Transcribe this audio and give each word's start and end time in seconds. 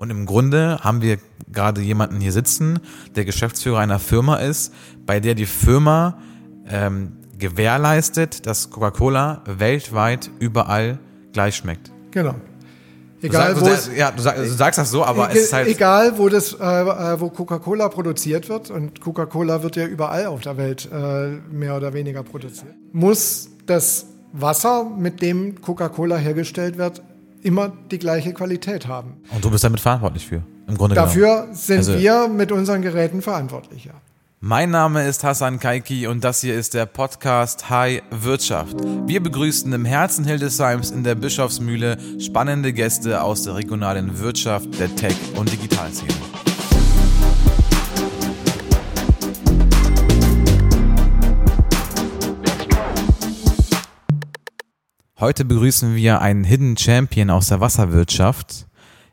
Und 0.00 0.08
im 0.08 0.24
Grunde 0.24 0.78
haben 0.80 1.02
wir 1.02 1.18
gerade 1.52 1.82
jemanden 1.82 2.22
hier 2.22 2.32
sitzen, 2.32 2.80
der 3.16 3.26
Geschäftsführer 3.26 3.80
einer 3.80 3.98
Firma 3.98 4.36
ist, 4.36 4.72
bei 5.04 5.20
der 5.20 5.34
die 5.34 5.44
Firma 5.44 6.16
ähm, 6.66 7.12
gewährleistet, 7.38 8.46
dass 8.46 8.70
Coca-Cola 8.70 9.42
weltweit 9.44 10.30
überall 10.38 10.98
gleich 11.34 11.56
schmeckt. 11.56 11.92
Genau. 12.12 12.34
Egal, 13.20 13.52
du, 13.52 13.60
sag, 13.60 13.84
du, 13.84 13.98
ja, 13.98 14.10
du, 14.10 14.22
sag, 14.22 14.36
du, 14.36 14.48
sagst 14.48 14.78
das 14.78 14.90
so, 14.90 15.04
aber 15.04 15.28
e 15.28 15.34
es 15.34 15.44
ist 15.44 15.52
halt. 15.52 15.68
Egal, 15.68 16.16
wo, 16.16 16.30
das, 16.30 16.54
äh, 16.54 16.64
äh, 16.64 17.20
wo 17.20 17.28
Coca-Cola 17.28 17.90
produziert 17.90 18.48
wird, 18.48 18.70
und 18.70 19.02
Coca-Cola 19.02 19.62
wird 19.62 19.76
ja 19.76 19.84
überall 19.84 20.24
auf 20.24 20.40
der 20.40 20.56
Welt 20.56 20.88
äh, 20.90 21.28
mehr 21.52 21.76
oder 21.76 21.92
weniger 21.92 22.22
produziert, 22.22 22.74
muss 22.92 23.50
das 23.66 24.06
Wasser, 24.32 24.84
mit 24.84 25.20
dem 25.20 25.60
Coca-Cola 25.60 26.16
hergestellt 26.16 26.78
wird, 26.78 27.02
immer 27.42 27.72
die 27.90 27.98
gleiche 27.98 28.32
Qualität 28.32 28.86
haben. 28.86 29.22
Und 29.34 29.44
du 29.44 29.50
bist 29.50 29.64
damit 29.64 29.80
verantwortlich 29.80 30.26
für, 30.26 30.42
im 30.66 30.76
Grunde 30.76 30.94
Dafür 30.94 31.42
genommen. 31.42 31.54
sind 31.54 31.78
also, 31.78 31.98
wir 31.98 32.28
mit 32.28 32.52
unseren 32.52 32.82
Geräten 32.82 33.22
verantwortlich, 33.22 33.86
ja. 33.86 33.94
Mein 34.42 34.70
Name 34.70 35.06
ist 35.06 35.22
Hassan 35.22 35.60
Kaiki 35.60 36.06
und 36.06 36.24
das 36.24 36.40
hier 36.40 36.54
ist 36.54 36.72
der 36.72 36.86
Podcast 36.86 37.68
High 37.68 38.00
Wirtschaft. 38.10 38.74
Wir 39.06 39.22
begrüßen 39.22 39.70
im 39.70 39.84
Herzen 39.84 40.24
Hildesheims 40.24 40.92
in 40.92 41.04
der 41.04 41.14
Bischofsmühle 41.14 41.98
spannende 42.18 42.72
Gäste 42.72 43.22
aus 43.22 43.42
der 43.42 43.56
regionalen 43.56 44.18
Wirtschaft, 44.18 44.80
der 44.80 44.96
Tech- 44.96 45.14
und 45.36 45.52
Digitalszene. 45.52 46.14
Heute 55.20 55.44
begrüßen 55.44 55.96
wir 55.96 56.22
einen 56.22 56.44
Hidden 56.44 56.78
Champion 56.78 57.28
aus 57.28 57.48
der 57.48 57.60
Wasserwirtschaft, 57.60 58.66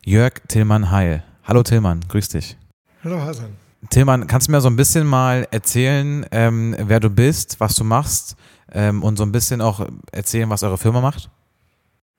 Jörg 0.05 0.35
Tillmann 0.47 0.89
Heil. 0.89 1.21
Hallo 1.43 1.63
Tillmann, 1.63 1.99
grüß 2.07 2.29
dich. 2.29 2.55
Hallo 3.03 3.19
Hassan. 3.21 3.49
Tillmann, 3.89 4.25
kannst 4.25 4.47
du 4.47 4.53
mir 4.53 4.61
so 4.61 4.69
ein 4.69 4.77
bisschen 4.77 5.05
mal 5.05 5.45
erzählen, 5.51 6.25
ähm, 6.31 6.77
wer 6.79 7.01
du 7.01 7.09
bist, 7.09 7.59
was 7.59 7.75
du 7.75 7.83
machst 7.83 8.37
ähm, 8.71 9.03
und 9.03 9.17
so 9.17 9.23
ein 9.23 9.33
bisschen 9.33 9.59
auch 9.59 9.85
erzählen, 10.13 10.49
was 10.49 10.63
eure 10.63 10.77
Firma 10.77 11.01
macht? 11.01 11.29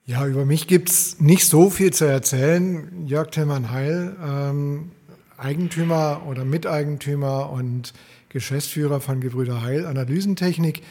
Ja, 0.04 0.26
über 0.26 0.44
mich 0.44 0.66
gibt 0.66 0.91
es 0.91 1.18
nicht 1.18 1.46
so 1.46 1.70
viel 1.70 1.91
zu 1.91 2.04
erzählen. 2.04 3.06
Jörg 3.06 3.30
Tillmann 3.30 3.70
Heil, 3.70 4.14
ähm, 4.22 4.91
Eigentümer 5.38 6.24
oder 6.26 6.44
Miteigentümer 6.44 7.48
und 7.48 7.94
Geschäftsführer 8.28 9.00
von 9.00 9.22
Gebrüder 9.22 9.62
Heil 9.62 9.86
Analysentechnik. 9.86 10.82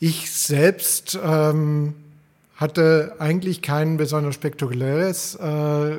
Ich 0.00 0.32
selbst 0.32 1.16
ähm, 1.24 1.94
hatte 2.56 3.16
eigentlich 3.18 3.62
kein 3.62 3.96
besonders 3.96 4.34
spektakuläres, 4.34 5.34
äh, 5.34 5.98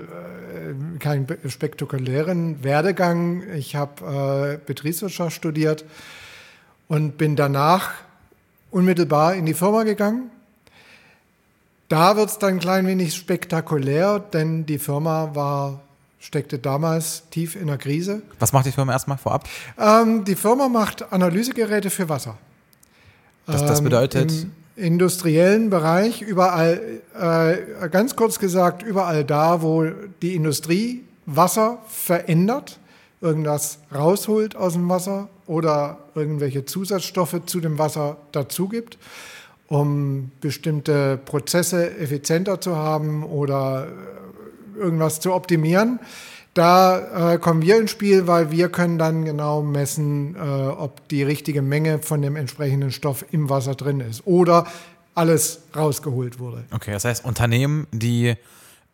keinen 0.99 1.27
spektakulären 1.47 2.63
Werdegang. 2.63 3.43
Ich 3.53 3.75
habe 3.75 4.57
äh, 4.61 4.65
Betriebswirtschaft 4.65 5.35
studiert 5.35 5.85
und 6.87 7.17
bin 7.17 7.35
danach 7.35 7.91
unmittelbar 8.71 9.35
in 9.35 9.45
die 9.45 9.53
Firma 9.53 9.83
gegangen. 9.83 10.31
Da 11.89 12.15
wird 12.15 12.29
es 12.29 12.39
dann 12.39 12.55
ein 12.55 12.59
klein 12.59 12.87
wenig 12.87 13.13
spektakulär, 13.13 14.19
denn 14.19 14.65
die 14.65 14.79
Firma 14.79 15.35
war, 15.35 15.81
steckte 16.19 16.57
damals 16.57 17.23
tief 17.29 17.55
in 17.55 17.67
der 17.67 17.77
Krise. 17.77 18.23
Was 18.39 18.53
macht 18.53 18.65
die 18.65 18.71
Firma 18.71 18.93
erstmal 18.93 19.17
vorab? 19.17 19.47
Ähm, 19.77 20.23
die 20.23 20.35
Firma 20.35 20.67
macht 20.67 21.11
Analysegeräte 21.13 21.89
für 21.89 22.09
Wasser. 22.09 22.37
Das, 23.45 23.63
das 23.63 23.79
ähm, 23.79 23.83
bedeutet? 23.83 24.47
Industriellen 24.75 25.69
Bereich, 25.69 26.21
überall, 26.21 27.01
äh, 27.17 27.89
ganz 27.89 28.15
kurz 28.15 28.39
gesagt, 28.39 28.83
überall 28.83 29.23
da, 29.23 29.61
wo 29.61 29.85
die 30.21 30.35
Industrie 30.35 31.03
Wasser 31.25 31.79
verändert, 31.87 32.79
irgendwas 33.21 33.79
rausholt 33.93 34.55
aus 34.55 34.73
dem 34.73 34.89
Wasser 34.89 35.29
oder 35.47 35.97
irgendwelche 36.13 36.65
Zusatzstoffe 36.65 37.41
zu 37.45 37.59
dem 37.59 37.79
Wasser 37.79 38.17
dazu 38.31 38.67
gibt, 38.67 38.97
um 39.67 40.31
bestimmte 40.41 41.17
Prozesse 41.17 41.97
effizienter 41.97 42.61
zu 42.61 42.75
haben 42.75 43.23
oder 43.23 43.87
irgendwas 44.77 45.19
zu 45.19 45.33
optimieren. 45.33 45.99
Da 46.55 47.33
äh, 47.33 47.37
kommen 47.37 47.61
wir 47.61 47.77
ins 47.77 47.91
Spiel, 47.91 48.27
weil 48.27 48.49
wir 48.49 48.69
können 48.69 48.97
dann 48.97 49.25
genau 49.25 49.61
messen, 49.61 50.35
äh, 50.35 50.39
ob 50.39 51.05
die 51.09 51.21
richtige 51.21 51.61
Menge 51.61 51.99
von 51.99 52.21
dem 52.21 52.37
entsprechenden 52.37 52.91
Stoff 52.91 53.25
im 53.31 53.49
Wasser 53.49 53.75
drin 53.75 53.99
ist 53.99 54.25
oder 54.25 54.65
alles 55.15 55.63
rausgeholt 55.75 56.39
wurde. 56.39 56.63
Okay, 56.71 56.93
das 56.93 57.03
heißt 57.03 57.25
Unternehmen, 57.25 57.87
die 57.91 58.35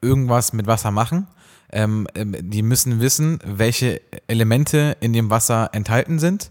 irgendwas 0.02 0.54
mit 0.54 0.66
Wasser 0.66 0.90
machen, 0.90 1.28
ähm, 1.72 2.08
ähm 2.16 2.36
die 2.40 2.64
müssen 2.64 3.00
wissen, 3.00 3.38
welche 3.46 4.02
Elemente 4.26 4.98
in 5.00 5.14
dem 5.14 5.30
Wasser 5.30 5.70
enthalten 5.72 6.18
sind 6.18 6.50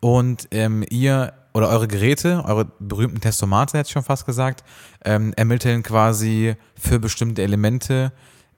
und 0.00 0.48
ähm, 0.50 0.84
ihr 0.90 1.34
oder 1.54 1.68
eure 1.68 1.86
Geräte, 1.86 2.42
eure 2.44 2.66
berühmten 2.80 3.20
Testomate, 3.20 3.78
hätte 3.78 3.86
ich 3.86 3.92
schon 3.92 4.02
fast 4.02 4.26
gesagt, 4.26 4.64
ähm, 5.04 5.34
ermitteln 5.36 5.84
quasi 5.84 6.56
für 6.74 6.98
bestimmte 6.98 7.42
Elemente, 7.42 8.10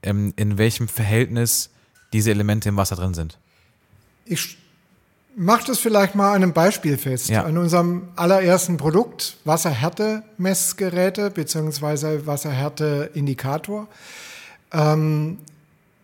ähm, 0.03 0.33
in 0.37 0.57
welchem 0.57 0.89
Verhältnis 0.89 1.74
diese 2.15 2.31
Elemente 2.31 2.71
im 2.71 2.77
Wasser 2.77 2.97
drin 2.97 3.13
sind? 3.13 3.37
Ich 4.25 4.57
mache 5.37 5.67
das 5.67 5.81
vielleicht 5.81 6.15
mal 6.15 6.31
an 6.31 6.43
einem 6.43 6.53
Beispiel 6.53 6.97
fest. 6.97 7.29
Ja. 7.29 7.43
An 7.43 7.59
unserem 7.59 8.09
allerersten 8.17 8.77
Produkt, 8.77 9.37
Wasserhärte-Messgeräte 9.45 11.31
bzw. 11.31 12.25
Wasserhärte-Indikator. 12.25 13.89
Ähm, 14.73 15.39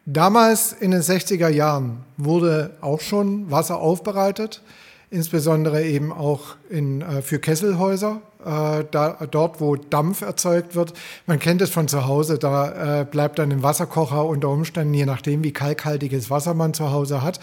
damals 0.05 0.73
in 0.73 0.91
den 0.91 1.01
60er 1.01 1.49
Jahren 1.49 2.05
wurde 2.17 2.73
auch 2.81 3.01
schon 3.01 3.51
Wasser 3.51 3.79
aufbereitet, 3.79 4.63
insbesondere 5.11 5.85
eben 5.85 6.13
auch 6.13 6.57
in, 6.69 7.03
äh, 7.03 7.23
für 7.23 7.39
Kesselhäuser 7.39 8.23
äh, 8.45 8.85
da, 8.91 9.19
dort, 9.31 9.61
wo 9.61 9.77
Dampf 9.77 10.23
erzeugt 10.23 10.75
wird. 10.75 10.95
Man 11.27 11.39
kennt 11.39 11.61
es 11.63 11.71
von 11.71 11.89
zu 11.89 12.07
Hause, 12.07 12.39
da 12.39 13.01
äh, 13.01 13.05
bleibt 13.05 13.39
dann 13.39 13.51
im 13.51 13.63
Wasserkocher 13.63 14.25
unter 14.25 14.49
Umständen, 14.49 14.95
je 14.95 15.07
nachdem, 15.07 15.43
wie 15.43 15.53
kalkhaltiges 15.53 16.31
Wasser 16.31 16.55
man 16.55 16.75
zu 16.75 16.91
Hause 16.93 17.23
hat, 17.23 17.41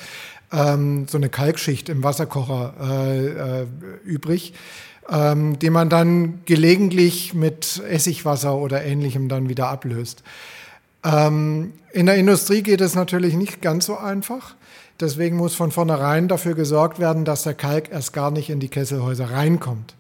ähm, 0.52 1.08
so 1.10 1.18
eine 1.18 1.30
Kalkschicht 1.30 1.90
im 1.90 2.04
Wasserkocher 2.04 2.74
äh, 2.82 3.62
äh, 3.62 3.68
übrig. 4.06 4.54
Ähm, 5.10 5.58
die 5.58 5.70
man 5.70 5.88
dann 5.88 6.42
gelegentlich 6.44 7.34
mit 7.34 7.82
Essigwasser 7.88 8.58
oder 8.58 8.84
ähnlichem 8.84 9.30
dann 9.30 9.48
wieder 9.48 9.70
ablöst. 9.70 10.22
Ähm, 11.06 11.72
in 11.94 12.08
der 12.08 12.16
Industrie 12.16 12.62
geht 12.62 12.82
es 12.82 12.94
natürlich 12.94 13.36
nicht 13.36 13.62
ganz 13.62 13.86
so 13.86 13.98
einfach. 13.98 14.56
Deswegen 15.00 15.38
muss 15.38 15.54
von 15.54 15.72
vornherein 15.72 16.28
dafür 16.28 16.56
gesorgt 16.56 17.00
werden, 17.00 17.24
dass 17.24 17.44
der 17.44 17.54
Kalk 17.54 17.92
erst 17.92 18.14
gar 18.14 18.32
nicht 18.32 18.50
in 18.50 18.60
die 18.60 18.70
Kesselhäuser 18.70 19.30
reinkommt. 19.30 19.96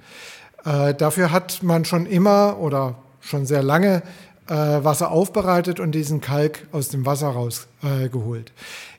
Äh, 0.66 0.96
dafür 0.96 1.32
hat 1.32 1.62
man 1.62 1.86
schon 1.86 2.06
immer 2.06 2.58
oder 2.60 2.96
schon 3.20 3.46
sehr 3.46 3.62
lange 3.62 4.02
äh, 4.48 4.54
Wasser 4.54 5.12
aufbereitet 5.12 5.80
und 5.80 5.92
diesen 5.92 6.22
Kalk 6.22 6.68
aus 6.72 6.90
dem 6.90 7.06
Wasser 7.06 7.28
rausgeholt. 7.28 8.52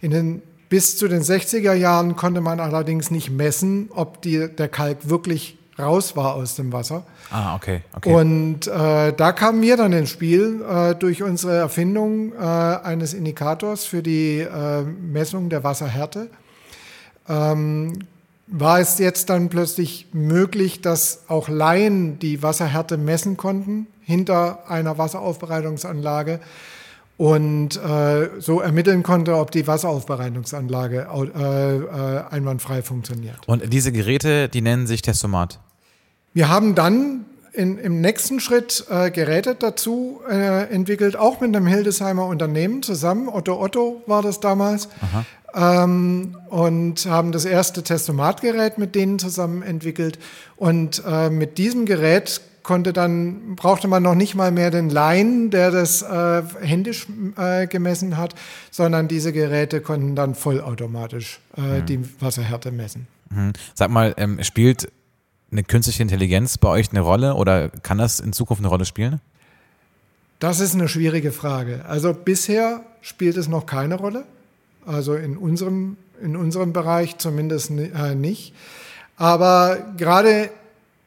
Äh, 0.02 0.06
in 0.06 0.10
den 0.12 0.42
bis 0.68 0.98
zu 0.98 1.08
den 1.08 1.22
60er 1.22 1.72
Jahren 1.72 2.14
konnte 2.14 2.40
man 2.40 2.60
allerdings 2.60 3.10
nicht 3.10 3.30
messen, 3.30 3.90
ob 3.94 4.20
die, 4.22 4.48
der 4.48 4.68
Kalk 4.68 5.08
wirklich 5.08 5.56
raus 5.78 6.14
war 6.14 6.34
aus 6.34 6.56
dem 6.56 6.72
Wasser. 6.72 7.04
Ah, 7.30 7.54
okay. 7.54 7.82
okay. 7.94 8.12
Und 8.12 8.66
äh, 8.66 9.12
da 9.12 9.32
kamen 9.32 9.60
wir 9.60 9.76
dann 9.76 9.92
ins 9.92 10.10
Spiel 10.10 10.62
äh, 10.62 10.94
durch 10.94 11.22
unsere 11.22 11.56
Erfindung 11.56 12.32
äh, 12.32 12.36
eines 12.38 13.14
Indikators 13.14 13.84
für 13.84 14.02
die 14.02 14.40
äh, 14.40 14.82
Messung 14.82 15.48
der 15.50 15.64
Wasserhärte. 15.64 16.30
Ähm, 17.28 17.98
war 18.46 18.80
es 18.80 18.98
jetzt 18.98 19.28
dann 19.28 19.50
plötzlich 19.50 20.06
möglich, 20.12 20.80
dass 20.80 21.24
auch 21.28 21.48
Laien 21.48 22.18
die 22.18 22.42
Wasserhärte 22.42 22.96
messen 22.96 23.36
konnten 23.36 23.86
hinter 24.00 24.70
einer 24.70 24.96
Wasseraufbereitungsanlage 24.96 26.40
und 27.18 27.76
äh, 27.76 28.30
so 28.38 28.60
ermitteln 28.60 29.02
konnte, 29.02 29.36
ob 29.36 29.50
die 29.50 29.66
Wasseraufbereitungsanlage 29.66 31.08
äh, 31.10 32.34
einwandfrei 32.34 32.80
funktioniert. 32.80 33.36
Und 33.46 33.70
diese 33.72 33.92
Geräte, 33.92 34.48
die 34.48 34.62
nennen 34.62 34.86
sich 34.86 35.02
Testomat? 35.02 35.58
Wir 36.38 36.48
haben 36.48 36.76
dann 36.76 37.24
in, 37.52 37.78
im 37.78 38.00
nächsten 38.00 38.38
Schritt 38.38 38.84
äh, 38.88 39.10
Geräte 39.10 39.56
dazu 39.56 40.20
äh, 40.30 40.72
entwickelt, 40.72 41.16
auch 41.16 41.40
mit 41.40 41.56
einem 41.56 41.66
Hildesheimer 41.66 42.26
Unternehmen 42.26 42.84
zusammen. 42.84 43.28
Otto 43.28 43.60
Otto 43.60 44.04
war 44.06 44.22
das 44.22 44.38
damals. 44.38 44.88
Ähm, 45.52 46.36
und 46.48 47.06
haben 47.06 47.32
das 47.32 47.44
erste 47.44 47.82
Testomatgerät 47.82 48.78
mit 48.78 48.94
denen 48.94 49.18
zusammen 49.18 49.62
entwickelt. 49.62 50.20
Und 50.54 51.02
äh, 51.04 51.28
mit 51.28 51.58
diesem 51.58 51.86
Gerät 51.86 52.40
konnte 52.62 52.92
dann, 52.92 53.56
brauchte 53.56 53.88
man 53.88 54.04
noch 54.04 54.14
nicht 54.14 54.36
mal 54.36 54.52
mehr 54.52 54.70
den 54.70 54.90
Laien, 54.90 55.50
der 55.50 55.72
das 55.72 56.02
äh, 56.02 56.42
händisch 56.60 57.08
äh, 57.36 57.66
gemessen 57.66 58.16
hat, 58.16 58.36
sondern 58.70 59.08
diese 59.08 59.32
Geräte 59.32 59.80
konnten 59.80 60.14
dann 60.14 60.36
vollautomatisch 60.36 61.40
mhm. 61.56 61.84
die 61.86 62.00
Wasserhärte 62.20 62.70
messen. 62.70 63.08
Mhm. 63.30 63.54
Sag 63.74 63.90
mal, 63.90 64.14
ähm, 64.18 64.40
spielt 64.44 64.88
eine 65.50 65.62
künstliche 65.62 66.02
Intelligenz 66.02 66.58
bei 66.58 66.68
euch 66.68 66.90
eine 66.90 67.00
Rolle 67.00 67.34
oder 67.34 67.68
kann 67.68 67.98
das 67.98 68.20
in 68.20 68.32
Zukunft 68.32 68.60
eine 68.60 68.68
Rolle 68.68 68.84
spielen? 68.84 69.20
Das 70.38 70.60
ist 70.60 70.74
eine 70.74 70.88
schwierige 70.88 71.32
Frage. 71.32 71.84
Also 71.88 72.14
bisher 72.14 72.82
spielt 73.00 73.36
es 73.36 73.48
noch 73.48 73.66
keine 73.66 73.96
Rolle. 73.96 74.24
Also 74.86 75.14
in 75.14 75.36
unserem, 75.36 75.96
in 76.22 76.36
unserem 76.36 76.72
Bereich 76.72 77.18
zumindest 77.18 77.70
äh, 77.70 78.14
nicht. 78.14 78.54
Aber 79.16 79.78
gerade 79.96 80.50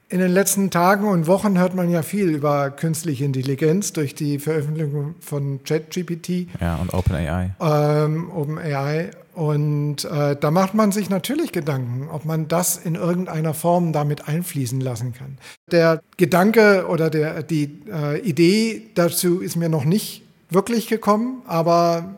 in 0.10 0.20
den 0.20 0.32
letzten 0.32 0.70
Tagen 0.70 1.08
und 1.08 1.26
Wochen 1.28 1.58
hört 1.58 1.74
man 1.74 1.90
ja 1.90 2.02
viel 2.02 2.28
über 2.30 2.70
künstliche 2.70 3.24
Intelligenz 3.24 3.94
durch 3.94 4.14
die 4.14 4.40
Veröffentlichung 4.40 5.16
von 5.22 5.64
ChatGPT. 5.64 6.48
Ja, 6.60 6.76
und 6.76 6.94
OpenAI. 6.94 7.56
Ähm, 7.62 8.30
OpenAI. 8.30 9.12
Und 9.34 10.04
äh, 10.04 10.36
da 10.36 10.52
macht 10.52 10.74
man 10.74 10.92
sich 10.92 11.10
natürlich 11.10 11.52
Gedanken, 11.52 12.10
ob 12.10 12.26
man 12.26 12.48
das 12.48 12.78
in 12.78 12.96
irgendeiner 12.96 13.54
Form 13.54 13.94
damit 13.94 14.28
einfließen 14.28 14.82
lassen 14.82 15.14
kann. 15.14 15.38
Der 15.72 16.02
Gedanke 16.18 16.88
oder 16.88 17.10
der, 17.10 17.44
die 17.44 17.82
äh, 17.90 18.20
Idee 18.20 18.90
dazu 18.96 19.40
ist 19.40 19.56
mir 19.56 19.70
noch 19.70 19.86
nicht 19.86 20.24
wirklich 20.50 20.88
gekommen, 20.88 21.42
aber 21.48 22.18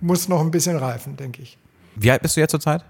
muss 0.00 0.28
noch 0.28 0.40
ein 0.40 0.50
bisschen 0.50 0.76
reifen, 0.76 1.16
denke 1.16 1.42
ich. 1.42 1.58
Wie 1.96 2.10
alt 2.10 2.22
bist 2.22 2.36
du 2.36 2.40
jetzt 2.40 2.50
zurzeit? 2.50 2.82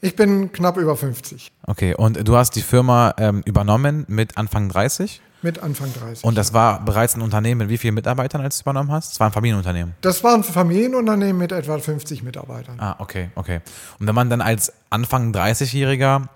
Ich 0.00 0.16
bin 0.16 0.52
knapp 0.52 0.76
über 0.76 0.96
50. 0.96 1.50
Okay, 1.66 1.94
und 1.94 2.26
du 2.26 2.36
hast 2.36 2.56
die 2.56 2.62
Firma 2.62 3.14
ähm, 3.18 3.42
übernommen 3.44 4.04
mit 4.08 4.36
Anfang 4.36 4.68
30? 4.68 5.20
Mit 5.42 5.58
Anfang 5.60 5.92
30. 5.92 6.24
Und 6.24 6.36
das 6.36 6.52
war 6.52 6.84
bereits 6.84 7.16
ein 7.16 7.20
Unternehmen 7.20 7.58
mit 7.58 7.68
wie 7.68 7.78
vielen 7.78 7.94
Mitarbeitern, 7.94 8.40
als 8.40 8.56
du 8.56 8.58
es 8.58 8.62
übernommen 8.62 8.92
hast? 8.92 9.12
Es 9.12 9.20
war 9.20 9.28
ein 9.28 9.32
Familienunternehmen. 9.32 9.94
Das 10.00 10.22
war 10.22 10.34
ein 10.34 10.44
Familienunternehmen 10.44 11.36
mit 11.36 11.50
etwa 11.50 11.78
50 11.78 12.22
Mitarbeitern. 12.22 12.78
Ah, 12.78 12.96
okay, 12.98 13.30
okay. 13.34 13.60
Und 13.98 14.06
wenn 14.06 14.14
man 14.14 14.30
dann 14.30 14.40
als 14.40 14.72
Anfang 14.90 15.32
30-Jähriger 15.32 16.28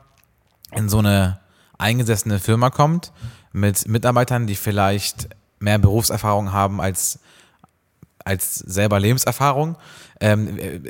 in 0.73 0.89
so 0.89 0.99
eine 0.99 1.39
eingesessene 1.79 2.41
Firma 2.41 2.71
kommt, 2.71 3.13
mit 3.53 3.87
Mitarbeitern, 3.89 4.47
die 4.47 4.57
vielleicht 4.57 5.29
mehr 5.59 5.79
Berufserfahrung 5.79 6.53
haben 6.53 6.81
als 6.81 7.21
als 8.27 8.57
selber 8.57 8.99
Lebenserfahrung. 8.99 9.77
Ähm, 10.21 10.59
äh, 10.59 10.81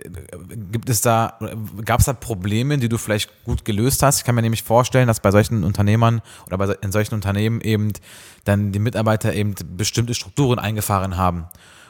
gibt 0.73 0.89
es 0.89 1.01
da, 1.01 1.39
gab 1.85 2.01
es 2.01 2.07
da 2.07 2.13
Probleme, 2.13 2.79
die 2.79 2.89
du 2.89 2.97
vielleicht 2.97 3.31
gut 3.45 3.65
gelöst 3.65 4.03
hast? 4.03 4.19
Ich 4.19 4.25
kann 4.25 4.35
mir 4.35 4.43
nämlich 4.43 4.63
vorstellen, 4.63 5.07
dass 5.07 5.21
bei 5.21 5.31
solchen 5.31 5.65
Unternehmern 5.65 6.23
oder 6.47 6.59
bei, 6.59 6.77
in 6.81 6.93
solchen 6.93 7.15
Unternehmen 7.15 7.61
eben 7.61 7.93
dann 8.45 8.73
die 8.73 8.79
Mitarbeiter 8.79 9.35
eben 9.35 9.55
bestimmte 9.77 10.15
Strukturen 10.15 10.59
eingefahren 10.59 11.17
haben. 11.17 11.47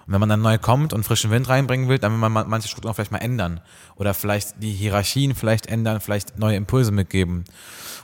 Und 0.06 0.12
wenn 0.12 0.20
man 0.20 0.28
dann 0.28 0.42
neu 0.42 0.56
kommt 0.58 0.92
und 0.92 1.02
frischen 1.04 1.30
Wind 1.32 1.48
reinbringen 1.48 1.88
will, 1.88 1.98
dann 1.98 2.12
will 2.12 2.18
man 2.18 2.48
manche 2.48 2.68
Strukturen 2.68 2.94
vielleicht 2.94 3.10
mal 3.10 3.18
ändern. 3.18 3.60
Oder 3.96 4.14
vielleicht 4.14 4.62
die 4.62 4.70
Hierarchien 4.70 5.34
vielleicht 5.34 5.66
ändern, 5.66 6.00
vielleicht 6.00 6.38
neue 6.38 6.56
Impulse 6.56 6.92
mitgeben. 6.92 7.44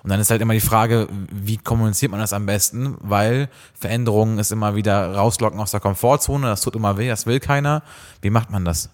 Und 0.03 0.11
dann 0.11 0.19
ist 0.19 0.31
halt 0.31 0.43
immer 0.43 0.55
die 0.55 0.61
Frage, 0.61 1.09
wie 1.31 1.59
kommuniziert 1.59 2.11
man 2.11 2.21
das 2.21 2.33
am 2.33 2.45
besten? 2.45 2.97
Weil 3.01 3.49
Veränderungen 3.79 4.39
ist 4.41 4.51
immer 4.51 4.75
wieder 4.75 5.15
rauslocken 5.15 5.61
aus 5.61 5.71
der 5.71 5.79
Komfortzone, 5.79 6.49
das 6.49 6.63
tut 6.63 6.75
immer 6.75 6.99
weh, 6.99 7.09
das 7.09 7.27
will 7.27 7.39
keiner. 7.39 7.85
Wie 8.21 8.31
macht 8.31 8.51
man 8.51 8.65
das? 8.65 8.91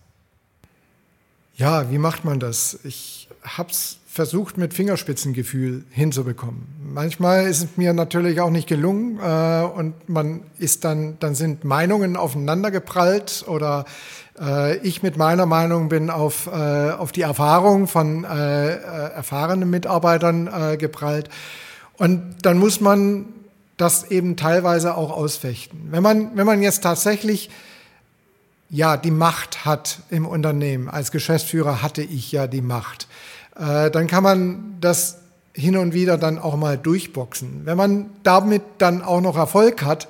Ja, 1.56 1.90
wie 1.90 1.98
macht 1.98 2.26
man 2.26 2.38
das? 2.40 2.78
Ich 2.84 3.28
hab's 3.42 3.97
versucht, 4.18 4.58
mit 4.58 4.74
Fingerspitzengefühl 4.74 5.84
hinzubekommen. 5.90 6.66
Manchmal 6.92 7.46
ist 7.46 7.62
es 7.62 7.76
mir 7.76 7.92
natürlich 7.92 8.40
auch 8.40 8.50
nicht 8.50 8.66
gelungen 8.66 9.20
äh, 9.20 9.62
und 9.62 10.08
man 10.08 10.40
ist 10.58 10.82
dann, 10.82 11.16
dann 11.20 11.36
sind 11.36 11.62
Meinungen 11.62 12.16
aufeinander 12.16 12.72
geprallt 12.72 13.44
oder 13.46 13.84
äh, 14.40 14.78
ich 14.78 15.04
mit 15.04 15.16
meiner 15.16 15.46
Meinung 15.46 15.88
bin 15.88 16.10
auf, 16.10 16.48
äh, 16.48 16.50
auf 16.90 17.12
die 17.12 17.22
Erfahrung 17.22 17.86
von 17.86 18.24
äh, 18.24 18.72
äh, 18.72 18.76
erfahrenen 19.14 19.70
Mitarbeitern 19.70 20.48
äh, 20.48 20.76
geprallt. 20.76 21.28
Und 21.96 22.38
dann 22.42 22.58
muss 22.58 22.80
man 22.80 23.26
das 23.76 24.10
eben 24.10 24.36
teilweise 24.36 24.96
auch 24.96 25.12
ausfechten. 25.12 25.78
Wenn 25.92 26.02
man, 26.02 26.36
wenn 26.36 26.44
man 26.44 26.60
jetzt 26.60 26.82
tatsächlich 26.82 27.50
ja, 28.68 28.96
die 28.96 29.10
Macht 29.12 29.64
hat 29.64 30.00
im 30.10 30.26
Unternehmen. 30.26 30.88
Als 30.88 31.10
Geschäftsführer 31.10 31.82
hatte 31.82 32.02
ich 32.02 32.32
ja 32.32 32.46
die 32.46 32.60
Macht. 32.60 33.06
Äh, 33.58 33.90
dann 33.90 34.06
kann 34.06 34.22
man 34.22 34.76
das 34.80 35.18
hin 35.52 35.76
und 35.76 35.92
wieder 35.92 36.18
dann 36.18 36.38
auch 36.38 36.56
mal 36.56 36.78
durchboxen. 36.78 37.62
Wenn 37.64 37.76
man 37.76 38.10
damit 38.22 38.62
dann 38.78 39.02
auch 39.02 39.20
noch 39.20 39.36
Erfolg 39.36 39.82
hat, 39.82 40.08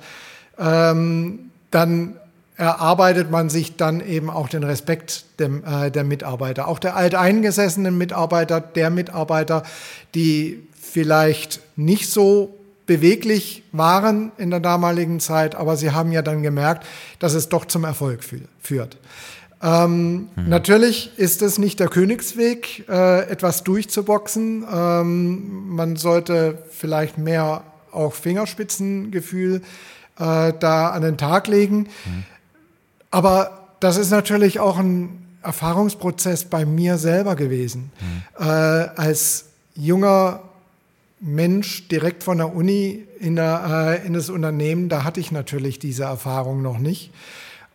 ähm, 0.59 1.51
dann 1.71 2.15
erarbeitet 2.55 3.31
man 3.31 3.49
sich 3.49 3.77
dann 3.77 4.01
eben 4.01 4.29
auch 4.29 4.49
den 4.49 4.63
Respekt 4.63 5.25
dem, 5.39 5.63
äh, 5.63 5.89
der 5.89 6.03
Mitarbeiter, 6.03 6.67
auch 6.67 6.77
der 6.77 6.95
alteingesessenen 6.95 7.97
Mitarbeiter, 7.97 8.59
der 8.59 8.89
Mitarbeiter, 8.89 9.63
die 10.13 10.67
vielleicht 10.79 11.61
nicht 11.77 12.09
so 12.09 12.55
beweglich 12.85 13.63
waren 13.71 14.31
in 14.37 14.49
der 14.49 14.59
damaligen 14.59 15.19
Zeit, 15.19 15.55
aber 15.55 15.77
sie 15.77 15.91
haben 15.91 16.11
ja 16.11 16.21
dann 16.21 16.43
gemerkt, 16.43 16.85
dass 17.19 17.33
es 17.33 17.47
doch 17.47 17.65
zum 17.65 17.85
Erfolg 17.85 18.21
führt. 18.59 18.97
Ähm, 19.61 20.29
mhm. 20.35 20.49
Natürlich 20.49 21.11
ist 21.17 21.41
es 21.41 21.57
nicht 21.57 21.79
der 21.79 21.89
Königsweg, 21.89 22.87
äh, 22.87 23.29
etwas 23.29 23.63
durchzuboxen. 23.63 24.65
Ähm, 24.71 25.75
man 25.75 25.95
sollte 25.95 26.57
vielleicht 26.71 27.17
mehr 27.17 27.63
auch 27.91 28.13
Fingerspitzengefühl 28.13 29.61
äh, 30.17 30.53
da 30.59 30.89
an 30.89 31.01
den 31.01 31.17
Tag 31.17 31.47
legen. 31.47 31.87
Mhm. 32.05 32.23
Aber 33.11 33.67
das 33.79 33.97
ist 33.97 34.11
natürlich 34.11 34.59
auch 34.59 34.77
ein 34.77 35.25
Erfahrungsprozess 35.41 36.45
bei 36.45 36.65
mir 36.65 36.97
selber 36.97 37.35
gewesen. 37.35 37.91
Mhm. 37.99 38.45
Äh, 38.45 38.49
als 38.49 39.45
junger 39.75 40.41
Mensch 41.21 41.87
direkt 41.89 42.23
von 42.23 42.37
der 42.37 42.55
Uni 42.55 43.03
in, 43.19 43.35
der, 43.35 43.99
äh, 44.01 44.07
in 44.07 44.13
das 44.13 44.29
Unternehmen, 44.29 44.89
da 44.89 45.03
hatte 45.03 45.19
ich 45.19 45.31
natürlich 45.31 45.79
diese 45.79 46.03
Erfahrung 46.03 46.61
noch 46.61 46.77
nicht. 46.77 47.11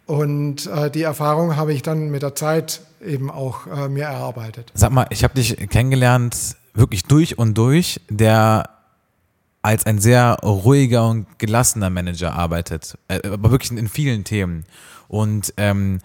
Und 0.06 0.66
äh, 0.66 0.90
die 0.90 1.02
Erfahrung 1.02 1.56
habe 1.56 1.72
ich 1.72 1.82
dann 1.82 2.10
mit 2.10 2.22
der 2.22 2.34
Zeit 2.34 2.82
eben 3.04 3.30
auch 3.30 3.66
äh, 3.66 3.88
mir 3.88 4.04
erarbeitet. 4.04 4.70
Sag 4.74 4.92
mal, 4.92 5.06
ich 5.10 5.24
habe 5.24 5.34
dich 5.34 5.56
kennengelernt, 5.70 6.56
wirklich 6.74 7.04
durch 7.04 7.38
und 7.38 7.56
durch, 7.56 8.00
der 8.10 8.68
als 9.62 9.86
ein 9.86 9.98
sehr 9.98 10.38
ruhiger 10.42 11.08
und 11.08 11.38
gelassener 11.38 11.88
Manager 11.88 12.34
arbeitet, 12.34 12.98
äh, 13.08 13.26
aber 13.26 13.50
wirklich 13.50 13.70
in 13.70 13.88
vielen 13.88 14.24
Themen. 14.24 14.64
Und 15.08 15.54
ähm, 15.56 16.00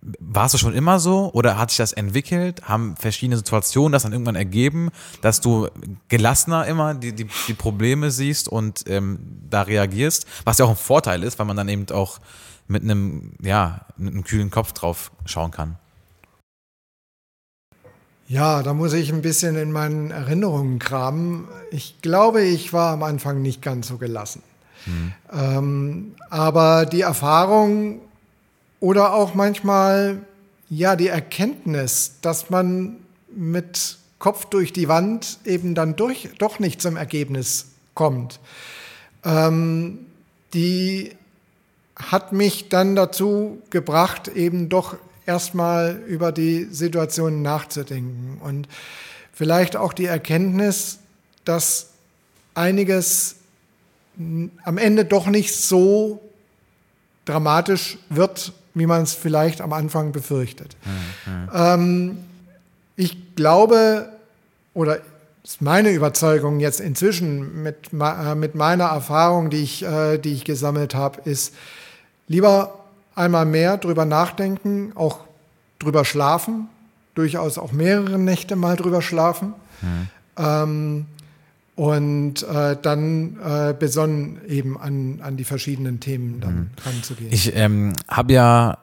warst 0.00 0.54
du 0.54 0.58
schon 0.58 0.74
immer 0.74 1.00
so 1.00 1.30
oder 1.32 1.58
hat 1.58 1.70
sich 1.70 1.78
das 1.78 1.92
entwickelt? 1.92 2.68
Haben 2.68 2.96
verschiedene 2.96 3.36
Situationen 3.36 3.92
das 3.92 4.04
dann 4.04 4.12
irgendwann 4.12 4.36
ergeben, 4.36 4.90
dass 5.22 5.40
du 5.40 5.68
gelassener 6.08 6.66
immer 6.66 6.94
die, 6.94 7.12
die, 7.12 7.26
die 7.48 7.54
Probleme 7.54 8.10
siehst 8.10 8.48
und 8.48 8.84
ähm, 8.88 9.18
da 9.50 9.62
reagierst? 9.62 10.26
Was 10.44 10.58
ja 10.58 10.66
auch 10.66 10.70
ein 10.70 10.76
Vorteil 10.76 11.22
ist, 11.22 11.38
weil 11.38 11.46
man 11.46 11.56
dann 11.56 11.68
eben 11.68 11.88
auch 11.90 12.20
mit 12.68 12.82
einem, 12.82 13.32
ja, 13.42 13.86
mit 13.96 14.14
einem 14.14 14.24
kühlen 14.24 14.50
Kopf 14.50 14.72
drauf 14.72 15.10
schauen 15.24 15.50
kann. 15.50 15.76
Ja, 18.28 18.62
da 18.62 18.74
muss 18.74 18.92
ich 18.92 19.10
ein 19.10 19.22
bisschen 19.22 19.56
in 19.56 19.72
meinen 19.72 20.10
Erinnerungen 20.10 20.78
kramen. 20.78 21.48
Ich 21.70 22.02
glaube, 22.02 22.42
ich 22.42 22.74
war 22.74 22.92
am 22.92 23.02
Anfang 23.02 23.40
nicht 23.40 23.62
ganz 23.62 23.88
so 23.88 23.96
gelassen. 23.96 24.42
Hm. 24.84 25.12
Ähm, 25.32 26.14
aber 26.28 26.84
die 26.84 27.00
Erfahrung 27.00 28.00
oder 28.80 29.14
auch 29.14 29.34
manchmal, 29.34 30.22
ja, 30.70 30.96
die 30.96 31.08
Erkenntnis, 31.08 32.14
dass 32.22 32.50
man 32.50 32.96
mit 33.34 33.98
Kopf 34.18 34.46
durch 34.46 34.72
die 34.72 34.88
Wand 34.88 35.38
eben 35.44 35.74
dann 35.74 35.96
durch, 35.96 36.28
doch 36.38 36.58
nicht 36.58 36.82
zum 36.82 36.96
Ergebnis 36.96 37.66
kommt. 37.94 38.40
Ähm, 39.24 40.06
die 40.54 41.12
hat 41.96 42.32
mich 42.32 42.68
dann 42.68 42.94
dazu 42.94 43.60
gebracht, 43.70 44.28
eben 44.28 44.68
doch 44.68 44.96
erstmal 45.26 46.00
über 46.06 46.32
die 46.32 46.64
Situation 46.70 47.42
nachzudenken 47.42 48.40
und 48.42 48.68
vielleicht 49.32 49.76
auch 49.76 49.92
die 49.92 50.06
Erkenntnis, 50.06 51.00
dass 51.44 51.90
einiges 52.54 53.36
am 54.16 54.78
Ende 54.78 55.04
doch 55.04 55.26
nicht 55.26 55.54
so 55.54 56.20
dramatisch 57.24 57.98
wird, 58.08 58.52
wie 58.78 58.86
man 58.86 59.02
es 59.02 59.14
vielleicht 59.14 59.60
am 59.60 59.72
Anfang 59.72 60.12
befürchtet. 60.12 60.76
Mhm. 61.26 61.48
Ähm, 61.52 62.18
ich 62.96 63.34
glaube, 63.36 64.08
oder 64.74 64.98
ist 65.44 65.62
meine 65.62 65.90
Überzeugung 65.90 66.60
jetzt 66.60 66.80
inzwischen 66.80 67.62
mit, 67.62 67.90
äh, 67.92 68.34
mit 68.34 68.54
meiner 68.54 68.84
Erfahrung, 68.84 69.50
die 69.50 69.62
ich, 69.62 69.82
äh, 69.82 70.18
die 70.18 70.34
ich 70.34 70.44
gesammelt 70.44 70.94
habe, 70.94 71.20
ist 71.24 71.54
lieber 72.26 72.84
einmal 73.14 73.46
mehr 73.46 73.78
drüber 73.78 74.04
nachdenken, 74.04 74.92
auch 74.94 75.20
drüber 75.78 76.04
schlafen, 76.04 76.68
durchaus 77.14 77.58
auch 77.58 77.72
mehrere 77.72 78.18
Nächte 78.18 78.56
mal 78.56 78.76
drüber 78.76 79.02
schlafen. 79.02 79.54
Mhm. 79.80 80.08
Ähm, 80.36 81.06
und 81.78 82.42
äh, 82.42 82.76
dann 82.82 83.38
äh, 83.40 83.72
besonnen 83.72 84.40
eben 84.48 84.76
an, 84.76 85.20
an 85.22 85.36
die 85.36 85.44
verschiedenen 85.44 86.00
Themen 86.00 86.40
dann 86.40 86.54
mhm. 86.54 86.70
ranzugehen. 86.84 87.32
Ich 87.32 87.54
ähm, 87.54 87.92
habe 88.08 88.32
ja 88.32 88.78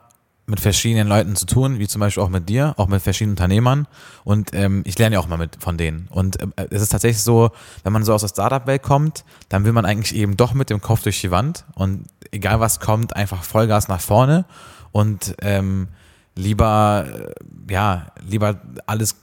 mit 0.46 0.60
verschiedenen 0.60 1.06
Leuten 1.06 1.36
zu 1.36 1.44
tun, 1.44 1.78
wie 1.78 1.86
zum 1.88 2.00
Beispiel 2.00 2.22
auch 2.22 2.30
mit 2.30 2.48
dir, 2.48 2.72
auch 2.78 2.88
mit 2.88 3.02
verschiedenen 3.02 3.32
Unternehmern. 3.32 3.86
Und 4.24 4.54
ähm, 4.54 4.80
ich 4.86 4.98
lerne 4.98 5.14
ja 5.14 5.20
auch 5.20 5.28
mal 5.28 5.36
mit 5.36 5.58
von 5.60 5.76
denen. 5.76 6.08
Und 6.08 6.40
äh, 6.40 6.68
es 6.70 6.80
ist 6.80 6.88
tatsächlich 6.88 7.22
so, 7.22 7.50
wenn 7.84 7.92
man 7.92 8.02
so 8.02 8.14
aus 8.14 8.22
der 8.22 8.28
Startup-Welt 8.28 8.82
kommt, 8.82 9.26
dann 9.50 9.66
will 9.66 9.72
man 9.72 9.84
eigentlich 9.84 10.14
eben 10.14 10.38
doch 10.38 10.54
mit 10.54 10.70
dem 10.70 10.80
Kopf 10.80 11.02
durch 11.02 11.20
die 11.20 11.30
Wand 11.30 11.66
und 11.74 12.04
egal 12.32 12.60
was 12.60 12.80
kommt, 12.80 13.14
einfach 13.14 13.42
Vollgas 13.42 13.88
nach 13.88 14.00
vorne 14.00 14.46
und 14.90 15.34
ähm, 15.42 15.88
lieber, 16.34 17.04
äh, 17.06 17.72
ja, 17.72 18.06
lieber 18.26 18.58
alles 18.86 19.16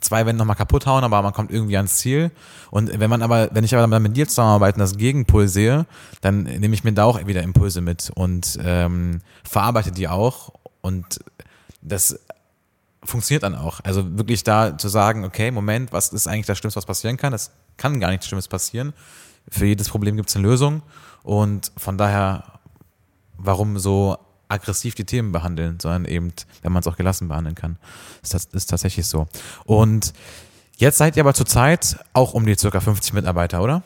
zwei 0.00 0.26
Wände 0.26 0.38
nochmal 0.38 0.56
kaputt 0.56 0.86
hauen, 0.86 1.04
aber 1.04 1.22
man 1.22 1.32
kommt 1.32 1.50
irgendwie 1.50 1.76
ans 1.76 1.98
Ziel. 1.98 2.30
Und 2.70 2.98
wenn 2.98 3.10
man 3.10 3.22
aber, 3.22 3.50
wenn 3.52 3.64
ich 3.64 3.74
aber 3.74 3.86
dann 3.86 4.02
mit 4.02 4.16
dir 4.16 4.26
zusammenarbeite 4.26 4.76
und 4.76 4.80
das 4.80 4.96
Gegenpol 4.96 5.48
sehe, 5.48 5.86
dann 6.20 6.44
nehme 6.44 6.74
ich 6.74 6.84
mir 6.84 6.92
da 6.92 7.04
auch 7.04 7.24
wieder 7.26 7.42
Impulse 7.42 7.80
mit 7.80 8.10
und 8.14 8.58
ähm, 8.62 9.20
verarbeite 9.44 9.92
die 9.92 10.08
auch. 10.08 10.52
Und 10.80 11.20
das 11.82 12.18
funktioniert 13.04 13.42
dann 13.42 13.54
auch. 13.54 13.80
Also 13.84 14.18
wirklich 14.18 14.44
da 14.44 14.76
zu 14.76 14.88
sagen, 14.88 15.24
okay, 15.24 15.50
Moment, 15.50 15.92
was 15.92 16.12
ist 16.12 16.26
eigentlich 16.26 16.46
das 16.46 16.58
Schlimmste, 16.58 16.78
was 16.78 16.86
passieren 16.86 17.16
kann? 17.16 17.32
Es 17.32 17.50
kann 17.76 18.00
gar 18.00 18.10
nichts 18.10 18.26
Schlimmes 18.26 18.48
passieren. 18.48 18.94
Für 19.48 19.66
jedes 19.66 19.88
Problem 19.88 20.16
gibt 20.16 20.30
es 20.30 20.36
eine 20.36 20.46
Lösung. 20.46 20.82
Und 21.22 21.72
von 21.76 21.98
daher, 21.98 22.44
warum 23.36 23.78
so 23.78 24.16
aggressiv 24.48 24.94
die 24.94 25.04
Themen 25.04 25.32
behandeln, 25.32 25.78
sondern 25.80 26.04
eben, 26.04 26.32
wenn 26.62 26.72
man 26.72 26.80
es 26.80 26.86
auch 26.86 26.96
gelassen 26.96 27.28
behandeln 27.28 27.54
kann. 27.54 27.76
Ist, 28.22 28.34
das, 28.34 28.46
ist 28.46 28.70
tatsächlich 28.70 29.06
so. 29.06 29.26
Und 29.64 30.12
jetzt 30.76 30.98
seid 30.98 31.16
ihr 31.16 31.22
aber 31.22 31.34
zurzeit 31.34 31.98
auch 32.12 32.34
um 32.34 32.46
die 32.46 32.56
circa 32.56 32.80
50 32.80 33.12
Mitarbeiter, 33.12 33.62
oder? 33.62 33.82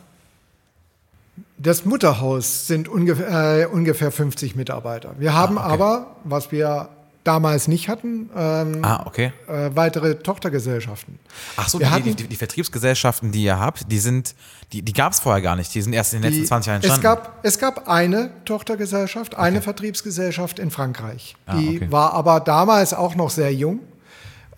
Das 1.56 1.84
Mutterhaus 1.84 2.66
sind 2.66 2.88
ungefähr, 2.88 3.62
äh, 3.62 3.66
ungefähr 3.66 4.12
50 4.12 4.54
Mitarbeiter. 4.54 5.14
Wir 5.18 5.34
haben 5.34 5.58
ah, 5.58 5.64
okay. 5.64 5.72
aber, 5.74 6.16
was 6.24 6.52
wir 6.52 6.88
damals 7.24 7.68
nicht 7.68 7.88
hatten, 7.88 8.30
ähm, 8.34 8.78
ah, 8.82 9.04
okay. 9.06 9.32
äh, 9.48 9.70
weitere 9.74 10.16
Tochtergesellschaften. 10.16 11.18
Ach 11.56 11.68
so, 11.68 11.78
die, 11.78 11.86
hatten, 11.86 12.16
die, 12.16 12.26
die, 12.26 12.36
Vertriebsgesellschaften, 12.36 13.32
die 13.32 13.44
ihr 13.44 13.58
habt, 13.58 13.90
die 13.90 13.98
sind, 13.98 14.34
die, 14.72 14.82
die 14.82 14.92
gab 14.92 15.12
es 15.12 15.20
vorher 15.20 15.42
gar 15.42 15.56
nicht. 15.56 15.74
Die 15.74 15.82
sind 15.82 15.92
erst 15.92 16.14
in 16.14 16.22
den 16.22 16.30
letzten 16.30 16.46
20 16.46 16.66
Jahren 16.66 16.76
entstanden. 16.76 17.00
Es 17.00 17.02
gab, 17.02 17.44
es 17.44 17.58
gab 17.58 17.88
eine 17.88 18.30
Tochtergesellschaft, 18.44 19.34
okay. 19.34 19.42
eine 19.42 19.60
Vertriebsgesellschaft 19.60 20.58
in 20.58 20.70
Frankreich. 20.70 21.36
Ah, 21.46 21.56
die 21.56 21.76
okay. 21.76 21.92
war 21.92 22.14
aber 22.14 22.40
damals 22.40 22.94
auch 22.94 23.14
noch 23.14 23.30
sehr 23.30 23.52
jung 23.52 23.80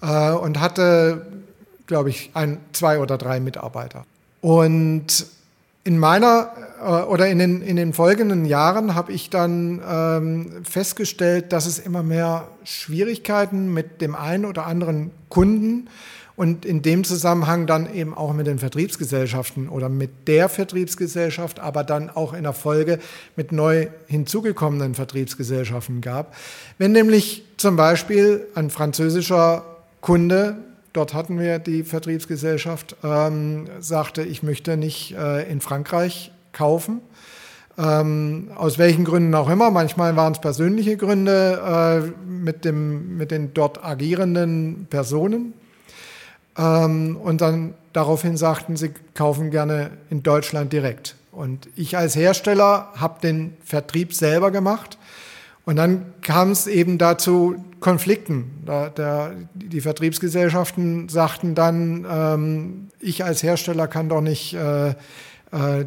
äh, 0.00 0.30
und 0.30 0.60
hatte, 0.60 1.26
glaube 1.86 2.10
ich, 2.10 2.30
ein, 2.34 2.58
zwei 2.72 2.98
oder 2.98 3.18
drei 3.18 3.40
Mitarbeiter. 3.40 4.04
Und 4.40 5.26
in 5.84 5.98
meiner 5.98 6.52
äh, 6.80 7.02
oder 7.04 7.28
in 7.28 7.38
den, 7.38 7.62
in 7.62 7.76
den 7.76 7.92
folgenden 7.92 8.44
Jahren 8.44 8.94
habe 8.94 9.12
ich 9.12 9.30
dann 9.30 9.80
ähm, 9.88 10.64
festgestellt, 10.64 11.52
dass 11.52 11.66
es 11.66 11.78
immer 11.78 12.02
mehr 12.02 12.48
Schwierigkeiten 12.64 13.72
mit 13.72 14.00
dem 14.00 14.14
einen 14.14 14.44
oder 14.44 14.66
anderen 14.66 15.10
Kunden 15.28 15.88
und 16.36 16.64
in 16.64 16.80
dem 16.80 17.04
Zusammenhang 17.04 17.66
dann 17.66 17.92
eben 17.92 18.14
auch 18.14 18.32
mit 18.32 18.46
den 18.46 18.58
Vertriebsgesellschaften 18.58 19.68
oder 19.68 19.90
mit 19.90 20.26
der 20.26 20.48
Vertriebsgesellschaft, 20.48 21.60
aber 21.60 21.84
dann 21.84 22.08
auch 22.08 22.32
in 22.32 22.44
der 22.44 22.54
Folge 22.54 22.98
mit 23.36 23.52
neu 23.52 23.88
hinzugekommenen 24.06 24.94
Vertriebsgesellschaften 24.94 26.00
gab. 26.00 26.34
Wenn 26.78 26.92
nämlich 26.92 27.44
zum 27.58 27.76
Beispiel 27.76 28.46
ein 28.54 28.70
französischer 28.70 29.64
Kunde 30.00 30.56
dort 30.92 31.14
hatten 31.14 31.38
wir 31.38 31.58
die 31.58 31.84
Vertriebsgesellschaft, 31.84 32.96
ähm, 33.02 33.66
sagte, 33.80 34.22
ich 34.22 34.42
möchte 34.42 34.76
nicht 34.76 35.14
äh, 35.16 35.50
in 35.50 35.60
Frankreich 35.60 36.32
kaufen. 36.52 37.00
Ähm, 37.78 38.50
aus 38.56 38.78
welchen 38.78 39.04
Gründen 39.04 39.34
auch 39.34 39.48
immer. 39.48 39.70
Manchmal 39.70 40.16
waren 40.16 40.32
es 40.32 40.40
persönliche 40.40 40.96
Gründe 40.96 42.12
äh, 42.14 42.28
mit, 42.28 42.64
dem, 42.64 43.16
mit 43.16 43.30
den 43.30 43.54
dort 43.54 43.82
agierenden 43.84 44.86
Personen. 44.90 45.54
Ähm, 46.58 47.16
und 47.16 47.40
dann 47.40 47.74
daraufhin 47.92 48.36
sagten, 48.36 48.76
sie 48.76 48.90
kaufen 49.14 49.50
gerne 49.50 49.92
in 50.10 50.22
Deutschland 50.22 50.72
direkt. 50.72 51.16
Und 51.32 51.68
ich 51.76 51.96
als 51.96 52.16
Hersteller 52.16 52.88
habe 52.96 53.20
den 53.22 53.56
Vertrieb 53.64 54.14
selber 54.14 54.50
gemacht 54.50 54.98
und 55.64 55.76
dann 55.76 56.12
kam 56.22 56.50
es 56.50 56.66
eben 56.66 56.98
dazu 56.98 57.64
Konflikten. 57.80 58.50
Da, 58.64 58.88
der, 58.88 59.32
die 59.54 59.80
Vertriebsgesellschaften 59.80 61.08
sagten 61.08 61.54
dann, 61.54 62.06
ähm, 62.08 62.88
ich 63.00 63.24
als 63.24 63.42
Hersteller 63.42 63.88
kann 63.88 64.08
doch 64.08 64.20
nicht 64.20 64.54
äh, 64.54 64.90
äh, 64.90 64.94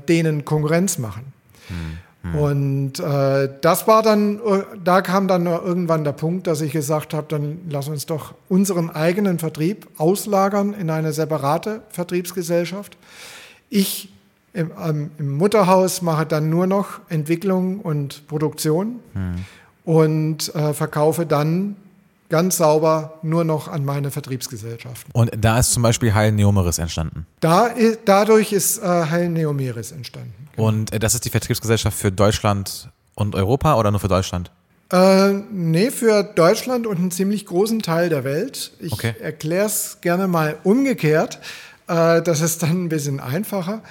denen 0.08 0.44
Konkurrenz 0.44 0.98
machen. 0.98 1.32
Hm. 1.68 2.36
Und 2.36 3.00
äh, 3.00 3.50
das 3.62 3.86
war 3.86 4.02
dann, 4.02 4.40
da 4.82 5.02
kam 5.02 5.28
dann 5.28 5.46
irgendwann 5.46 6.06
der 6.06 6.14
Punkt, 6.14 6.48
dass 6.48 6.62
ich 6.62 6.72
gesagt 6.72 7.14
habe, 7.14 7.28
dann 7.28 7.60
lass 7.70 7.90
uns 7.90 8.06
doch 8.06 8.34
unseren 8.48 8.90
eigenen 8.90 9.40
Vertrieb 9.40 9.88
auslagern 9.98 10.74
in 10.74 10.90
eine 10.90 11.12
separate 11.12 11.82
Vertriebsgesellschaft. 11.90 12.98
Ich 13.70 14.10
im, 14.54 14.72
ähm, 14.82 15.12
im 15.18 15.36
Mutterhaus 15.36 16.02
mache 16.02 16.26
dann 16.26 16.50
nur 16.50 16.66
noch 16.66 17.02
Entwicklung 17.10 17.80
und 17.80 18.28
Produktion. 18.28 19.00
Hm 19.14 19.36
und 19.86 20.54
äh, 20.56 20.74
verkaufe 20.74 21.26
dann 21.26 21.76
ganz 22.34 22.58
sauber 22.58 23.20
nur 23.22 23.44
noch 23.44 23.68
an 23.68 23.86
meine 23.86 24.10
Vertriebsgesellschaften. 24.10 25.12
Und 25.14 25.30
da 25.38 25.60
ist 25.60 25.72
zum 25.72 25.84
Beispiel 25.84 26.16
Heil 26.16 26.32
Neomeris 26.32 26.80
entstanden? 26.80 27.28
Da, 27.42 27.70
dadurch 28.06 28.52
ist 28.52 28.80
äh, 28.80 28.88
Heil 28.88 29.30
Neomeris 29.30 29.92
entstanden. 29.92 30.34
Genau. 30.56 30.68
Und 30.68 30.92
äh, 30.92 30.98
das 30.98 31.14
ist 31.14 31.26
die 31.26 31.30
Vertriebsgesellschaft 31.30 31.96
für 31.96 32.12
Deutschland 32.12 32.90
und 33.14 33.36
Europa 33.36 33.76
oder 33.76 33.92
nur 33.92 34.00
für 34.00 34.08
Deutschland? 34.08 34.50
Äh, 34.92 35.34
nee, 35.52 35.92
für 35.92 36.24
Deutschland 36.24 36.88
und 36.88 36.98
einen 36.98 37.12
ziemlich 37.12 37.46
großen 37.46 37.84
Teil 37.84 38.10
der 38.10 38.24
Welt. 38.24 38.72
Ich 38.80 38.94
okay. 38.94 39.14
erkläre 39.22 39.68
es 39.68 40.00
gerne 40.02 40.28
mal 40.28 40.58
umgekehrt. 40.64 41.38
Äh, 41.88 42.24
das 42.24 42.42
ist 42.42 42.64
dann 42.64 42.86
ein 42.86 42.90
bisschen 42.90 43.20
einfacher. 43.20 43.84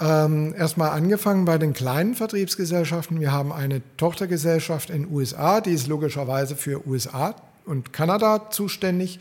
Ähm, 0.00 0.54
erstmal 0.56 0.90
angefangen 0.90 1.44
bei 1.46 1.58
den 1.58 1.72
kleinen 1.72 2.14
Vertriebsgesellschaften. 2.14 3.18
Wir 3.18 3.32
haben 3.32 3.50
eine 3.50 3.82
Tochtergesellschaft 3.96 4.88
in 4.88 5.10
USA, 5.10 5.60
die 5.60 5.72
ist 5.72 5.88
logischerweise 5.88 6.54
für 6.54 6.86
USA 6.86 7.34
und 7.68 7.92
Kanada 7.92 8.50
zuständig. 8.50 9.20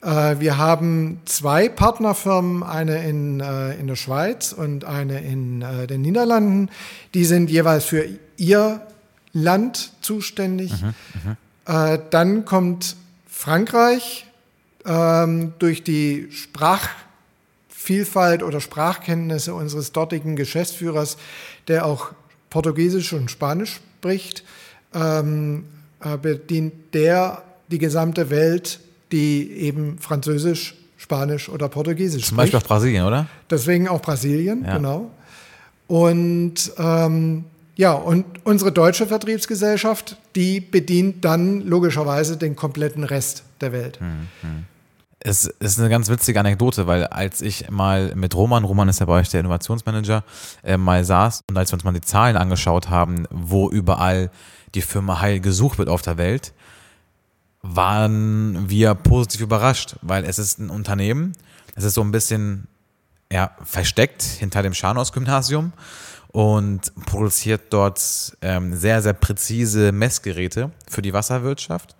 Äh, 0.00 0.38
wir 0.38 0.58
haben 0.58 1.20
zwei 1.24 1.68
Partnerfirmen, 1.68 2.62
eine 2.62 3.06
in, 3.08 3.40
äh, 3.40 3.74
in 3.74 3.86
der 3.86 3.96
Schweiz 3.96 4.52
und 4.52 4.84
eine 4.84 5.20
in 5.20 5.62
äh, 5.62 5.86
den 5.86 6.02
Niederlanden. 6.02 6.70
Die 7.14 7.24
sind 7.24 7.50
jeweils 7.50 7.84
für 7.84 8.06
ihr 8.36 8.80
Land 9.32 9.92
zuständig. 10.00 10.72
Mhm, 10.80 10.94
mhm. 11.24 11.98
dann 12.10 12.44
kommt 12.44 12.94
Frankreich 13.26 14.26
ähm, 14.84 15.54
durch 15.58 15.82
die 15.82 16.28
Sprach 16.30 16.88
Vielfalt 17.68 18.42
oder 18.42 18.60
Sprachkenntnisse 18.60 19.54
unseres 19.54 19.92
dortigen 19.92 20.36
Geschäftsführers, 20.36 21.16
der 21.68 21.84
auch 21.84 22.12
Portugiesisch 22.48 23.12
und 23.12 23.30
Spanisch 23.30 23.80
spricht, 23.98 24.44
ähm, 24.94 25.64
äh, 26.00 26.16
bedient 26.16 26.94
der 26.94 27.42
die 27.68 27.78
gesamte 27.78 28.30
Welt, 28.30 28.80
die 29.12 29.50
eben 29.52 29.98
Französisch, 29.98 30.74
Spanisch 30.96 31.48
oder 31.48 31.68
Portugiesisch 31.68 32.24
Zum 32.24 32.36
spricht. 32.36 32.50
Zum 32.50 32.58
Beispiel 32.58 32.58
auch 32.58 32.68
Brasilien, 32.68 33.04
oder? 33.04 33.26
Deswegen 33.50 33.88
auch 33.88 34.00
Brasilien, 34.00 34.64
ja. 34.64 34.76
genau. 34.76 35.10
Und 35.86 36.72
ähm, 36.78 37.44
ja, 37.76 37.92
und 37.92 38.24
unsere 38.44 38.72
deutsche 38.72 39.06
Vertriebsgesellschaft, 39.06 40.16
die 40.36 40.60
bedient 40.60 41.24
dann 41.24 41.60
logischerweise 41.62 42.36
den 42.36 42.54
kompletten 42.56 43.04
Rest 43.04 43.42
der 43.60 43.72
Welt. 43.72 43.98
Hm, 44.00 44.28
hm. 44.40 44.64
Es 45.26 45.46
ist 45.46 45.78
eine 45.78 45.88
ganz 45.88 46.10
witzige 46.10 46.38
Anekdote, 46.38 46.86
weil 46.86 47.06
als 47.06 47.40
ich 47.40 47.70
mal 47.70 48.14
mit 48.14 48.34
Roman, 48.34 48.62
Roman 48.62 48.90
ist 48.90 49.00
ja 49.00 49.06
bei 49.06 49.14
euch 49.20 49.30
der 49.30 49.40
Innovationsmanager, 49.40 50.22
äh, 50.62 50.76
mal 50.76 51.02
saß 51.02 51.40
und 51.48 51.56
als 51.56 51.72
wir 51.72 51.74
uns 51.74 51.84
mal 51.84 51.92
die 51.92 52.02
Zahlen 52.02 52.36
angeschaut 52.36 52.90
haben, 52.90 53.26
wo 53.30 53.70
überall 53.70 54.30
die 54.74 54.82
Firma 54.82 55.20
Heil 55.20 55.40
gesucht 55.40 55.78
wird 55.78 55.88
auf 55.88 56.02
der 56.02 56.18
Welt, 56.18 56.52
waren 57.66 58.68
wir 58.68 58.94
positiv 58.94 59.40
überrascht, 59.40 59.96
weil 60.02 60.24
es 60.24 60.38
ist 60.38 60.58
ein 60.58 60.68
Unternehmen, 60.68 61.32
es 61.74 61.84
ist 61.84 61.94
so 61.94 62.02
ein 62.02 62.12
bisschen 62.12 62.68
ja, 63.32 63.50
versteckt 63.64 64.22
hinter 64.22 64.62
dem 64.62 64.74
Scharnhaus-Gymnasium 64.74 65.72
und 66.28 66.94
produziert 67.06 67.62
dort 67.70 68.36
ähm, 68.42 68.76
sehr, 68.76 69.00
sehr 69.00 69.14
präzise 69.14 69.92
Messgeräte 69.92 70.72
für 70.88 71.00
die 71.00 71.14
Wasserwirtschaft. 71.14 71.96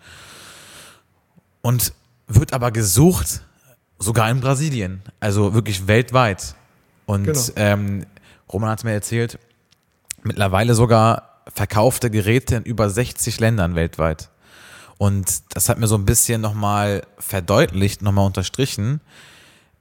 Und 1.63 1.95
wird 2.29 2.53
aber 2.53 2.71
gesucht, 2.71 3.43
sogar 3.99 4.31
in 4.31 4.41
Brasilien, 4.41 5.03
also 5.19 5.55
wirklich 5.55 5.87
weltweit. 5.87 6.57
Und 7.07 7.25
genau. 7.25 7.41
ähm, 7.57 8.07
Roman 8.53 8.71
hat 8.71 8.85
mir 8.85 8.93
erzählt, 8.93 9.39
mittlerweile 10.23 10.75
sogar 10.75 11.41
verkaufte 11.55 12.11
Geräte 12.11 12.57
in 12.57 12.65
über 12.65 12.91
60 12.91 13.41
Ländern 13.41 13.75
weltweit. 13.77 14.29
Und 14.99 15.55
das 15.55 15.69
hat 15.69 15.79
mir 15.79 15.87
so 15.87 15.97
ein 15.97 16.05
bisschen 16.05 16.41
nochmal 16.41 17.03
verdeutlicht, 17.19 18.03
nochmal 18.03 18.27
unterstrichen, 18.27 19.01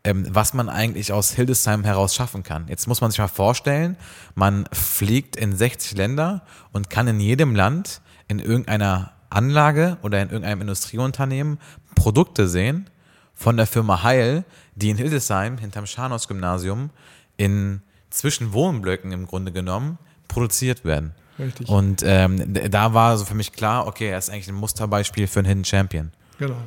ähm, 0.04 0.28
was 0.30 0.54
man 0.54 0.70
eigentlich 0.70 1.14
aus 1.14 1.32
Hildesheim 1.32 1.84
heraus 1.84 2.16
schaffen 2.16 2.44
kann. 2.44 2.68
Jetzt 2.68 2.88
muss 2.88 3.02
man 3.02 3.12
sich 3.12 3.20
mal 3.20 3.28
vorstellen, 3.28 3.96
man 4.36 4.68
fliegt 4.72 5.36
in 5.36 5.56
60 5.56 5.98
Länder 5.98 6.44
und 6.72 6.90
kann 6.90 7.08
in 7.08 7.20
jedem 7.20 7.56
Land 7.56 8.02
in 8.28 8.40
irgendeiner 8.40 9.14
Anlage 9.30 9.98
oder 10.02 10.22
in 10.22 10.30
irgendeinem 10.30 10.62
Industrieunternehmen 10.62 11.60
Produkte 11.96 12.48
sehen 12.48 12.90
von 13.34 13.58
der 13.58 13.68
Firma 13.68 14.04
Heil, 14.04 14.46
die 14.76 14.90
in 14.90 14.98
Hildesheim 14.98 15.58
hinterm 15.58 15.86
Scharnhaus-Gymnasium 15.86 16.90
in 17.38 17.82
zwischen 18.10 18.54
Wohnblöcken 18.54 19.12
im 19.12 19.26
Grunde 19.26 19.52
genommen 19.52 19.98
produziert 20.28 20.86
werden. 20.86 21.14
Richtig. 21.40 21.68
Und 21.68 22.04
ähm, 22.06 22.54
da 22.70 22.94
war 22.94 23.18
so 23.18 23.26
für 23.26 23.36
mich 23.36 23.52
klar, 23.52 23.88
okay, 23.88 24.10
er 24.10 24.18
ist 24.18 24.30
eigentlich 24.30 24.50
ein 24.50 24.56
Musterbeispiel 24.56 25.28
für 25.28 25.40
einen 25.40 25.48
Hidden 25.48 25.66
Champion. 25.66 26.12
Genau. 26.40 26.58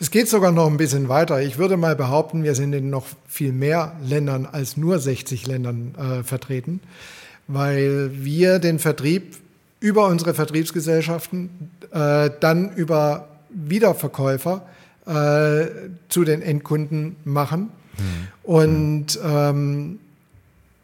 Es 0.00 0.10
geht 0.10 0.28
sogar 0.28 0.52
noch 0.52 0.66
ein 0.66 0.76
bisschen 0.76 1.08
weiter. 1.08 1.40
Ich 1.40 1.58
würde 1.58 1.76
mal 1.76 1.96
behaupten, 1.96 2.42
wir 2.42 2.54
sind 2.54 2.72
in 2.72 2.90
noch 2.90 3.06
viel 3.26 3.52
mehr 3.52 3.96
Ländern 4.02 4.46
als 4.46 4.76
nur 4.76 4.98
60 4.98 5.46
Ländern 5.46 5.94
äh, 5.94 6.22
vertreten, 6.22 6.80
weil 7.46 8.10
wir 8.12 8.58
den 8.58 8.78
Vertrieb 8.78 9.36
über 9.80 10.06
unsere 10.08 10.34
Vertriebsgesellschaften, 10.34 11.70
äh, 11.92 12.30
dann 12.40 12.72
über 12.74 13.28
Wiederverkäufer 13.50 14.62
äh, 15.06 15.66
zu 16.08 16.24
den 16.24 16.42
Endkunden 16.42 17.16
machen. 17.24 17.70
Mhm. 17.96 18.28
Und 18.42 19.18
ähm, 19.24 20.00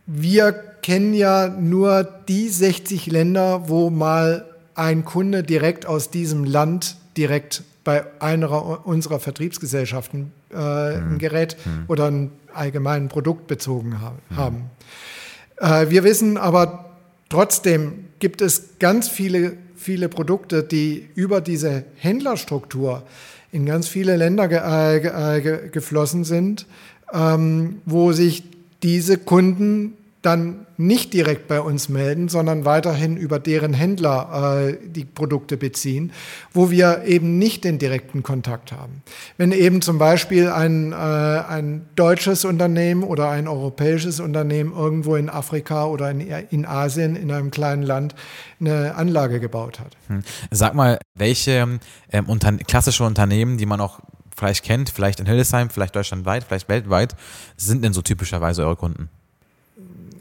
wir 0.07 0.70
kennen 0.91 1.15
ja 1.15 1.47
nur 1.47 2.03
die 2.03 2.49
60 2.49 3.07
Länder, 3.07 3.69
wo 3.69 3.91
mal 3.91 4.45
ein 4.75 5.05
Kunde 5.05 5.45
direkt 5.45 5.87
aus 5.87 6.11
diesem 6.11 6.43
Land 6.43 6.97
direkt 7.17 7.63
bei 7.85 8.03
einer 8.21 8.85
unserer 8.85 9.21
Vertriebsgesellschaften 9.21 10.33
äh, 10.51 10.57
ein 10.57 11.13
mhm. 11.13 11.19
Gerät 11.19 11.57
mhm. 11.65 11.85
oder 11.87 12.11
ein 12.11 12.33
allgemeines 12.53 13.09
Produkt 13.09 13.47
bezogen 13.47 13.91
mhm. 13.91 14.37
haben. 14.37 14.57
Mhm. 14.57 15.65
Äh, 15.65 15.91
wir 15.91 16.03
wissen 16.03 16.37
aber 16.37 16.87
trotzdem 17.29 18.07
gibt 18.19 18.41
es 18.43 18.71
ganz 18.81 19.09
viele, 19.09 19.59
viele 19.77 20.09
Produkte, 20.09 20.65
die 20.65 21.09
über 21.15 21.41
diese 21.41 21.85
Händlerstruktur 21.99 23.05
in 23.53 23.65
ganz 23.65 23.87
viele 23.87 24.17
Länder 24.17 24.49
ge 24.49 24.59
äh, 24.59 25.41
ge 25.41 25.69
geflossen 25.71 26.25
sind, 26.25 26.67
ähm, 27.13 27.81
wo 27.87 28.11
sich 28.11 28.43
diese 28.83 29.19
Kunden 29.19 29.95
dann 30.23 30.67
nicht 30.77 31.15
direkt 31.15 31.49
bei 31.49 31.61
uns 31.61 31.89
melden, 31.89 32.29
sondern 32.29 32.67
weiterhin 32.67 33.17
über 33.17 33.39
deren 33.39 33.73
Händler 33.73 34.69
äh, 34.69 34.77
die 34.87 35.05
Produkte 35.05 35.57
beziehen, 35.57 36.13
wo 36.53 36.71
wir 36.71 37.05
eben 37.05 37.39
nicht 37.39 37.65
den 37.65 37.79
direkten 37.79 38.23
Kontakt 38.23 38.73
haben. 38.73 39.03
Wenn 39.39 39.53
eben 39.53 39.81
zum 39.81 39.99
Beispiel 39.99 40.49
ein, 40.49 40.93
äh, 40.93 40.97
ein 40.97 41.87
deutsches 41.97 42.45
Unternehmen 42.45 43.03
oder 43.03 43.31
ein 43.31 43.49
europäisches 43.49 44.21
Unternehmen 44.21 44.73
irgendwo 44.73 45.17
in 45.17 45.31
Afrika 45.31 45.87
oder 45.87 46.11
in, 46.11 46.21
in 46.21 46.67
Asien 46.67 47.17
in 47.17 47.31
einem 47.31 47.51
kleinen 47.51 47.83
Land 47.83 48.15
eine 48.61 48.95
Anlage 48.97 49.41
gebaut 49.41 49.81
hat. 49.81 49.97
Hm. 50.09 50.23
Sag 50.51 50.75
mal, 50.75 50.99
welche 51.15 51.79
ähm, 52.13 52.27
unter 52.27 52.53
klassische 52.59 53.05
Unternehmen, 53.05 53.57
die 53.57 53.67
man 53.67 53.81
auch 53.81 54.01
vielleicht 54.37 54.65
kennt, 54.65 54.91
vielleicht 54.91 55.21
in 55.21 55.27
Hildesheim, 55.27 55.71
vielleicht 55.71 55.97
deutschlandweit, 55.97 56.45
vielleicht 56.45 56.69
weltweit, 56.69 57.17
sind 57.57 57.83
denn 57.85 57.95
so 57.95 58.03
typischerweise 58.03 58.65
eure 58.65 58.77
Kunden? 58.77 59.09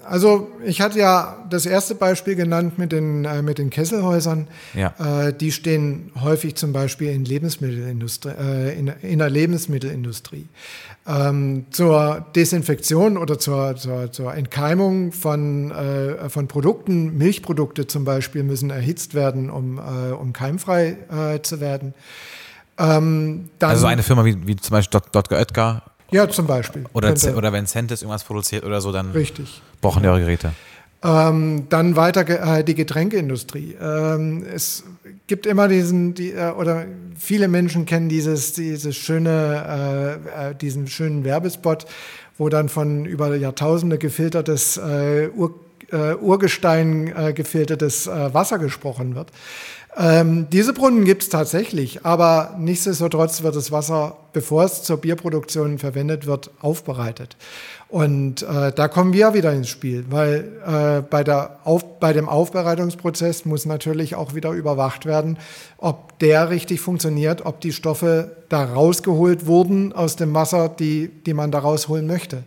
Also 0.09 0.49
ich 0.65 0.81
hatte 0.81 0.97
ja 0.97 1.37
das 1.51 1.67
erste 1.67 1.93
Beispiel 1.93 2.35
genannt 2.35 2.79
mit 2.79 2.91
den, 2.91 3.25
äh, 3.25 3.43
mit 3.43 3.59
den 3.59 3.69
Kesselhäusern. 3.69 4.47
Ja. 4.73 5.27
Äh, 5.27 5.33
die 5.33 5.51
stehen 5.51 6.11
häufig 6.19 6.55
zum 6.55 6.73
Beispiel 6.73 7.11
in, 7.11 7.25
Lebensmittelindustrie, 7.25 8.31
äh, 8.31 8.79
in, 8.79 8.87
in 9.03 9.19
der 9.19 9.29
Lebensmittelindustrie. 9.29 10.47
Ähm, 11.07 11.65
zur 11.69 12.25
Desinfektion 12.35 13.17
oder 13.17 13.37
zur, 13.37 13.75
zur, 13.75 14.11
zur 14.11 14.33
Entkeimung 14.33 15.11
von, 15.11 15.69
äh, 15.69 16.29
von 16.29 16.47
Produkten, 16.47 17.15
Milchprodukte 17.15 17.85
zum 17.85 18.03
Beispiel, 18.03 18.41
müssen 18.41 18.71
erhitzt 18.71 19.13
werden, 19.13 19.51
um, 19.51 19.77
äh, 19.77 20.11
um 20.11 20.33
keimfrei 20.33 20.97
äh, 21.11 21.41
zu 21.43 21.59
werden. 21.59 21.93
Ähm, 22.79 23.49
also 23.59 23.85
eine 23.85 24.01
Firma 24.01 24.25
wie, 24.25 24.47
wie 24.47 24.55
zum 24.55 24.71
Beispiel 24.71 24.99
Dr. 25.11 25.37
Oetker 25.37 25.83
ja, 26.11 26.29
zum 26.29 26.47
Beispiel. 26.47 26.85
Oder, 26.93 27.15
oder 27.35 27.53
wenn 27.53 27.65
Centis 27.67 28.01
irgendwas 28.01 28.23
produziert 28.23 28.63
oder 28.63 28.81
so, 28.81 28.91
dann 28.91 29.11
Richtig. 29.11 29.61
brauchen 29.81 30.03
die 30.03 30.09
eure 30.09 30.21
Geräte. 30.21 30.51
Ähm, 31.01 31.67
dann 31.69 31.95
weiter 31.95 32.27
äh, 32.57 32.63
die 32.63 32.75
Getränkeindustrie. 32.75 33.75
Ähm, 33.81 34.43
es 34.53 34.83
gibt 35.27 35.45
immer 35.45 35.69
diesen, 35.69 36.13
die, 36.13 36.31
äh, 36.31 36.51
oder 36.51 36.85
viele 37.17 37.47
Menschen 37.47 37.85
kennen 37.85 38.09
dieses, 38.09 38.51
dieses 38.51 38.97
schöne, 38.97 40.19
äh, 40.35 40.49
äh 40.49 40.55
diesen 40.55 40.87
schönen 40.87 41.23
Werbespot, 41.23 41.85
wo 42.37 42.49
dann 42.49 42.67
von 42.67 43.05
über 43.05 43.33
Jahrtausende 43.33 43.97
gefiltertes 43.97 44.75
äh, 44.75 45.29
Ur, 45.33 45.55
äh, 45.91 46.15
Urgestein 46.15 47.33
gefiltertes 47.33 48.05
Wasser 48.05 48.59
gesprochen 48.59 49.15
wird. 49.15 49.31
Ähm, 49.97 50.47
diese 50.51 50.73
Brunnen 50.73 51.03
gibt 51.03 51.23
es 51.23 51.29
tatsächlich, 51.29 52.05
aber 52.05 52.55
nichtsdestotrotz 52.59 53.41
wird 53.41 53.55
das 53.55 53.71
Wasser, 53.71 54.17
bevor 54.33 54.63
es 54.63 54.83
zur 54.83 54.97
Bierproduktion 54.97 55.79
verwendet 55.79 56.27
wird, 56.27 56.51
aufbereitet. 56.61 57.35
Und 57.89 58.43
äh, 58.43 58.71
da 58.71 58.87
kommen 58.87 59.13
wir 59.13 59.33
wieder 59.33 59.51
ins 59.51 59.67
Spiel, 59.67 60.05
weil 60.09 60.51
äh, 60.65 61.01
bei, 61.01 61.23
der 61.23 61.59
Auf, 61.63 61.99
bei 61.99 62.13
dem 62.13 62.29
Aufbereitungsprozess 62.29 63.45
muss 63.45 63.65
natürlich 63.65 64.13
auch 64.13 64.35
wieder 64.35 64.51
überwacht 64.51 65.07
werden, 65.07 65.39
ob 65.77 66.19
der 66.19 66.51
richtig 66.51 66.81
funktioniert, 66.81 67.47
ob 67.47 67.59
die 67.59 67.73
Stoffe 67.73 68.37
da 68.47 68.63
rausgeholt 68.63 69.47
wurden 69.47 69.91
aus 69.91 70.15
dem 70.15 70.35
Wasser, 70.35 70.69
die, 70.69 71.09
die 71.25 71.33
man 71.33 71.51
da 71.51 71.59
rausholen 71.59 72.05
möchte. 72.05 72.43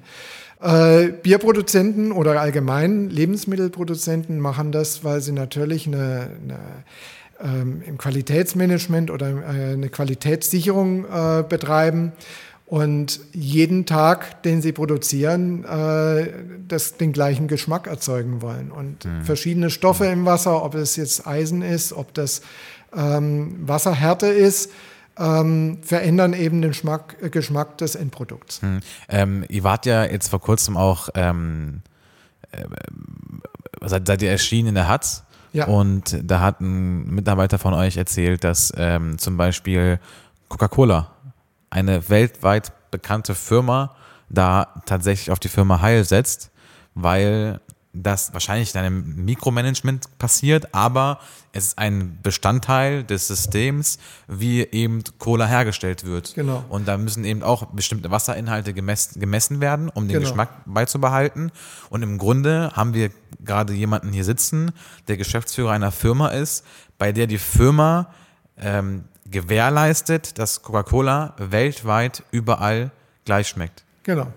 Äh, 0.62 1.08
Bierproduzenten 1.08 2.12
oder 2.12 2.40
allgemein 2.40 3.10
Lebensmittelproduzenten 3.10 4.38
machen 4.38 4.70
das, 4.70 5.02
weil 5.02 5.20
sie 5.20 5.32
natürlich 5.32 5.88
eine, 5.88 6.28
eine 6.40 6.58
ähm, 7.42 7.82
im 7.86 7.98
Qualitätsmanagement 7.98 9.10
oder 9.10 9.28
äh, 9.28 9.72
eine 9.72 9.88
Qualitätssicherung 9.88 11.04
äh, 11.04 11.44
betreiben 11.48 12.12
und 12.66 13.20
jeden 13.32 13.84
Tag, 13.84 14.42
den 14.44 14.62
sie 14.62 14.72
produzieren, 14.72 15.64
äh, 15.64 16.28
das, 16.68 16.96
den 16.96 17.12
gleichen 17.12 17.46
Geschmack 17.46 17.86
erzeugen 17.86 18.40
wollen. 18.40 18.70
Und 18.70 19.04
mhm. 19.04 19.24
verschiedene 19.24 19.68
Stoffe 19.68 20.06
im 20.06 20.24
Wasser, 20.24 20.64
ob 20.64 20.74
es 20.74 20.96
jetzt 20.96 21.26
Eisen 21.26 21.60
ist, 21.60 21.92
ob 21.92 22.14
das 22.14 22.40
ähm, 22.96 23.56
Wasserhärte 23.68 24.26
ist, 24.28 24.70
ähm, 25.18 25.80
verändern 25.82 26.32
eben 26.32 26.62
den 26.62 26.72
Schmack, 26.72 27.30
Geschmack 27.30 27.76
des 27.78 27.94
Endprodukts. 27.94 28.62
Mhm. 28.62 28.80
Ähm, 29.08 29.44
ihr 29.48 29.64
wart 29.64 29.84
ja 29.84 30.04
jetzt 30.04 30.28
vor 30.28 30.40
kurzem 30.40 30.76
auch, 30.78 31.10
ähm, 31.14 31.82
äh, 32.52 32.64
seid, 33.86 34.06
seid 34.06 34.22
ihr 34.22 34.30
erschienen 34.30 34.68
in 34.68 34.74
der 34.76 34.88
Hatz? 34.88 35.24
Ja. 35.52 35.66
Und 35.66 36.18
da 36.22 36.40
hat 36.40 36.60
ein 36.60 37.06
Mitarbeiter 37.14 37.58
von 37.58 37.74
euch 37.74 37.96
erzählt, 37.96 38.44
dass 38.44 38.72
ähm, 38.76 39.18
zum 39.18 39.36
Beispiel 39.36 40.00
Coca-Cola, 40.48 41.10
eine 41.70 42.08
weltweit 42.08 42.72
bekannte 42.90 43.34
Firma, 43.34 43.94
da 44.28 44.68
tatsächlich 44.86 45.30
auf 45.30 45.38
die 45.38 45.48
Firma 45.48 45.80
Heil 45.80 46.04
setzt, 46.04 46.50
weil 46.94 47.60
das 47.94 48.32
wahrscheinlich 48.32 48.74
in 48.74 48.80
einem 48.80 49.24
Mikromanagement 49.24 50.18
passiert, 50.18 50.74
aber 50.74 51.20
es 51.52 51.68
ist 51.68 51.78
ein 51.78 52.18
Bestandteil 52.22 53.04
des 53.04 53.28
Systems, 53.28 53.98
wie 54.28 54.62
eben 54.62 55.04
Cola 55.18 55.46
hergestellt 55.46 56.04
wird. 56.04 56.34
Genau. 56.34 56.64
Und 56.70 56.88
da 56.88 56.96
müssen 56.96 57.24
eben 57.24 57.42
auch 57.42 57.66
bestimmte 57.66 58.10
Wasserinhalte 58.10 58.72
gemessen, 58.72 59.20
gemessen 59.20 59.60
werden, 59.60 59.90
um 59.90 60.08
den 60.08 60.14
genau. 60.14 60.28
Geschmack 60.28 60.50
beizubehalten. 60.64 61.52
Und 61.90 62.02
im 62.02 62.16
Grunde 62.16 62.72
haben 62.74 62.94
wir 62.94 63.10
gerade 63.44 63.74
jemanden 63.74 64.10
hier 64.10 64.24
sitzen, 64.24 64.72
der 65.08 65.18
Geschäftsführer 65.18 65.72
einer 65.72 65.92
Firma 65.92 66.28
ist, 66.28 66.64
bei 66.96 67.12
der 67.12 67.26
die 67.26 67.38
Firma 67.38 68.08
ähm, 68.56 69.04
gewährleistet, 69.26 70.38
dass 70.38 70.62
Coca-Cola 70.62 71.34
weltweit 71.38 72.22
überall 72.30 72.90
gleich 73.26 73.48
schmeckt. 73.48 73.84
Genau. 74.02 74.28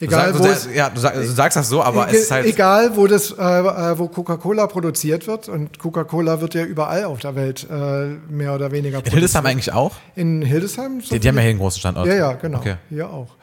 Egal, 0.00 0.32
du, 0.32 0.38
sag, 0.38 0.62
du, 0.62 0.76
ja, 0.76 0.90
du, 0.90 1.00
sag, 1.00 1.14
du, 1.14 1.26
sagst 1.26 1.56
das 1.56 1.68
so, 1.68 1.82
aber 1.82 2.08
e 2.08 2.12
es 2.12 2.22
ist 2.22 2.30
halt. 2.30 2.46
Egal, 2.46 2.96
wo, 2.96 3.08
das, 3.08 3.32
äh, 3.32 3.42
äh, 3.42 3.98
wo 3.98 4.06
Coca-Cola 4.06 4.68
produziert 4.68 5.26
wird, 5.26 5.48
und 5.48 5.78
Coca-Cola 5.80 6.40
wird 6.40 6.54
ja 6.54 6.64
überall 6.64 7.04
auf 7.04 7.18
der 7.18 7.34
Welt 7.34 7.66
äh, 7.68 8.06
mehr 8.30 8.54
oder 8.54 8.70
weniger 8.70 8.98
produziert. 8.98 9.06
In 9.06 9.12
Hildesheim 9.12 9.46
eigentlich 9.46 9.72
auch? 9.72 9.96
In 10.14 10.42
Hildesheim? 10.42 11.00
So 11.00 11.14
die, 11.14 11.20
die 11.20 11.28
haben 11.28 11.34
ja 11.34 11.42
hier 11.42 11.50
einen 11.50 11.58
großen 11.58 11.80
Standort. 11.80 12.06
Ja, 12.06 12.14
ja, 12.14 12.32
genau. 12.34 12.58
Okay. 12.58 12.76
Hier 12.88 13.10
auch. 13.10 13.34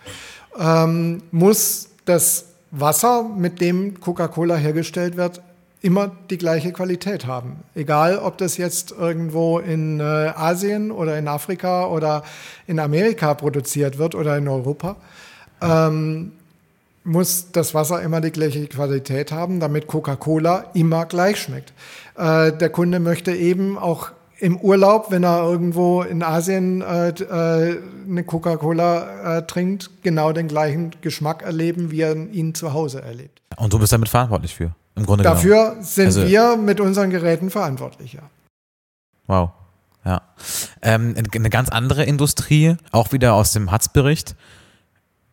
Ähm, 0.57 1.23
muss 1.31 1.89
das 2.05 2.45
Wasser, 2.71 3.23
mit 3.23 3.59
dem 3.59 3.99
Coca-Cola 3.99 4.55
hergestellt 4.55 5.17
wird, 5.17 5.41
immer 5.81 6.11
die 6.29 6.37
gleiche 6.37 6.71
Qualität 6.71 7.27
haben. 7.27 7.57
Egal, 7.75 8.17
ob 8.17 8.37
das 8.37 8.55
jetzt 8.57 8.91
irgendwo 8.91 9.59
in 9.59 9.99
äh, 9.99 10.03
Asien 10.03 10.91
oder 10.91 11.17
in 11.17 11.27
Afrika 11.27 11.87
oder 11.87 12.23
in 12.65 12.79
Amerika 12.79 13.33
produziert 13.33 13.97
wird 13.97 14.15
oder 14.15 14.37
in 14.37 14.47
Europa. 14.47 14.95
Ähm, 15.61 16.31
muss 17.05 17.51
das 17.51 17.73
Wasser 17.73 18.01
immer 18.01 18.19
die 18.19 18.31
gleiche 18.31 18.67
Qualität 18.67 19.31
haben, 19.31 19.59
damit 19.59 19.87
Coca-Cola 19.87 20.65
immer 20.73 21.05
gleich 21.05 21.39
schmeckt. 21.39 21.71
Äh, 22.17 22.51
der 22.51 22.69
Kunde 22.69 22.99
möchte 22.99 23.31
eben 23.31 23.77
auch 23.77 24.11
im 24.39 24.57
Urlaub, 24.57 25.11
wenn 25.11 25.23
er 25.23 25.43
irgendwo 25.43 26.01
in 26.01 26.21
Asien 26.21 26.81
äh, 26.81 27.09
äh, 27.09 27.79
eine 28.07 28.23
Coca-Cola 28.23 29.37
äh, 29.37 29.47
trinkt, 29.47 29.89
genau 30.03 30.33
den 30.33 30.47
gleichen 30.47 30.91
Geschmack 31.01 31.43
erleben, 31.43 31.91
wie 31.91 32.01
er 32.01 32.15
ihn 32.15 32.53
zu 32.53 32.73
Hause 32.73 33.01
erlebt. 33.01 33.41
Und 33.55 33.71
du 33.71 33.79
bist 33.79 33.93
damit 33.93 34.09
verantwortlich 34.09 34.53
für, 34.53 34.75
im 34.95 35.05
Grunde 35.05 35.23
Dafür 35.23 35.69
genommen. 35.69 35.83
sind 35.83 36.07
also, 36.07 36.27
wir 36.27 36.57
mit 36.57 36.81
unseren 36.81 37.11
Geräten 37.11 37.49
verantwortlich, 37.49 38.13
ja. 38.13 38.23
Wow. 39.27 39.51
ja. 40.03 40.21
Ähm, 40.81 41.15
eine 41.33 41.49
ganz 41.49 41.69
andere 41.69 42.03
Industrie, 42.03 42.75
auch 42.91 43.11
wieder 43.11 43.33
aus 43.33 43.53
dem 43.53 43.71
Hatz-Bericht, 43.71 44.35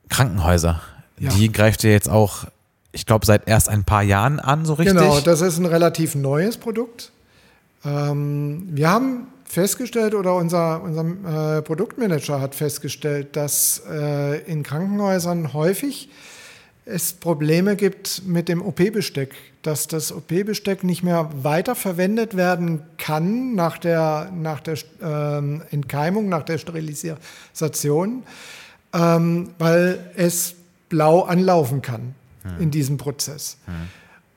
Krankenhäuser. 0.09 0.81
Ja. 1.23 1.31
Die 1.31 1.53
greift 1.53 1.85
ihr 1.85 1.93
jetzt 1.93 2.11
auch, 2.11 2.47
ich 2.91 3.07
glaube, 3.07 3.25
seit 3.25 3.47
erst 3.47 3.69
ein 3.69 3.85
paar 3.85 4.03
Jahren 4.03 4.41
an, 4.41 4.65
so 4.65 4.75
richtig. 4.75 4.97
Genau, 4.97 5.21
das 5.21 5.41
ist 5.41 5.59
ein 5.59 5.67
relativ 5.67 6.17
neues 6.17 6.57
Produkt. 6.57 7.13
Ähm, 7.85 8.69
wir 8.71 8.91
haben 8.91 9.29
festgestellt 9.45 10.17
oder 10.17 10.35
unser, 10.35 10.83
unser 10.83 11.59
äh, 11.59 11.63
Produktmanager 11.63 12.41
hat 12.41 12.57
festgestellt, 12.57 13.37
dass 13.37 13.83
äh, 13.89 14.41
in 14.51 14.65
Krankenhäusern 14.65 15.53
häufig 15.53 16.09
es 16.85 17.13
Probleme 17.13 17.77
gibt 17.77 18.23
mit 18.27 18.49
dem 18.49 18.61
OP-Besteck, 18.61 19.33
dass 19.63 19.87
das 19.87 20.11
OP-Besteck 20.11 20.83
nicht 20.83 21.05
mehr 21.05 21.31
weiter 21.35 21.77
verwendet 21.77 22.37
werden 22.37 22.83
kann 22.99 23.55
nach 23.55 23.79
der, 23.79 24.33
nach 24.35 24.59
der 24.59 24.77
ähm, 25.01 25.63
Entkeimung, 25.71 26.29
nach 26.29 26.43
der 26.43 26.59
Sterilisation, 26.59 28.25
ähm, 28.93 29.51
weil 29.59 30.11
es 30.17 30.57
blau 30.93 31.23
anlaufen 31.23 31.81
kann 31.81 32.15
hm. 32.43 32.61
in 32.61 32.71
diesem 32.71 32.99
Prozess. 32.99 33.57
Hm. 33.65 33.73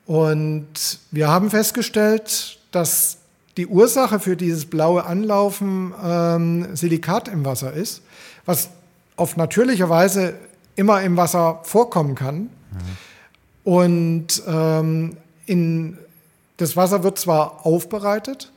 Und 0.06 0.98
wir 1.10 1.28
haben 1.28 1.50
festgestellt, 1.50 2.58
dass 2.70 3.18
die 3.58 3.66
Ursache 3.66 4.20
für 4.20 4.36
dieses 4.36 4.64
blaue 4.64 5.04
Anlaufen 5.04 5.92
ähm, 6.02 6.74
Silikat 6.74 7.28
im 7.28 7.44
Wasser 7.44 7.74
ist, 7.74 8.02
was 8.46 8.70
auf 9.16 9.36
natürliche 9.36 9.90
Weise 9.90 10.34
immer 10.76 11.02
im 11.02 11.16
Wasser 11.16 11.60
vorkommen 11.64 12.14
kann. 12.14 12.38
Mhm. 12.38 12.50
Und 13.64 14.42
ähm, 14.46 15.16
in, 15.44 15.98
das 16.56 16.76
Wasser 16.76 17.02
wird 17.02 17.18
zwar 17.18 17.66
aufbereitet, 17.66 18.52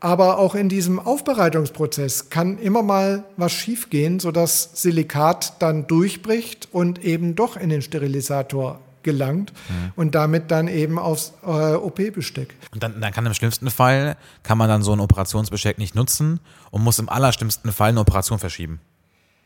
aber 0.00 0.38
auch 0.38 0.54
in 0.54 0.68
diesem 0.68 0.98
Aufbereitungsprozess 0.98 2.30
kann 2.30 2.58
immer 2.58 2.82
mal 2.82 3.24
was 3.36 3.52
schiefgehen, 3.52 4.20
sodass 4.20 4.70
Silikat 4.74 5.54
dann 5.60 5.86
durchbricht 5.86 6.68
und 6.72 7.04
eben 7.04 7.34
doch 7.34 7.56
in 7.56 7.68
den 7.68 7.82
Sterilisator 7.82 8.80
gelangt 9.02 9.52
mhm. 9.68 9.92
und 9.96 10.14
damit 10.14 10.50
dann 10.50 10.68
eben 10.68 10.98
aufs 10.98 11.32
äh, 11.42 11.46
OP-Besteck. 11.46 12.54
Und 12.72 12.82
dann, 12.82 13.00
dann 13.00 13.12
kann 13.12 13.26
im 13.26 13.34
schlimmsten 13.34 13.70
Fall, 13.70 14.16
kann 14.42 14.58
man 14.58 14.68
dann 14.68 14.82
so 14.82 14.92
ein 14.92 15.00
Operationsbesteck 15.00 15.78
nicht 15.78 15.94
nutzen 15.94 16.40
und 16.70 16.82
muss 16.82 16.98
im 16.98 17.08
allerschlimmsten 17.08 17.72
Fall 17.72 17.90
eine 17.90 18.00
Operation 18.00 18.38
verschieben. 18.38 18.80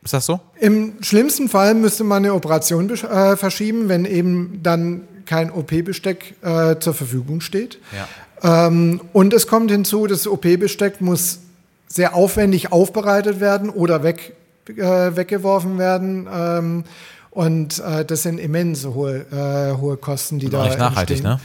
Ist 0.03 0.13
das 0.13 0.25
so? 0.25 0.41
Im 0.59 1.01
schlimmsten 1.01 1.47
Fall 1.47 1.75
müsste 1.75 2.03
man 2.03 2.23
eine 2.23 2.33
Operation 2.33 2.89
äh, 2.89 3.37
verschieben, 3.37 3.87
wenn 3.87 4.05
eben 4.05 4.59
dann 4.61 5.07
kein 5.25 5.49
OP-Besteck 5.49 6.35
äh, 6.41 6.77
zur 6.79 6.93
Verfügung 6.93 7.39
steht. 7.39 7.79
Ja. 7.95 8.07
Ähm, 8.43 9.01
und 9.13 9.33
es 9.33 9.47
kommt 9.47 9.71
hinzu, 9.71 10.05
das 10.07 10.27
OP-Besteck 10.27 11.01
muss 11.01 11.39
sehr 11.87 12.15
aufwendig 12.15 12.71
aufbereitet 12.71 13.39
werden 13.39 13.69
oder 13.69 14.03
weg, 14.03 14.35
äh, 14.67 15.15
weggeworfen 15.15 15.77
werden. 15.77 16.27
Ähm, 16.31 16.83
und 17.29 17.79
äh, 17.79 18.05
das 18.05 18.23
sind 18.23 18.39
immense 18.39 18.93
hohe, 18.93 19.25
äh, 19.31 19.77
hohe 19.79 19.97
Kosten, 19.97 20.39
die 20.39 20.47
und 20.47 20.53
da 20.53 20.65
nicht 20.65 20.77
nachhaltig, 20.77 21.23
entstehen. 21.23 21.31
ne? 21.31 21.39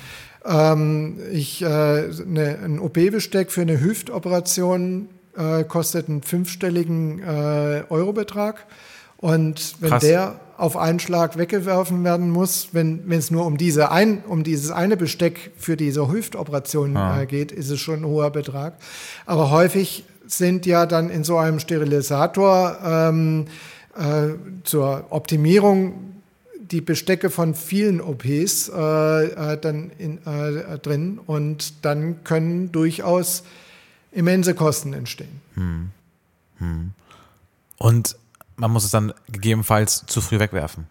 Ähm, 0.45 1.19
ich, 1.33 1.63
äh, 1.63 2.09
ne, 2.27 2.59
ein 2.65 2.79
OP-Besteck 2.79 3.51
für 3.51 3.63
eine 3.63 3.81
Hüftoperation 3.81 5.09
äh, 5.37 5.65
kostet 5.65 6.09
einen 6.09 6.23
fünfstelligen 6.23 7.21
äh, 7.21 7.85
Eurobetrag. 7.89 8.67
Und 9.19 9.77
wenn 9.81 9.91
Krass. 9.91 10.03
der 10.03 10.41
auf 10.57 10.77
einen 10.77 10.99
Schlag 10.99 11.39
weggeworfen 11.39 12.03
werden 12.05 12.31
muss, 12.31 12.69
wenn 12.73 13.11
es 13.11 13.31
nur 13.31 13.47
um, 13.47 13.57
diese 13.57 13.91
ein, 13.91 14.25
um 14.25 14.43
dieses 14.43 14.71
eine 14.71 14.97
Besteck 14.97 15.53
für 15.57 15.77
diese 15.77 16.11
Hüftoperation 16.11 16.97
ah. 16.97 17.23
äh, 17.23 17.27
geht, 17.27 17.53
ist 17.53 17.71
es 17.71 17.81
schon 17.81 18.01
ein 18.01 18.07
hoher 18.07 18.31
Betrag. 18.31 18.75
Aber 19.27 19.51
häufig 19.51 20.05
sind 20.27 20.67
ja 20.67 20.87
dann 20.87 21.11
in 21.11 21.25
so 21.25 21.39
einem 21.39 21.59
Sterilisator 21.59 22.79
ähm, 22.85 23.47
äh, 23.97 24.35
zur 24.65 25.07
Optimierung 25.11 25.95
die 26.71 26.81
Bestecke 26.81 27.31
von 27.31 27.55
vielen 27.55 28.01
OPs 28.01 28.69
äh, 28.69 29.25
äh, 29.25 29.59
dann 29.59 29.91
in, 29.99 30.19
äh, 30.27 30.79
drin 30.79 31.19
und 31.25 31.85
dann 31.85 32.25
können 32.25 32.73
durchaus 32.73 33.43
immense 34.13 34.55
Kosten 34.55 34.93
entstehen. 34.93 35.41
Hm. 35.55 35.91
Hm. 36.59 36.91
Und 37.79 38.17
man 38.59 38.71
muss 38.71 38.85
es 38.85 38.91
dann 38.91 39.15
gegebenenfalls 39.31 40.05
zu 40.07 40.21
früh 40.21 40.39
wegwerfen. 40.39 40.87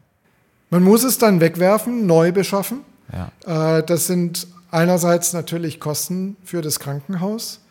Man 0.70 0.84
muss 0.84 1.04
es 1.04 1.18
dann 1.18 1.40
wegwerfen, 1.40 2.06
neu 2.08 2.32
beschaffen. 2.32 2.82
Ja. 3.14 3.78
Äh, 3.78 3.84
das 3.84 4.08
sind 4.08 4.48
einerseits 4.72 5.34
natürlich 5.34 5.80
Kosten 5.80 6.36
für 6.44 6.62
das 6.62 6.80
Krankenhaus 6.80 7.62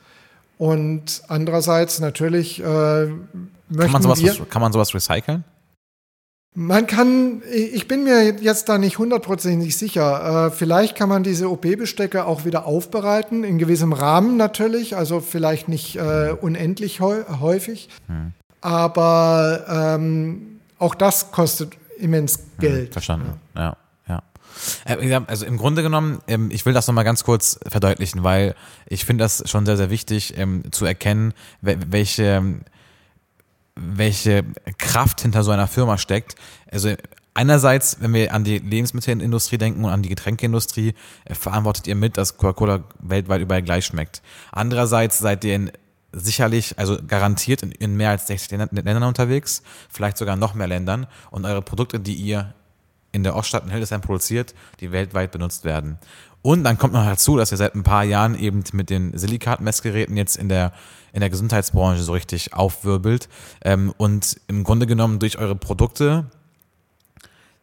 und 0.59 1.23
andererseits 1.29 2.01
natürlich 2.01 2.61
äh, 2.61 2.63
kann 2.65 3.93
man, 3.93 4.03
sowas, 4.03 4.23
wir, 4.23 4.47
kann 4.47 4.63
man 4.63 4.73
sowas 4.73 4.95
recyceln? 4.95 5.45
Man 6.55 6.87
kann, 6.87 7.43
ich 7.53 7.87
bin 7.87 8.05
mir 8.05 8.35
jetzt 8.41 8.71
da 8.71 8.79
nicht 8.79 8.97
hundertprozentig 8.97 9.77
sicher. 9.77 10.47
Äh, 10.47 10.51
vielleicht 10.51 10.97
kann 10.97 11.11
man 11.11 11.23
diese 11.23 11.51
OP-Bestecke 11.51 12.25
auch 12.25 12.47
wieder 12.47 12.65
aufbereiten, 12.65 13.45
in 13.45 13.59
gewissem 13.59 13.93
Rahmen 13.93 14.39
natürlich, 14.39 14.97
also 14.97 15.21
vielleicht 15.21 15.69
nicht 15.69 15.97
äh, 15.97 16.35
unendlich 16.41 17.01
häufig. 17.01 17.91
Hm. 18.07 18.33
Aber 18.61 19.64
ähm, 19.69 20.61
auch 20.79 20.95
das 20.95 21.31
kostet 21.31 21.77
immens 21.99 22.37
hm, 22.37 22.45
Geld. 22.59 22.87
Hm, 22.87 22.92
verstanden, 22.92 23.40
ja. 23.55 23.77
ja. 24.09 24.23
ja. 24.88 25.25
Also 25.27 25.47
im 25.47 25.57
Grunde 25.57 25.83
genommen, 25.83 26.21
ähm, 26.27 26.51
ich 26.51 26.66
will 26.66 26.73
das 26.73 26.87
nochmal 26.87 27.05
ganz 27.05 27.25
kurz 27.25 27.59
verdeutlichen, 27.66 28.25
weil 28.25 28.55
ich 28.87 29.05
finde 29.05 29.25
das 29.25 29.49
schon 29.49 29.66
sehr, 29.66 29.77
sehr 29.77 29.90
wichtig 29.90 30.37
ähm, 30.37 30.71
zu 30.73 30.85
erkennen, 30.85 31.33
welche 31.61 32.61
welche 33.77 34.42
Kraft 34.79 35.21
hinter 35.21 35.45
so 35.45 35.51
einer 35.51 35.66
Firma 35.66 35.99
steckt. 35.99 36.35
Also 36.71 36.95
einerseits, 37.35 37.99
wenn 38.01 38.14
wir 38.14 38.33
an 38.33 38.42
die 38.42 38.59
Lebensmittelindustrie 38.59 39.59
denken 39.59 39.85
und 39.85 39.90
an 39.90 40.03
die 40.03 40.09
Getränkeindustrie, 40.09 40.95
äh, 41.27 41.35
verantwortet 41.35 41.87
ihr 41.87 41.95
mit, 41.95 42.16
dass 42.16 42.38
Coca-Cola 42.38 42.85
weltweit 43.01 43.42
überall 43.42 43.62
gleich 43.62 43.85
schmeckt. 43.85 44.23
Andererseits 44.51 45.19
seid 45.19 45.45
ihr 45.45 45.55
in 45.55 45.73
sicherlich, 46.17 46.79
also 46.79 46.99
garantiert 47.07 47.63
in, 47.63 47.73
in 47.73 47.97
mehr 47.97 48.11
als 48.11 48.27
60 48.27 48.59
Ländern 48.73 49.03
unterwegs, 49.03 49.63
vielleicht 49.91 50.17
sogar 50.17 50.37
noch 50.37 50.55
mehr 50.55 50.67
Ländern 50.67 51.07
und 51.31 51.45
eure 51.45 51.63
Produkte, 51.63 52.01
die 52.01 52.15
ihr 52.15 52.55
in 53.13 53.23
der 53.23 53.37
Oststadt 53.37 53.65
in 53.65 53.71
Hildesheim 53.71 54.01
produziert, 54.01 54.55
die 54.81 54.93
weltweit 54.93 55.33
benutzt 55.33 55.65
werden. 55.65 55.99
Und 56.43 56.65
dann 56.65 56.79
kommt 56.79 56.93
noch 56.93 57.05
dazu, 57.05 57.37
dass 57.37 57.51
ihr 57.51 57.57
seit 57.57 57.75
ein 57.75 57.83
paar 57.83 58.05
Jahren 58.05 58.39
eben 58.39 58.63
mit 58.73 58.91
den 58.91 59.17
Silikat-Messgeräten 59.17 60.17
jetzt 60.17 60.37
in 60.37 60.49
der, 60.49 60.73
in 61.13 61.21
der 61.21 61.31
Gesundheitsbranche 61.31 62.03
so 62.03 62.13
richtig 62.13 62.55
aufwirbelt 62.55 63.29
ähm, 63.65 63.93
und 63.97 64.41
im 64.47 64.63
Grunde 64.65 64.87
genommen 64.87 65.19
durch 65.19 65.39
eure 65.39 65.57
Produkte 65.57 66.31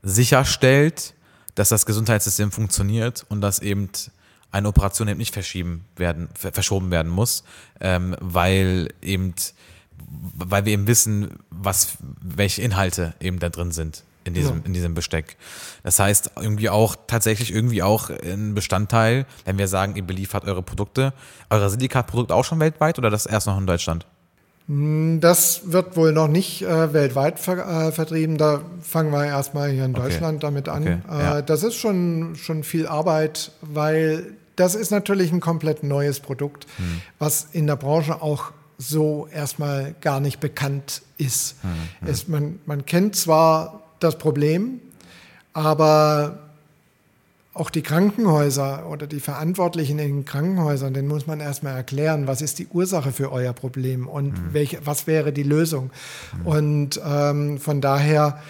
sicherstellt, 0.02 1.14
dass 1.56 1.70
das 1.70 1.86
Gesundheitssystem 1.86 2.52
funktioniert 2.52 3.26
und 3.30 3.42
dass 3.42 3.60
eben 3.60 3.90
eine 4.54 4.68
Operation 4.68 5.08
eben 5.08 5.18
nicht 5.18 5.34
verschieben 5.34 5.86
werden, 5.96 6.30
verschoben 6.34 6.92
werden 6.92 7.12
muss, 7.12 7.44
ähm, 7.82 8.16
weil 8.22 8.90
eben, 9.02 9.34
weil 10.36 10.66
wir 10.66 10.74
eben 10.74 10.88
wissen, 10.88 11.40
was, 11.50 11.98
welche 12.22 12.62
Inhalte 12.62 13.16
eben 13.20 13.40
da 13.40 13.50
drin 13.50 13.72
sind 13.72 14.04
in 14.26 14.34
diesem, 14.34 14.58
ja. 14.58 14.66
in 14.66 14.74
diesem 14.74 14.94
Besteck. 14.94 15.38
Das 15.84 16.00
heißt, 16.00 16.32
irgendwie 16.40 16.70
auch, 16.70 16.96
tatsächlich 17.08 17.54
irgendwie 17.54 17.84
auch 17.84 18.10
ein 18.10 18.54
Bestandteil, 18.54 19.26
wenn 19.46 19.58
wir 19.58 19.68
sagen, 19.68 19.96
ihr 19.96 20.04
beliefert 20.04 20.46
eure 20.46 20.62
Produkte, 20.62 21.14
eure 21.50 21.70
Silikat-Produkte 21.70 22.34
auch 22.34 22.46
schon 22.46 22.60
weltweit 22.60 22.98
oder 23.00 23.10
das 23.10 23.26
erst 23.26 23.48
noch 23.48 23.58
in 23.58 23.66
Deutschland? 23.66 24.06
Hm, 24.68 25.20
das 25.20 25.72
wird 25.72 25.98
wohl 25.98 26.14
noch 26.14 26.30
nicht 26.30 26.62
äh, 26.62 26.94
weltweit 26.94 27.40
ver 27.40 27.88
äh, 27.88 27.92
vertrieben. 27.92 28.38
Da 28.38 28.62
fangen 28.82 29.12
wir 29.12 29.26
erstmal 29.26 29.72
hier 29.72 29.84
in 29.84 29.94
Deutschland 29.94 30.44
okay. 30.44 30.54
damit 30.54 30.70
an. 30.70 30.84
Okay. 30.84 30.98
Äh, 31.12 31.24
ja. 31.24 31.42
Das 31.42 31.64
ist 31.64 31.76
schon, 31.76 32.36
schon 32.36 32.64
viel 32.64 32.88
Arbeit, 32.88 33.52
weil 33.62 34.38
das 34.56 34.76
ist 34.76 34.92
natürlich 34.92 35.32
ein 35.32 35.40
komplett 35.40 35.84
neues 35.84 36.20
Produkt, 36.20 36.68
hm. 36.78 37.02
was 37.20 37.48
in 37.52 37.68
der 37.68 37.76
Branche 37.76 38.22
auch 38.22 38.52
so 38.78 39.28
erstmal 39.32 39.96
gar 40.02 40.20
nicht 40.20 40.40
bekannt 40.40 41.02
ist. 41.18 41.56
Hm. 41.62 41.70
hm. 42.00 42.08
Es, 42.08 42.28
man, 42.28 42.60
man 42.66 42.86
kennt 42.86 43.16
zwar 43.16 43.84
das 44.00 44.18
Problem. 44.18 44.80
Aber 45.54 46.40
auch 47.54 47.70
die 47.70 47.84
Krankenhäuser 47.84 48.90
oder 48.90 49.06
die 49.06 49.20
Verantwortlichen 49.20 50.00
in 50.00 50.08
den 50.08 50.26
Krankenhäusern, 50.26 50.94
denen 50.94 51.08
muss 51.08 51.28
man 51.28 51.40
erstmal 51.40 51.76
erklären, 51.76 52.26
was 52.26 52.42
ist 52.42 52.58
die 52.58 52.68
Ursache 52.68 53.12
für 53.12 53.32
euer 53.32 53.54
Problem 53.54 54.08
und 54.08 54.32
mhm. 54.32 54.54
welche, 54.54 54.86
was 54.86 55.06
wäre 55.06 55.32
die 55.32 55.44
Lösung. 55.44 55.92
Mhm. 56.40 56.48
Und 56.48 57.02
ähm, 57.06 57.60
von 57.60 57.80
daher 57.80 58.42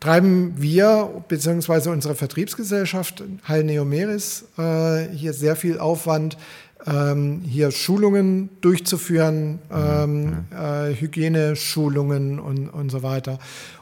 treiben 0.00 0.54
wir 0.56 1.24
bzw. 1.28 1.88
unsere 1.90 2.14
Vertriebsgesellschaft 2.14 3.22
Heil 3.48 3.64
Neomeris 3.64 4.44
äh, 4.58 5.08
hier 5.08 5.32
sehr 5.32 5.56
viel 5.56 5.78
Aufwand, 5.78 6.36
ähm, 6.86 7.42
hier 7.44 7.70
Schulungen 7.70 8.50
durchzuführen, 8.60 9.58
ähm, 9.72 10.46
äh, 10.50 10.94
Hygieneschulungen 10.94 12.38
und, 12.38 12.68
und 12.68 12.90
so 12.90 13.02
weiter, 13.02 13.38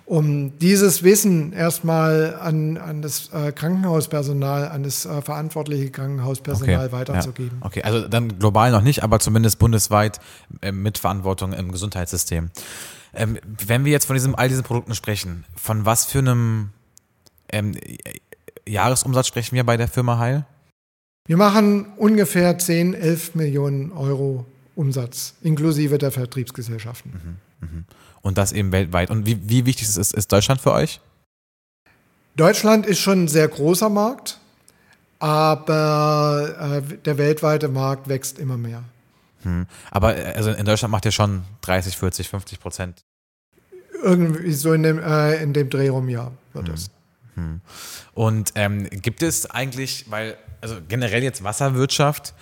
um 0.06 0.58
dieses 0.58 1.02
Wissen 1.02 1.52
erstmal 1.52 2.36
an, 2.40 2.76
an 2.76 3.02
das 3.02 3.30
äh, 3.32 3.52
Krankenhauspersonal, 3.52 4.68
an 4.68 4.82
das 4.82 5.06
äh, 5.06 5.22
verantwortliche 5.22 5.90
Krankenhauspersonal 5.90 6.86
Okay, 6.86 6.92
weiterzugeben. 6.92 7.58
Ja. 7.60 7.66
Okay, 7.66 7.82
also 7.82 8.06
dann 8.08 8.38
global 8.38 8.70
noch 8.70 8.82
nicht, 8.82 9.02
aber 9.02 9.18
zumindest 9.18 9.58
bundesweit 9.58 10.20
äh, 10.60 10.72
mit 10.72 10.98
Verantwortung 10.98 11.52
im 11.52 11.72
Gesundheitssystem. 11.72 12.50
Ähm, 13.14 13.38
wenn 13.66 13.84
wir 13.84 13.92
jetzt 13.92 14.06
von 14.06 14.14
diesem, 14.14 14.34
all 14.34 14.48
diesen 14.48 14.64
Produkten 14.64 14.94
sprechen, 14.94 15.44
von 15.56 15.86
was 15.86 16.04
für 16.04 16.18
einem 16.18 16.70
ähm, 17.50 17.72
Jahresumsatz 18.66 19.26
sprechen 19.26 19.56
wir 19.56 19.64
bei 19.64 19.76
der 19.76 19.88
Firma 19.88 20.18
Heil? 20.18 20.44
Wir 21.26 21.38
machen 21.38 21.86
ungefähr 21.96 22.58
10, 22.58 22.92
11 22.92 23.34
Millionen 23.34 23.92
Euro 23.92 24.44
Umsatz, 24.74 25.34
inklusive 25.42 25.96
der 25.96 26.10
Vertriebsgesellschaften. 26.10 27.38
Und 28.20 28.36
das 28.36 28.52
eben 28.52 28.72
weltweit. 28.72 29.10
Und 29.10 29.24
wie, 29.24 29.38
wie 29.48 29.64
wichtig 29.64 29.88
ist, 29.88 30.12
ist 30.12 30.32
Deutschland 30.32 30.60
für 30.60 30.72
euch? 30.72 31.00
Deutschland 32.36 32.84
ist 32.84 32.98
schon 32.98 33.24
ein 33.24 33.28
sehr 33.28 33.48
großer 33.48 33.88
Markt, 33.88 34.38
aber 35.18 36.82
äh, 36.84 36.96
der 37.04 37.16
weltweite 37.16 37.68
Markt 37.68 38.08
wächst 38.08 38.38
immer 38.38 38.58
mehr. 38.58 38.82
Hm. 39.44 39.66
Aber 39.90 40.08
also 40.08 40.50
in 40.50 40.64
Deutschland 40.64 40.92
macht 40.92 41.04
ihr 41.04 41.12
schon 41.12 41.44
30, 41.62 41.96
40, 41.96 42.28
50 42.28 42.60
Prozent. 42.60 43.04
Irgendwie 44.02 44.52
so 44.52 44.72
in 44.72 44.82
dem, 44.82 44.98
äh, 44.98 45.42
in 45.42 45.52
dem 45.52 45.70
Dreh 45.70 45.88
rum, 45.88 46.08
ja, 46.08 46.32
wird 46.52 46.68
es. 46.68 46.90
Und 48.12 48.52
ähm, 48.54 48.88
gibt 48.90 49.22
es 49.22 49.50
eigentlich, 49.50 50.10
weil, 50.10 50.36
also 50.60 50.76
generell 50.88 51.22
jetzt 51.22 51.42
Wasserwirtschaft 51.44 52.34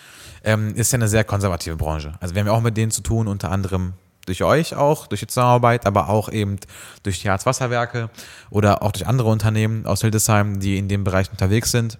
ähm, 0.44 0.74
ist 0.74 0.92
ja 0.92 0.96
eine 0.96 1.08
sehr 1.08 1.24
konservative 1.24 1.76
Branche. 1.76 2.14
Also 2.20 2.34
wir 2.34 2.40
haben 2.40 2.46
ja 2.46 2.52
auch 2.52 2.60
mit 2.60 2.76
denen 2.76 2.90
zu 2.90 3.02
tun, 3.02 3.28
unter 3.28 3.50
anderem 3.50 3.94
durch 4.26 4.42
euch 4.44 4.74
auch, 4.74 5.06
durch 5.06 5.20
die 5.20 5.26
Zusammenarbeit, 5.26 5.86
aber 5.86 6.08
auch 6.08 6.28
eben 6.28 6.58
durch 7.02 7.20
die 7.20 7.30
Harzwasserwerke 7.30 8.10
oder 8.50 8.82
auch 8.82 8.92
durch 8.92 9.06
andere 9.06 9.28
Unternehmen 9.28 9.86
aus 9.86 10.00
Hildesheim, 10.02 10.60
die 10.60 10.78
in 10.78 10.88
dem 10.88 11.04
Bereich 11.04 11.30
unterwegs 11.30 11.70
sind. 11.70 11.98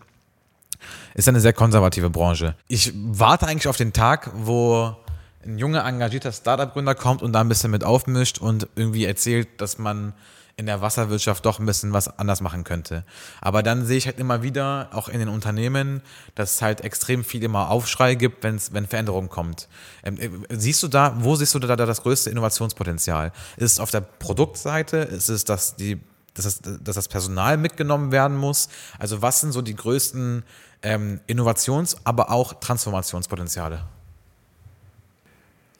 Ist 1.14 1.28
eine 1.28 1.40
sehr 1.40 1.52
konservative 1.52 2.10
Branche. 2.10 2.54
Ich 2.68 2.92
warte 2.94 3.46
eigentlich 3.46 3.68
auf 3.68 3.76
den 3.76 3.92
Tag, 3.92 4.30
wo 4.34 4.96
ein 5.44 5.58
junger, 5.58 5.84
engagierter 5.84 6.32
Startup-Gründer 6.32 6.94
kommt 6.94 7.22
und 7.22 7.32
da 7.32 7.40
ein 7.40 7.48
bisschen 7.48 7.70
mit 7.70 7.84
aufmischt 7.84 8.38
und 8.38 8.68
irgendwie 8.76 9.04
erzählt, 9.04 9.60
dass 9.60 9.78
man 9.78 10.12
in 10.56 10.66
der 10.66 10.80
Wasserwirtschaft 10.80 11.44
doch 11.46 11.58
ein 11.58 11.66
bisschen 11.66 11.92
was 11.92 12.18
anders 12.18 12.40
machen 12.40 12.64
könnte. 12.64 13.04
Aber 13.40 13.62
dann 13.62 13.86
sehe 13.86 13.96
ich 13.96 14.06
halt 14.06 14.18
immer 14.18 14.42
wieder, 14.42 14.90
auch 14.92 15.08
in 15.08 15.18
den 15.18 15.28
Unternehmen, 15.28 16.02
dass 16.34 16.54
es 16.54 16.62
halt 16.62 16.82
extrem 16.82 17.24
viel 17.24 17.42
immer 17.42 17.70
Aufschrei 17.70 18.14
gibt, 18.14 18.44
wenn's, 18.44 18.72
wenn 18.72 18.86
Veränderung 18.86 19.28
kommt. 19.28 19.68
Ähm, 20.02 20.18
äh, 20.18 20.28
siehst 20.50 20.82
du 20.82 20.88
da, 20.88 21.16
wo 21.18 21.36
siehst 21.36 21.54
du 21.54 21.58
da, 21.58 21.74
da 21.74 21.86
das 21.86 22.02
größte 22.02 22.30
Innovationspotenzial? 22.30 23.32
Ist 23.56 23.72
es 23.72 23.80
auf 23.80 23.90
der 23.90 24.02
Produktseite? 24.02 24.98
Ist 24.98 25.28
es, 25.28 25.44
dass, 25.44 25.76
die, 25.76 26.00
dass, 26.34 26.44
das, 26.44 26.78
dass 26.82 26.96
das 26.96 27.08
Personal 27.08 27.56
mitgenommen 27.56 28.12
werden 28.12 28.36
muss? 28.36 28.68
Also 28.98 29.22
was 29.22 29.40
sind 29.40 29.52
so 29.52 29.62
die 29.62 29.74
größten 29.74 30.44
ähm, 30.82 31.20
Innovations-, 31.26 31.96
aber 32.04 32.30
auch 32.30 32.54
Transformationspotenziale? 32.54 33.84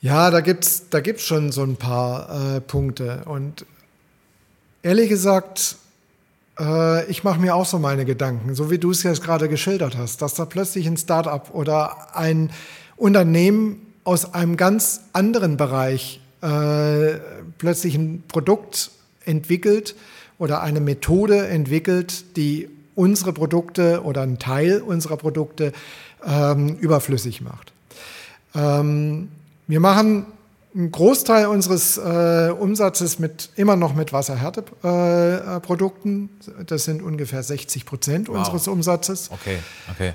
Ja, 0.01 0.33
da 0.33 0.41
gibt's 0.41 0.89
da 0.91 0.99
gibt's 0.99 1.23
schon 1.23 1.53
so 1.53 1.63
ein 1.63 1.77
paar 1.77 2.57
äh, 2.57 2.61
Punkte. 2.61 3.23
Und 3.25 3.65
ehrlich 4.83 5.09
gesagt, 5.09 5.77
äh, 6.59 7.07
ich 7.07 7.25
mache 7.25 7.41
mir 7.41 7.55
auch 7.55 7.67
so 7.67 7.79
meine 7.79 8.05
Gedanken, 8.05 8.55
so 8.55 8.71
wie 8.71 8.79
du 8.79 8.91
es 8.91 9.03
jetzt 9.03 9.23
gerade 9.23 9.49
geschildert 9.49 9.97
hast, 9.97 10.23
dass 10.23 10.35
da 10.35 10.45
plötzlich 10.45 10.87
ein 10.87 10.97
Startup 10.97 11.49
oder 11.55 12.17
ein 12.17 12.51
Unternehmen 12.97 13.87
aus 14.05 14.35
einem 14.35 14.57
ganz 14.57 15.03
anderen 15.13 15.57
Bereich 15.57 16.21
äh, 16.41 17.19
plötzlich 17.59 17.95
ein 17.95 18.25
Produkt 18.27 18.91
entwickelt 19.25 19.95
oder 20.39 20.63
eine 20.63 20.81
Methode 20.81 21.47
entwickelt, 21.47 22.37
die 22.37 22.69
unsere 22.95 23.33
Produkte 23.33 24.03
oder 24.03 24.23
einen 24.23 24.39
Teil 24.39 24.83
unserer 24.83 25.17
Produkte 25.17 25.73
ähm, 26.27 26.77
überflüssig 26.81 27.41
macht. 27.41 27.73
Ähm, 28.55 29.29
wir 29.69 29.81
machen 29.81 30.27
einen 30.75 30.91
Großteil 30.91 31.47
unseres 31.47 31.99
äh, 31.99 32.51
Umsatzes 32.59 33.19
mit, 33.19 33.51
immer 33.57 33.77
noch 33.77 33.95
mit 33.95 34.13
Wasserhärteprodukten. 34.13 36.31
Äh, 36.61 36.65
das 36.65 36.85
sind 36.85 37.03
ungefähr 37.03 37.43
60 37.43 37.85
Prozent 37.87 38.29
Wow. 38.29 38.39
unseres 38.39 38.69
Umsatzes. 38.69 39.31
Okay, 39.33 39.59
okay. 39.91 40.13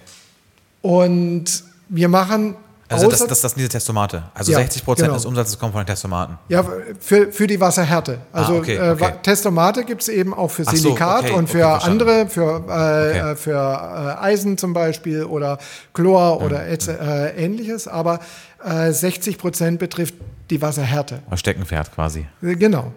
Und 0.82 1.64
wir 1.90 2.08
machen 2.10 2.56
Also 2.90 3.10
das, 3.10 3.20
das, 3.20 3.42
das 3.42 3.52
sind 3.52 3.58
diese 3.60 3.70
Testomate. 3.70 4.24
Also 4.34 4.52
Ja, 4.52 4.60
60 4.60 4.84
Prozent 4.86 5.08
genau. 5.08 5.18
des 5.18 5.26
Umsatzes 5.26 5.60
kommen 5.60 5.74
von 5.74 5.82
den 5.82 5.88
Testomaten. 5.88 6.38
Ja, 6.50 6.64
für, 7.00 7.32
für 7.32 7.46
die 7.48 7.60
Wasserhärte. 7.60 8.20
Also 8.32 8.54
Ah, 8.54 8.58
okay, 8.58 8.76
äh, 8.78 8.92
okay. 8.92 9.02
Wa- 9.02 9.12
Testomate 9.12 9.84
gibt 9.84 10.02
es 10.04 10.08
eben 10.10 10.34
auch 10.34 10.50
für 10.50 10.64
Ach 10.66 10.72
so, 10.72 10.78
Silikat 10.78 11.26
okay, 11.26 11.34
und 11.34 11.50
für 11.50 11.68
andere, 11.84 12.28
für, 12.30 12.64
äh, 12.70 13.32
äh, 13.32 13.36
für 13.36 13.52
äh, 13.54 14.24
Eisen 14.24 14.58
zum 14.58 14.74
Beispiel 14.74 15.24
oder 15.26 15.58
Chlor 15.94 16.42
oder 16.42 16.68
et- 16.68 16.88
äh, 16.88 17.30
ähnliches. 17.36 17.88
Aber 17.88 18.20
äh, 18.64 18.92
60 18.92 19.38
Prozent 19.38 19.80
betrifft 19.80 20.16
die 20.50 20.62
Wasserhärte. 20.62 21.22
Oder 21.28 21.38
Steckenpferd 21.38 21.94
quasi. 21.94 22.26
Äh, 22.42 22.56
Genau. 22.56 22.94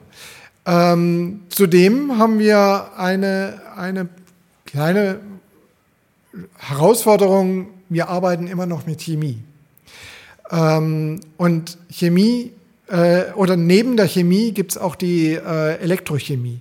Ähm, 0.66 1.42
zudem 1.48 2.18
haben 2.18 2.38
wir 2.38 2.90
eine, 2.96 3.60
eine 3.76 4.08
kleine 4.66 5.20
Herausforderung. 6.58 7.68
Wir 7.88 8.08
arbeiten 8.08 8.46
immer 8.46 8.66
noch 8.66 8.86
mit 8.86 9.00
Chemie. 9.00 9.42
Ähm, 10.50 11.20
und 11.38 11.78
Chemie 11.90 12.52
äh, 12.88 13.32
oder 13.34 13.56
neben 13.56 13.96
der 13.96 14.06
Chemie 14.06 14.52
gibt 14.52 14.72
es 14.72 14.78
auch 14.78 14.96
die 14.96 15.32
äh, 15.34 15.76
Elektrochemie. 15.80 16.60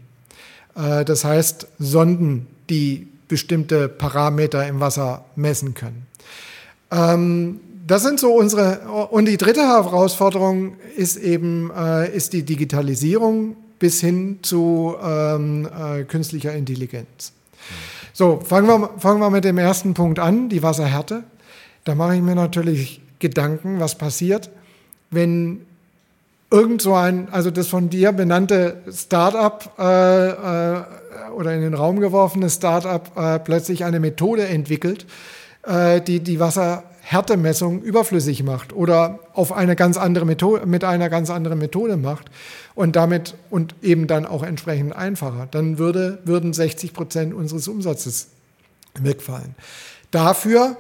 Äh, 0.75 1.04
das 1.06 1.25
heißt 1.25 1.67
Sonden, 1.80 2.47
die 2.69 3.08
bestimmte 3.28 3.89
Parameter 3.89 4.67
im 4.67 4.80
Wasser 4.80 5.25
messen 5.36 5.73
können. 5.73 6.08
Ähm, 6.91 7.60
das 7.89 8.04
sind 8.04 8.19
so 8.19 8.34
unsere. 8.34 9.08
Und 9.10 9.25
die 9.25 9.38
dritte 9.38 9.62
Herausforderung 9.62 10.75
ist 10.95 11.17
eben 11.17 11.71
äh, 11.75 12.15
ist 12.15 12.34
die 12.34 12.43
Digitalisierung 12.43 13.56
bis 13.80 13.99
hin 13.99 14.39
zu 14.41 14.95
ähm, 15.02 15.67
äh, 15.67 16.04
künstlicher 16.04 16.54
Intelligenz. 16.54 17.34
So, 18.13 18.41
fangen 18.45 18.67
wir, 18.67 18.89
fangen 18.97 19.19
wir 19.19 19.30
mit 19.30 19.43
dem 19.43 19.58
ersten 19.58 19.93
Punkt 19.93 20.19
an, 20.19 20.49
die 20.49 20.62
Wasserhärte. 20.62 21.23
Da 21.86 21.95
mache 21.95 22.15
ich 22.15 22.21
mir 22.21 22.36
natürlich 22.36 23.02
Gedanken, 23.19 23.80
was 23.80 23.97
passiert, 23.97 24.49
wenn 25.10 25.65
irgend 26.52 26.82
so 26.82 26.93
ein, 26.93 27.30
also 27.32 27.49
das 27.49 27.67
von 27.67 27.89
dir 27.89 28.12
benannte 28.12 28.82
Startup 28.91 29.71
äh, 29.80 30.30
äh, 30.30 30.84
oder 31.36 31.54
in 31.54 31.62
den 31.62 31.73
Raum 31.73 31.99
geworfene 31.99 32.49
Startup 32.49 33.10
äh, 33.15 33.39
plötzlich 33.39 33.84
eine 33.86 33.99
Methode 33.99 34.47
entwickelt, 34.47 35.06
äh, 35.63 36.02
die 36.02 36.19
die 36.19 36.39
Wasserhärtemessung 37.10 37.82
überflüssig 37.82 38.43
macht 38.43 38.72
oder 38.72 39.19
auf 39.34 39.52
eine 39.52 39.76
ganz 39.76 39.98
andere 39.98 40.26
Methode, 40.26 40.65
mit 40.67 40.84
einer 40.84 41.10
ganz 41.10 41.30
anderen 41.32 41.58
Methode 41.58 41.98
macht 41.98 42.30
und 42.76 42.95
damit 42.95 43.36
und 43.50 43.76
eben 43.82 44.06
dann 44.06 44.26
auch 44.28 44.43
entsprechend 44.43 44.95
einfacher. 44.95 45.48
Dann 45.50 45.80
würde, 45.80 46.19
würden 46.26 46.54
60 46.54 46.93
Prozent 46.93 47.34
unseres 47.34 47.67
Umsatzes 47.67 48.28
wegfallen. 49.00 49.56
Dafür 50.12 50.78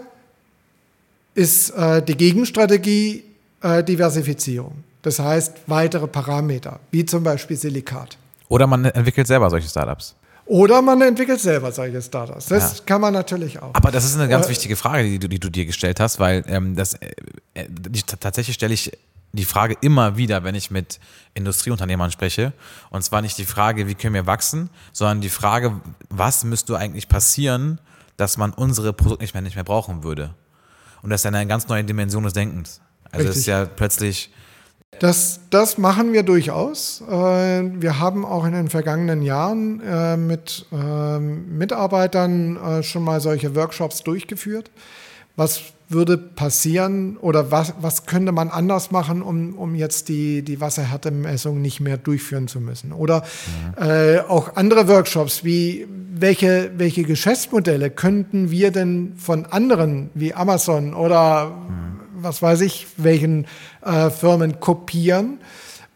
ist 1.33 1.71
äh, 1.71 2.03
die 2.03 2.15
Gegenstrategie 2.15 3.23
äh, 3.61 3.83
Diversifizierung. 3.83 4.83
Das 5.01 5.17
heißt 5.17 5.61
weitere 5.67 6.07
Parameter, 6.07 6.79
wie 6.91 7.05
zum 7.05 7.23
Beispiel 7.23 7.57
Silikat. 7.57 8.17
Oder 8.49 8.67
man 8.67 8.85
entwickelt 8.85 9.25
selber 9.25 9.49
solche 9.49 9.67
Startups. 9.67 10.15
Oder 10.49 10.81
man 10.81 10.99
entwickelt 11.01 11.39
selber 11.39 11.71
solche 11.71 12.01
Startups. 12.01 12.47
Das 12.47 12.79
Ja. 12.79 12.83
kann 12.85 13.01
man 13.01 13.13
natürlich 13.13 13.61
auch. 13.61 13.73
Aber 13.75 13.91
das 13.91 14.03
ist 14.03 14.15
eine 14.15 14.27
ganz 14.27 14.47
Äh, 14.47 14.49
wichtige 14.49 14.75
Frage, 14.75 15.03
die, 15.07 15.19
du- 15.19 15.29
die 15.29 15.39
du 15.39 15.49
dir 15.51 15.65
gestellt 15.67 15.99
hast, 15.99 16.19
weil 16.19 16.43
ähm, 16.47 16.75
das 16.75 16.95
äh, 16.95 17.11
äh, 17.53 17.67
tatsächlich 18.19 18.55
stelle 18.55 18.73
ich 18.73 18.91
die 19.31 19.45
Frage 19.45 19.77
immer 19.81 20.17
wieder, 20.17 20.43
wenn 20.43 20.55
ich 20.55 20.71
mit 20.71 20.99
Industrieunternehmern 21.35 22.09
spreche. 22.11 22.51
Und 22.89 23.03
zwar 23.03 23.21
nicht 23.21 23.37
die 23.37 23.45
Frage, 23.45 23.87
wie 23.87 23.93
können 23.93 24.15
wir 24.15 24.25
wachsen, 24.25 24.71
sondern 24.91 25.21
die 25.21 25.29
Frage, 25.29 25.79
was 26.09 26.43
müsste 26.43 26.75
eigentlich 26.79 27.07
passieren, 27.07 27.79
dass 28.17 28.37
man 28.37 28.51
unsere 28.51 28.91
Produkte 28.91 29.23
nicht 29.23 29.35
mehr, 29.35 29.43
nicht 29.43 29.53
mehr 29.55 29.63
brauchen 29.63 30.01
würde. 30.03 30.33
Und 31.03 31.11
das 31.11 31.21
ist 31.21 31.25
eine 31.27 31.45
ganz 31.45 31.67
neue 31.67 31.83
Dimension 31.83 32.23
des 32.23 32.33
Denkens. 32.33 32.81
Also 33.11 33.25
es 33.25 33.29
ist 33.31 33.35
Richtig. 33.37 33.45
ja 33.47 33.65
plötzlich, 33.65 34.31
Das, 34.97 35.39
das 35.49 35.77
machen 35.77 36.13
wir 36.13 36.23
durchaus. 36.23 37.01
Äh, 37.09 37.13
Wir 37.13 37.99
haben 37.99 38.25
auch 38.25 38.45
in 38.45 38.53
den 38.53 38.69
vergangenen 38.69 39.21
Jahren 39.21 39.81
äh, 39.81 40.17
mit 40.17 40.65
ähm, 40.73 41.57
Mitarbeitern 41.57 42.57
äh, 42.57 42.83
schon 42.83 43.03
mal 43.03 43.21
solche 43.21 43.55
Workshops 43.55 44.03
durchgeführt. 44.03 44.71
Was 45.35 45.61
würde 45.87 46.17
passieren 46.17 47.17
oder 47.17 47.49
was, 47.49 47.73
was 47.79 48.05
könnte 48.05 48.31
man 48.31 48.49
anders 48.49 48.91
machen, 48.91 49.21
um, 49.21 49.55
um 49.55 49.73
jetzt 49.73 50.09
die, 50.09 50.43
die 50.43 50.59
Wasserhärtemessung 50.59 51.61
nicht 51.61 51.79
mehr 51.79 51.97
durchführen 51.97 52.47
zu 52.47 52.59
müssen? 52.59 52.91
Oder 52.91 53.23
äh, 53.77 54.19
auch 54.19 54.55
andere 54.55 54.87
Workshops, 54.87 55.45
wie 55.45 55.87
welche, 56.13 56.71
welche 56.75 57.03
Geschäftsmodelle 57.03 57.89
könnten 57.89 58.51
wir 58.51 58.71
denn 58.71 59.13
von 59.15 59.45
anderen 59.45 60.09
wie 60.13 60.33
Amazon 60.33 60.93
oder 60.93 61.51
was 62.23 62.41
weiß 62.41 62.61
ich, 62.61 62.87
welchen 62.97 63.45
äh, 63.83 64.09
Firmen 64.09 64.59
kopieren, 64.59 65.39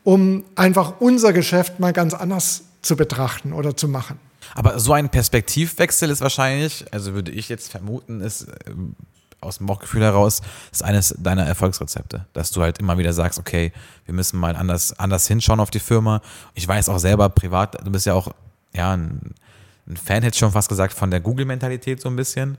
um 0.04 0.44
einfach 0.56 0.96
unser 1.00 1.34
Geschäft 1.34 1.80
mal 1.80 1.94
ganz 1.94 2.14
anders 2.14 2.64
zu 2.82 2.96
betrachten 2.96 3.54
oder 3.54 3.76
zu 3.76 3.88
machen. 3.88 4.20
Aber 4.56 4.80
so 4.80 4.94
ein 4.94 5.10
Perspektivwechsel 5.10 6.10
ist 6.10 6.22
wahrscheinlich, 6.22 6.86
also 6.92 7.14
würde 7.14 7.32
ich 7.32 7.50
jetzt 7.50 7.72
vermuten, 7.72 8.22
ist 8.22 8.44
äh, 8.44 8.74
aus 9.44 9.58
dem 9.58 9.68
Bauchgefühl 9.68 10.02
heraus, 10.02 10.42
ist 10.72 10.84
eines 10.84 11.16
deiner 11.18 11.46
Erfolgsrezepte, 11.46 12.26
dass 12.34 12.52
du 12.52 12.62
halt 12.62 12.80
immer 12.80 12.98
wieder 12.98 13.14
sagst, 13.14 13.40
okay, 13.40 13.74
wir 14.06 14.14
müssen 14.14 14.40
mal 14.40 14.56
anders, 14.56 14.98
anders 14.98 15.28
hinschauen 15.28 15.60
auf 15.60 15.72
die 15.72 15.80
Firma. 15.80 16.22
Ich 16.54 16.68
weiß 16.68 16.90
auch 16.90 17.00
selber 17.00 17.30
privat, 17.30 17.86
du 17.86 17.92
bist 17.92 18.06
ja 18.06 18.14
auch 18.14 18.34
ja, 18.74 18.94
ein, 18.94 19.34
ein 19.88 19.98
Fan, 19.98 20.24
hätte 20.24 20.36
ich 20.36 20.40
schon 20.40 20.52
fast 20.52 20.70
gesagt, 20.70 20.94
von 20.94 21.12
der 21.12 21.20
Google-Mentalität 21.20 22.02
so 22.02 22.10
ein 22.10 22.16
bisschen. 22.16 22.58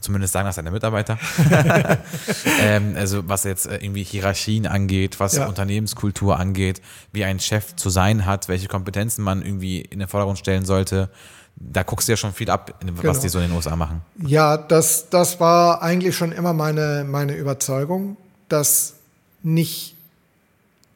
Zumindest 0.00 0.32
sagen 0.32 0.46
das 0.46 0.56
deine 0.56 0.70
Mitarbeiter. 0.70 1.18
ähm, 2.60 2.94
also 2.96 3.28
was 3.28 3.44
jetzt 3.44 3.66
äh, 3.66 3.76
irgendwie 3.76 4.04
Hierarchien 4.04 4.66
angeht, 4.66 5.20
was 5.20 5.36
ja. 5.36 5.46
Unternehmenskultur 5.46 6.38
angeht, 6.38 6.80
wie 7.12 7.24
ein 7.24 7.40
Chef 7.40 7.74
zu 7.76 7.90
sein 7.90 8.24
hat, 8.24 8.48
welche 8.48 8.68
Kompetenzen 8.68 9.22
man 9.22 9.42
irgendwie 9.44 9.80
in 9.80 9.98
den 9.98 10.08
Vordergrund 10.08 10.38
stellen 10.38 10.64
sollte. 10.64 11.10
Da 11.56 11.82
guckst 11.82 12.08
du 12.08 12.12
ja 12.12 12.16
schon 12.16 12.32
viel 12.32 12.48
ab, 12.48 12.74
was 12.80 13.02
genau. 13.02 13.20
die 13.20 13.28
so 13.28 13.38
in 13.38 13.48
den 13.48 13.56
USA 13.56 13.76
machen. 13.76 14.00
Ja, 14.24 14.56
das, 14.56 15.10
das 15.10 15.40
war 15.40 15.82
eigentlich 15.82 16.16
schon 16.16 16.32
immer 16.32 16.52
meine, 16.52 17.04
meine 17.06 17.34
Überzeugung, 17.34 18.16
dass 18.48 18.94
nicht 19.42 19.94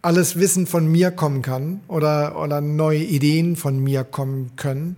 alles 0.00 0.38
Wissen 0.38 0.66
von 0.66 0.86
mir 0.86 1.10
kommen 1.10 1.42
kann 1.42 1.80
oder, 1.88 2.38
oder 2.38 2.60
neue 2.60 3.02
Ideen 3.02 3.56
von 3.56 3.78
mir 3.78 4.04
kommen 4.04 4.52
können, 4.56 4.96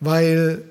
weil 0.00 0.62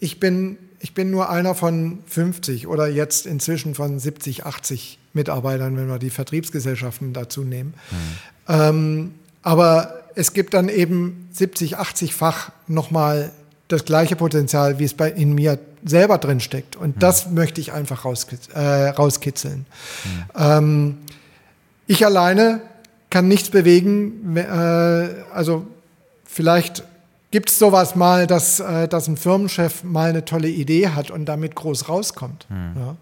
ich 0.00 0.20
bin 0.20 0.58
ich 0.82 0.94
bin 0.94 1.12
nur 1.12 1.30
einer 1.30 1.54
von 1.54 2.00
50 2.08 2.66
oder 2.66 2.88
jetzt 2.88 3.24
inzwischen 3.24 3.76
von 3.76 4.00
70, 4.00 4.44
80 4.44 4.98
Mitarbeitern, 5.12 5.76
wenn 5.76 5.86
wir 5.86 6.00
die 6.00 6.10
Vertriebsgesellschaften 6.10 7.12
dazu 7.12 7.42
nehmen. 7.42 7.74
Mhm. 7.90 7.96
Ähm, 8.48 9.14
aber 9.42 10.02
es 10.16 10.32
gibt 10.32 10.54
dann 10.54 10.68
eben 10.68 11.28
70, 11.32 11.78
80-fach 11.78 12.50
nochmal 12.66 13.30
das 13.68 13.84
gleiche 13.84 14.16
Potenzial, 14.16 14.80
wie 14.80 14.84
es 14.84 14.94
bei, 14.94 15.08
in 15.10 15.34
mir 15.34 15.60
selber 15.84 16.18
drin 16.18 16.40
steckt. 16.40 16.74
Und 16.74 16.96
mhm. 16.96 17.00
das 17.00 17.30
möchte 17.30 17.60
ich 17.60 17.72
einfach 17.72 18.04
rauskitz, 18.04 18.48
äh, 18.52 18.88
rauskitzeln. 18.88 19.66
Mhm. 20.04 20.24
Ähm, 20.36 20.98
ich 21.86 22.04
alleine 22.04 22.60
kann 23.08 23.28
nichts 23.28 23.50
bewegen. 23.50 24.36
Äh, 24.36 24.42
also 25.32 25.64
vielleicht 26.24 26.82
Gibt 27.32 27.48
es 27.48 27.58
sowas 27.58 27.96
mal, 27.96 28.26
dass, 28.26 28.60
äh, 28.60 28.86
dass 28.86 29.08
ein 29.08 29.16
Firmenchef 29.16 29.84
mal 29.84 30.10
eine 30.10 30.24
tolle 30.26 30.48
Idee 30.48 30.90
hat 30.90 31.10
und 31.10 31.24
damit 31.24 31.54
groß 31.54 31.88
rauskommt? 31.88 32.46
Hm. 32.48 32.72
Ja. 32.76 32.88
Hm. 32.90 32.96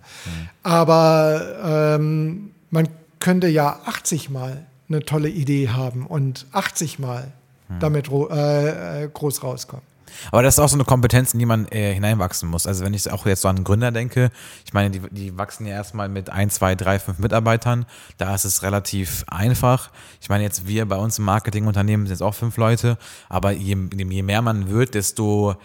Aber 0.63 1.97
ähm, 1.99 2.53
man 2.71 2.89
könnte 3.19 3.49
ja 3.49 3.81
80 3.87 4.31
Mal 4.31 4.67
eine 4.89 5.01
tolle 5.05 5.29
Idee 5.29 5.71
haben 5.71 6.07
und 6.07 6.47
80 6.53 7.01
Mal 7.01 7.33
hm. 7.69 7.81
damit 7.81 8.09
äh, 8.09 9.03
äh, 9.05 9.09
groß 9.13 9.43
rauskommen. 9.43 9.90
Aber 10.31 10.43
das 10.43 10.55
ist 10.55 10.59
auch 10.61 10.69
so 10.69 10.77
eine 10.77 10.85
Kompetenz, 10.85 11.33
in 11.33 11.39
die 11.39 11.47
man 11.47 11.67
äh, 11.69 11.95
hineinwachsen 11.95 12.49
muss. 12.49 12.67
Also 12.67 12.85
wenn 12.85 12.95
ich 12.95 13.11
auch 13.11 13.27
jetzt 13.27 13.43
so 13.43 13.49
an 13.49 13.65
Gründer 13.65 13.93
denke, 13.93 14.31
ich 14.65 14.73
meine, 14.73 14.91
die, 14.91 15.01
die 15.11 15.37
wachsen 15.37 15.67
ja 15.67 15.75
erstmal 15.75 16.09
mit 16.09 16.31
ein, 16.31 16.51
zwei, 16.51 16.75
drei, 16.75 16.99
fünf 16.99 17.19
Mitarbeitern. 17.19 17.87
Da 18.19 18.35
ist 18.35 18.45
es 18.45 18.63
relativ 18.63 19.25
einfach. 19.29 19.91
Ich 20.21 20.29
meine, 20.29 20.45
jetzt 20.45 20.67
wir 20.67 20.87
bei 20.87 20.97
uns 20.97 21.19
im 21.19 21.25
Marketingunternehmen 21.25 22.07
sind 22.07 22.15
jetzt 22.15 22.23
auch 22.23 22.35
fünf 22.35 22.57
Leute, 22.57 22.99
aber 23.29 23.53
je, 23.53 23.77
je 23.97 24.23
mehr 24.23 24.43
man 24.43 24.69
wird, 24.71 24.95
desto 24.95 25.57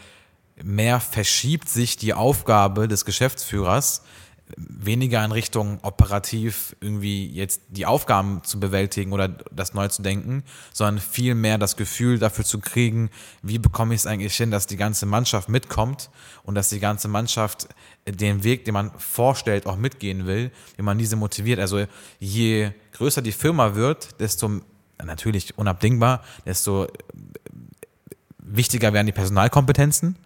mehr 0.64 1.00
verschiebt 1.00 1.70
sich 1.70 1.98
die 1.98 2.14
Aufgabe 2.14 2.88
des 2.88 3.06
Geschäftsführers 3.06 4.04
weniger 4.58 5.26
in 5.26 5.32
Richtung 5.32 5.80
operativ 5.82 6.76
irgendwie 6.80 7.28
jetzt 7.28 7.62
die 7.70 7.86
Aufgaben 7.86 8.44
zu 8.44 8.60
bewältigen 8.60 9.12
oder 9.12 9.28
das 9.28 9.74
neu 9.74 9.88
zu 9.88 10.04
denken, 10.04 10.44
sondern 10.72 11.00
viel 11.00 11.34
mehr 11.34 11.58
das 11.58 11.76
Gefühl 11.78 12.20
dafür 12.20 12.46
zu 12.46 12.60
kriegen, 12.60 13.10
wie 13.42 13.58
bekomme 13.58 13.96
ich 13.96 14.02
es 14.02 14.08
eigentlich 14.08 14.36
hin, 14.36 14.52
dass 14.52 14.68
die 14.68 14.78
ganze 14.78 15.08
Mannschaft 15.08 15.50
mitkommt 15.50 16.12
und 16.44 16.56
dass 16.56 16.70
die 16.70 16.80
ganze 16.80 17.08
Mannschaft 17.08 17.68
den 18.08 18.44
Weg, 18.44 18.66
den 18.66 18.76
man 18.76 18.92
vorstellt, 19.00 19.66
auch 19.66 19.78
mitgehen 19.78 20.28
will, 20.28 20.52
wie 20.78 20.84
man 20.84 21.00
diese 21.00 21.16
motiviert. 21.16 21.60
Also 21.60 21.86
je 22.20 22.72
größer 22.94 23.24
die 23.24 23.32
Firma 23.32 23.74
wird, 23.74 24.20
desto 24.20 24.62
natürlich 25.04 25.58
unabdingbar, 25.58 26.24
desto 26.46 26.88
wichtiger 28.38 28.94
werden 28.94 29.08
die 29.08 29.12
Personalkompetenzen, 29.12 30.18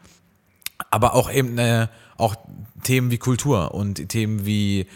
aber 0.91 1.13
auch 1.13 1.31
eben 1.31 1.57
eine 1.57 1.89
auch 2.19 2.35
Themen 2.83 3.11
wie 3.11 3.17
Kultur 3.17 3.73
und 3.73 4.09
Themen 4.09 4.45
wie 4.45 4.87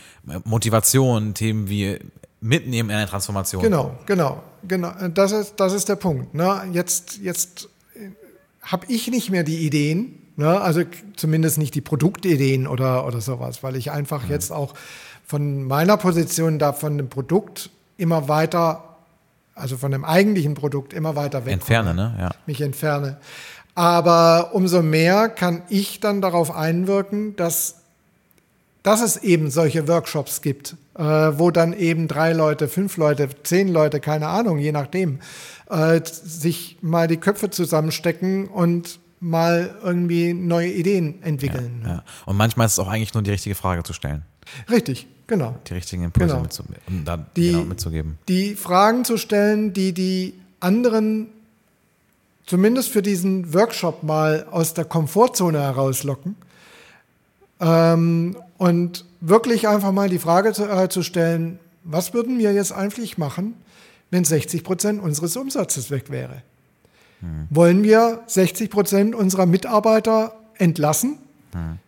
Motivation, 0.43 1.33
Themen 1.33 1.69
wie 1.69 1.99
Mitnehmen 2.41 2.89
in 2.89 2.95
einer 2.95 3.07
Transformation. 3.07 3.62
Genau, 3.62 3.95
genau, 4.05 4.43
genau. 4.67 4.91
Das 5.13 5.31
ist, 5.31 5.55
das 5.57 5.73
ist 5.73 5.89
der 5.89 5.95
Punkt. 5.95 6.33
Ne? 6.33 6.62
Jetzt, 6.73 7.19
jetzt 7.21 7.69
habe 8.62 8.86
ich 8.89 9.09
nicht 9.09 9.29
mehr 9.29 9.43
die 9.43 9.65
Ideen, 9.65 10.19
ne? 10.36 10.59
also 10.59 10.81
zumindest 11.15 11.57
nicht 11.57 11.73
die 11.75 11.81
Produktideen 11.81 12.67
oder, 12.67 13.05
oder 13.05 13.21
sowas, 13.21 13.63
weil 13.63 13.75
ich 13.75 13.91
einfach 13.91 14.25
mhm. 14.25 14.31
jetzt 14.31 14.51
auch 14.51 14.73
von 15.25 15.63
meiner 15.63 15.97
Position 15.97 16.59
da 16.59 16.73
von 16.73 16.97
dem 16.97 17.09
Produkt 17.09 17.69
immer 17.97 18.27
weiter, 18.27 18.97
also 19.55 19.77
von 19.77 19.91
dem 19.91 20.03
eigentlichen 20.03 20.53
Produkt 20.53 20.93
immer 20.93 21.15
weiter 21.15 21.45
weg. 21.45 21.53
Entferne, 21.53 21.93
ne? 21.93 22.15
Ja. 22.19 22.31
Mich 22.45 22.59
entferne. 22.62 23.17
Aber 23.75 24.51
umso 24.53 24.81
mehr 24.81 25.29
kann 25.29 25.63
ich 25.69 25.99
dann 25.99 26.21
darauf 26.21 26.55
einwirken, 26.55 27.36
dass, 27.36 27.81
dass 28.83 29.01
es 29.01 29.17
eben 29.17 29.49
solche 29.49 29.88
Workshops 29.88 30.41
gibt, 30.41 30.75
äh, 30.95 31.03
wo 31.03 31.49
dann 31.49 31.73
eben 31.73 32.07
drei 32.07 32.33
Leute, 32.33 32.67
fünf 32.67 32.97
Leute, 32.97 33.29
zehn 33.43 33.67
Leute, 33.67 33.99
keine 33.99 34.27
Ahnung, 34.27 34.59
je 34.59 34.71
nachdem, 34.71 35.19
äh, 35.69 36.01
sich 36.03 36.77
mal 36.81 37.07
die 37.07 37.17
Köpfe 37.17 37.49
zusammenstecken 37.49 38.47
und 38.47 38.99
mal 39.19 39.75
irgendwie 39.81 40.33
neue 40.33 40.71
Ideen 40.71 41.23
entwickeln. 41.23 41.81
Ja, 41.83 41.89
ja. 41.89 42.03
Und 42.25 42.38
manchmal 42.38 42.67
ist 42.67 42.73
es 42.73 42.79
auch 42.79 42.89
eigentlich 42.89 43.13
nur 43.13 43.23
die 43.23 43.31
richtige 43.31 43.55
Frage 43.55 43.83
zu 43.83 43.93
stellen. 43.93 44.23
Richtig, 44.69 45.07
genau. 45.25 45.55
Die 45.67 45.73
richtigen 45.73 46.03
Impulse 46.03 46.33
genau. 46.33 46.43
mitzu 46.43 46.63
um 46.88 47.05
da 47.05 47.17
die, 47.17 47.51
genau 47.51 47.63
mitzugeben. 47.63 48.19
Die 48.27 48.55
Fragen 48.55 49.05
zu 49.05 49.17
stellen, 49.17 49.73
die 49.73 49.93
die 49.93 50.33
anderen 50.59 51.27
zumindest 52.45 52.89
für 52.89 53.01
diesen 53.01 53.53
Workshop 53.53 54.03
mal 54.03 54.47
aus 54.51 54.73
der 54.73 54.86
Komfortzone 54.86 55.60
herauslocken 55.60 56.36
ähm, 57.60 58.36
und 58.58 59.06
wirklich 59.21 59.67
einfach 59.67 59.91
mal 59.91 60.10
die 60.10 60.19
Frage 60.19 60.53
zu, 60.53 60.65
äh, 60.65 60.89
zu 60.89 61.03
stellen, 61.03 61.60
was 61.84 62.13
würden 62.13 62.38
wir 62.39 62.53
jetzt 62.53 62.71
eigentlich 62.71 63.17
machen, 63.17 63.56
wenn 64.12 64.23
60 64.23 64.63
Prozent 64.63 65.01
unseres 65.01 65.36
Umsatzes 65.36 65.91
weg 65.91 66.10
wäre? 66.10 66.43
Hm. 67.21 67.47
Wollen 67.49 67.84
wir 67.84 68.23
60 68.27 68.69
Prozent 68.69 69.15
unserer 69.15 69.45
Mitarbeiter 69.45 70.36
entlassen? 70.58 71.17
Hm. 71.53 71.79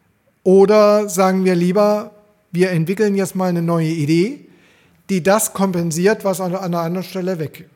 Oder 0.43 1.09
sagen 1.09 1.43
wir 1.43 1.55
lieber, 1.55 2.11
wir 2.51 2.71
entwickeln 2.71 3.15
jetzt 3.15 3.35
mal 3.35 3.49
eine 3.49 3.61
neue 3.61 3.89
Idee, 3.89 4.45
die 5.09 5.23
das 5.23 5.53
kompensiert, 5.53 6.23
was 6.23 6.39
an 6.39 6.55
einer 6.55 6.81
anderen 6.81 7.03
Stelle 7.03 7.39
weg 7.39 7.67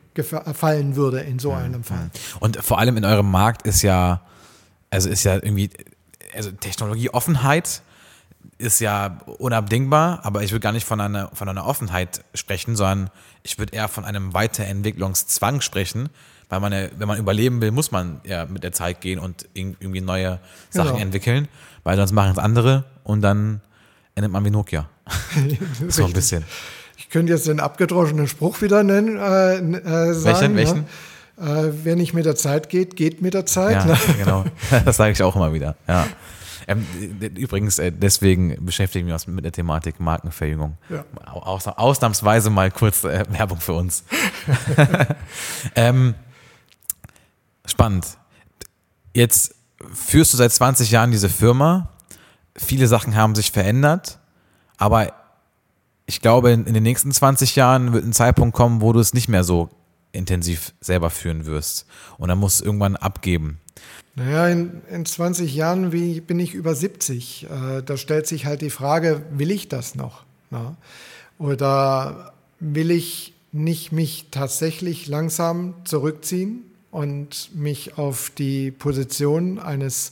fallen 0.54 0.96
würde 0.96 1.20
in 1.20 1.38
so 1.38 1.52
einem 1.52 1.84
Fall. 1.84 2.10
Und 2.40 2.56
vor 2.56 2.78
allem 2.78 2.96
in 2.96 3.04
eurem 3.04 3.30
Markt 3.30 3.66
ist 3.66 3.82
ja, 3.82 4.22
also 4.90 5.08
ist 5.08 5.24
ja 5.24 5.34
irgendwie, 5.34 5.70
also 6.34 6.50
Technologieoffenheit 6.50 7.82
ist 8.58 8.80
ja 8.80 9.18
unabdingbar, 9.38 10.20
aber 10.22 10.42
ich 10.42 10.52
würde 10.52 10.62
gar 10.62 10.72
nicht 10.72 10.86
von 10.86 11.00
einer, 11.00 11.30
von 11.32 11.48
einer 11.48 11.66
Offenheit 11.66 12.22
sprechen, 12.34 12.76
sondern 12.76 13.10
ich 13.42 13.58
würde 13.58 13.74
eher 13.74 13.88
von 13.88 14.04
einem 14.04 14.34
Weiterentwicklungszwang 14.34 15.60
sprechen, 15.60 16.10
weil 16.48 16.60
man 16.60 16.72
ja, 16.72 16.88
wenn 16.98 17.08
man 17.08 17.18
überleben 17.18 17.60
will, 17.60 17.70
muss 17.70 17.90
man 17.90 18.20
ja 18.24 18.44
mit 18.46 18.62
der 18.62 18.72
Zeit 18.72 19.00
gehen 19.00 19.18
und 19.18 19.48
irgendwie 19.54 20.00
neue 20.00 20.40
Sachen 20.68 20.92
genau. 20.92 21.02
entwickeln, 21.02 21.48
weil 21.84 21.96
sonst 21.96 22.12
machen 22.12 22.32
es 22.32 22.38
andere 22.38 22.84
und 23.04 23.22
dann 23.22 23.60
endet 24.14 24.32
man 24.32 24.44
wie 24.44 24.50
Nokia. 24.50 24.88
so 25.88 26.04
ein 26.04 26.12
bisschen. 26.12 26.44
Ich 27.10 27.12
könnte 27.12 27.32
jetzt 27.32 27.48
den 27.48 27.58
abgedroschenen 27.58 28.28
Spruch 28.28 28.62
wieder 28.62 28.84
nennen. 28.84 29.16
Äh, 29.18 29.56
äh, 29.56 30.12
sagen, 30.14 30.54
welchen? 30.54 30.86
welchen? 31.36 31.68
Äh, 31.68 31.72
wer 31.82 31.96
nicht 31.96 32.14
mit 32.14 32.24
der 32.24 32.36
Zeit 32.36 32.68
geht, 32.68 32.94
geht 32.94 33.20
mit 33.20 33.34
der 33.34 33.46
Zeit. 33.46 33.84
Ja, 33.84 33.84
ne? 33.84 33.98
genau. 34.16 34.44
Das 34.84 34.96
sage 34.96 35.10
ich 35.10 35.20
auch 35.24 35.34
immer 35.34 35.52
wieder. 35.52 35.74
Ja. 35.88 36.06
Ähm, 36.68 36.86
übrigens, 37.34 37.80
äh, 37.80 37.90
deswegen 37.90 38.64
beschäftigen 38.64 39.08
wir 39.08 39.14
uns 39.14 39.26
mit 39.26 39.44
der 39.44 39.50
Thematik 39.50 39.98
Markenverjüngung. 39.98 40.78
Ja. 40.88 41.04
Aus, 41.32 41.66
ausnahmsweise 41.66 42.48
mal 42.48 42.70
kurz 42.70 43.02
äh, 43.02 43.24
Werbung 43.28 43.58
für 43.58 43.72
uns. 43.72 44.04
ähm, 45.74 46.14
spannend. 47.66 48.06
Jetzt 49.14 49.56
führst 49.92 50.32
du 50.32 50.36
seit 50.36 50.52
20 50.52 50.92
Jahren 50.92 51.10
diese 51.10 51.28
Firma. 51.28 51.88
Viele 52.54 52.86
Sachen 52.86 53.16
haben 53.16 53.34
sich 53.34 53.50
verändert, 53.50 54.20
aber 54.78 55.12
ich 56.10 56.20
glaube, 56.20 56.50
in, 56.50 56.64
den 56.64 56.82
nächsten 56.82 57.12
20 57.12 57.54
Jahren 57.54 57.92
wird 57.92 58.04
ein 58.04 58.12
Zeitpunkt 58.12 58.52
kommen, 58.52 58.80
wo 58.80 58.92
du 58.92 58.98
es 58.98 59.14
nicht 59.14 59.28
mehr 59.28 59.44
so 59.44 59.68
intensiv 60.10 60.74
selber 60.80 61.08
führen 61.08 61.46
wirst. 61.46 61.86
Und 62.18 62.28
dann 62.30 62.38
musst 62.38 62.60
du 62.60 62.64
irgendwann 62.64 62.96
abgeben. 62.96 63.60
Naja, 64.16 64.48
in, 64.48 64.82
in 64.90 65.06
20 65.06 65.54
Jahren 65.54 65.92
wie, 65.92 66.20
bin 66.20 66.40
ich 66.40 66.52
über 66.52 66.74
70. 66.74 67.44
Äh, 67.44 67.82
da 67.84 67.96
stellt 67.96 68.26
sich 68.26 68.44
halt 68.44 68.60
die 68.60 68.70
Frage, 68.70 69.22
will 69.30 69.52
ich 69.52 69.68
das 69.68 69.94
noch? 69.94 70.24
Na? 70.50 70.76
Oder 71.38 72.32
will 72.58 72.90
ich 72.90 73.32
nicht 73.52 73.92
mich 73.92 74.26
tatsächlich 74.32 75.06
langsam 75.06 75.74
zurückziehen 75.84 76.64
und 76.90 77.54
mich 77.54 77.98
auf 77.98 78.32
die 78.36 78.72
Position 78.72 79.60
eines 79.60 80.10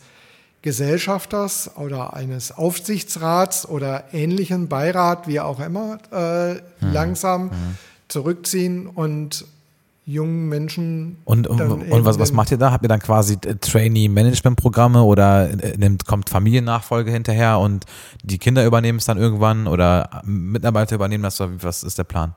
Gesellschafters 0.68 1.70
oder 1.76 2.12
eines 2.12 2.52
Aufsichtsrats 2.52 3.66
oder 3.66 4.04
ähnlichen 4.12 4.68
Beirat, 4.68 5.26
wie 5.26 5.40
auch 5.40 5.60
immer, 5.60 5.96
äh, 6.12 6.56
mhm. 6.56 6.60
langsam 6.92 7.44
mhm. 7.44 7.78
zurückziehen 8.08 8.86
und 8.86 9.46
jungen 10.04 10.50
Menschen. 10.50 11.16
Und, 11.24 11.46
und, 11.46 11.58
und 11.58 12.04
was, 12.04 12.18
was 12.18 12.32
macht 12.32 12.50
ihr 12.50 12.58
da? 12.58 12.70
Habt 12.70 12.84
ihr 12.84 12.88
dann 12.90 13.00
quasi 13.00 13.38
äh, 13.46 13.54
Trainee-Management-Programme 13.54 15.04
oder 15.04 15.48
äh, 15.48 15.78
nimmt, 15.78 16.04
kommt 16.04 16.28
Familiennachfolge 16.28 17.10
hinterher 17.10 17.58
und 17.58 17.86
die 18.22 18.36
Kinder 18.36 18.66
übernehmen 18.66 18.98
es 18.98 19.06
dann 19.06 19.16
irgendwann 19.16 19.66
oder 19.68 20.20
Mitarbeiter 20.26 20.96
übernehmen 20.96 21.24
das? 21.24 21.40
Was 21.40 21.82
ist 21.82 21.96
der 21.96 22.04
Plan? 22.04 22.34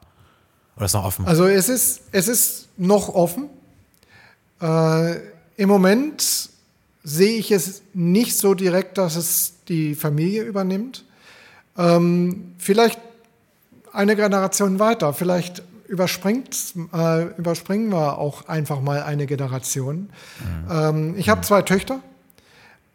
Oder 0.77 0.85
ist 0.85 0.93
noch 0.93 1.03
offen? 1.03 1.25
Also 1.25 1.47
es 1.47 1.67
ist, 1.67 2.03
es 2.13 2.29
ist 2.29 2.69
noch 2.77 3.09
offen. 3.09 3.49
Äh, 4.61 5.15
Im 5.57 5.67
Moment 5.67 6.50
sehe 7.03 7.37
ich 7.37 7.51
es 7.51 7.81
nicht 7.93 8.37
so 8.37 8.53
direkt, 8.53 8.97
dass 8.97 9.15
es 9.15 9.53
die 9.67 9.95
Familie 9.95 10.43
übernimmt. 10.43 11.03
Ähm, 11.77 12.53
vielleicht 12.57 12.99
eine 13.91 14.15
Generation 14.15 14.79
weiter, 14.79 15.13
vielleicht 15.13 15.63
überspringt, 15.87 16.55
äh, 16.93 17.23
überspringen 17.37 17.89
wir 17.89 18.17
auch 18.17 18.47
einfach 18.47 18.81
mal 18.81 19.03
eine 19.03 19.25
Generation. 19.25 20.09
Mhm. 20.39 20.71
Ähm, 20.71 21.15
ich 21.17 21.27
habe 21.27 21.41
zwei 21.41 21.61
Töchter, 21.63 21.99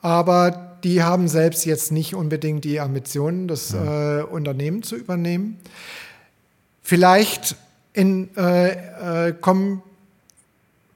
aber 0.01 0.79
die 0.83 1.03
haben 1.03 1.29
selbst 1.29 1.67
jetzt 1.67 1.93
nicht 1.93 2.15
unbedingt 2.15 2.65
die 2.65 2.81
Ambitionen, 2.81 3.49
das 3.49 3.73
mhm. 3.73 3.89
äh, 3.89 4.23
Unternehmen 4.23 4.83
zu 4.83 4.97
übernehmen. 4.97 5.59
Vielleicht 6.83 7.57
in, 7.93 8.35
äh, 8.37 9.29
äh 9.29 9.35
kommen 9.41 9.83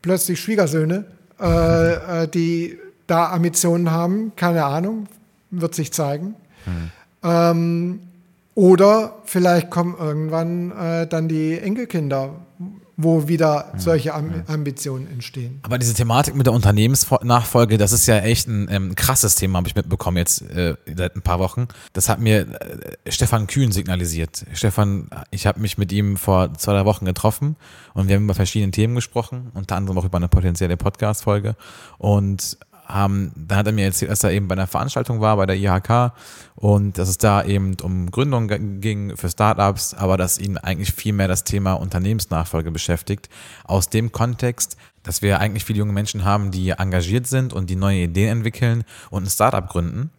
plötzlich 0.01 0.41
Schwiegersöhne, 0.41 1.05
äh, 1.41 2.23
äh, 2.23 2.29
die 2.29 2.79
da 3.11 3.31
Ambitionen 3.31 3.91
haben, 3.91 4.33
keine 4.37 4.65
Ahnung, 4.65 5.07
wird 5.51 5.75
sich 5.75 5.93
zeigen. 5.93 6.35
Mhm. 6.67 6.91
Ähm, 7.23 8.01
oder 8.55 9.17
vielleicht 9.25 9.71
kommen 9.71 9.95
irgendwann 9.99 10.71
äh, 10.73 11.07
dann 11.07 11.29
die 11.29 11.59
Enkelkinder, 11.59 12.35
wo 12.97 13.29
wieder 13.29 13.73
solche 13.79 14.13
Am 14.13 14.43
Ambitionen 14.47 15.07
entstehen. 15.11 15.61
Aber 15.63 15.79
diese 15.79 15.95
Thematik 15.95 16.35
mit 16.35 16.47
der 16.47 16.53
Unternehmensnachfolge, 16.53 17.79
das 17.79 17.93
ist 17.93 18.07
ja 18.07 18.19
echt 18.19 18.49
ein 18.49 18.69
ähm, 18.71 18.95
krasses 18.95 19.37
Thema, 19.37 19.59
habe 19.59 19.69
ich 19.69 19.75
mitbekommen 19.75 20.19
jetzt 20.19 20.43
äh, 20.43 20.75
seit 20.95 21.17
ein 21.17 21.23
paar 21.23 21.39
Wochen. 21.39 21.69
Das 21.95 22.11
hat 22.11 22.21
mir 22.21 22.41
äh, 22.41 23.11
Stefan 23.11 23.47
Kühn 23.47 23.73
signalisiert. 23.73 24.45
Stefan, 24.53 25.09
ich 25.31 25.47
habe 25.47 25.61
mich 25.61 25.79
mit 25.79 25.91
ihm 25.93 26.19
vor 26.19 26.53
zwei, 26.55 26.73
drei 26.73 26.85
Wochen 26.85 27.07
getroffen 27.07 27.57
und 27.95 28.09
wir 28.09 28.17
haben 28.17 28.25
über 28.25 28.35
verschiedene 28.35 28.73
Themen 28.73 28.95
gesprochen, 28.95 29.51
unter 29.55 29.77
anderem 29.77 29.97
auch 29.97 30.05
über 30.05 30.19
eine 30.19 30.29
potenzielle 30.29 30.77
Podcast-Folge. 30.77 31.57
Und 31.97 32.59
haben, 32.93 33.33
dann 33.37 33.59
hat 33.59 33.67
er 33.67 33.73
mir 33.73 33.87
erzählt, 33.87 34.11
dass 34.11 34.25
er 34.25 34.33
eben 34.33 34.49
bei 34.49 34.55
einer 34.55 34.67
Veranstaltung 34.67 35.21
war, 35.21 35.37
bei 35.37 35.47
der 35.47 35.57
IHK 35.57 36.13
und 36.55 36.99
dass 36.99 37.09
es 37.09 37.19
da 37.19 37.45
eben 37.45 37.77
um 37.83 38.11
Gründung 38.11 38.49
ging 38.81 39.17
für 39.17 39.29
Startups, 39.29 39.95
aber 39.95 40.17
dass 40.17 40.39
ihn 40.39 40.59
eigentlich 40.59 40.93
viel 40.93 41.13
mehr 41.13 41.29
das 41.29 41.45
Thema 41.45 41.75
Unternehmensnachfolge 41.75 42.71
beschäftigt. 42.71 43.29
Aus 43.65 43.89
dem 43.89 44.13
Kontext, 44.13 44.77
dass 45.03 45.23
wir 45.23 45.41
eigentlich 45.41 45.65
viele 45.65 45.79
junge 45.79 45.93
Menschen 45.93 46.25
haben, 46.25 46.51
die 46.51 46.71
engagiert 46.71 47.27
sind 47.27 47.53
und 47.53 47.71
die 47.71 47.77
neue 47.77 48.03
Ideen 48.03 48.39
entwickeln 48.39 48.85
und 49.11 49.25
ein 49.25 49.31
Startup 49.31 49.69
gründen. 49.69 50.11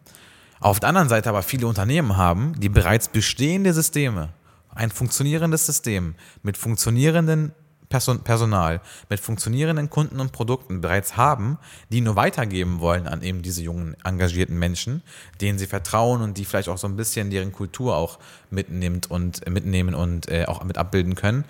Auf 0.60 0.80
der 0.80 0.90
anderen 0.90 1.08
Seite 1.08 1.28
aber 1.28 1.42
viele 1.42 1.66
Unternehmen 1.66 2.16
haben, 2.16 2.54
die 2.58 2.68
bereits 2.68 3.08
bestehende 3.08 3.72
Systeme, 3.72 4.30
ein 4.74 4.90
funktionierendes 4.90 5.66
System 5.66 6.14
mit 6.42 6.56
funktionierenden 6.56 7.52
Personal 7.92 8.80
mit 9.08 9.20
funktionierenden 9.20 9.90
Kunden 9.90 10.20
und 10.20 10.32
Produkten 10.32 10.80
bereits 10.80 11.16
haben, 11.16 11.58
die 11.90 12.00
nur 12.00 12.16
weitergeben 12.16 12.80
wollen 12.80 13.06
an 13.06 13.22
eben 13.22 13.42
diese 13.42 13.62
jungen, 13.62 13.96
engagierten 14.04 14.58
Menschen, 14.58 15.02
denen 15.40 15.58
sie 15.58 15.66
vertrauen 15.66 16.22
und 16.22 16.38
die 16.38 16.44
vielleicht 16.44 16.68
auch 16.68 16.78
so 16.78 16.86
ein 16.86 16.96
bisschen 16.96 17.30
deren 17.30 17.52
Kultur 17.52 17.96
auch 17.96 18.18
mitnimmt 18.50 19.10
und 19.10 19.48
mitnehmen 19.48 19.94
und 19.94 20.28
äh, 20.28 20.46
auch 20.46 20.64
mit 20.64 20.78
abbilden 20.78 21.14
können 21.14 21.44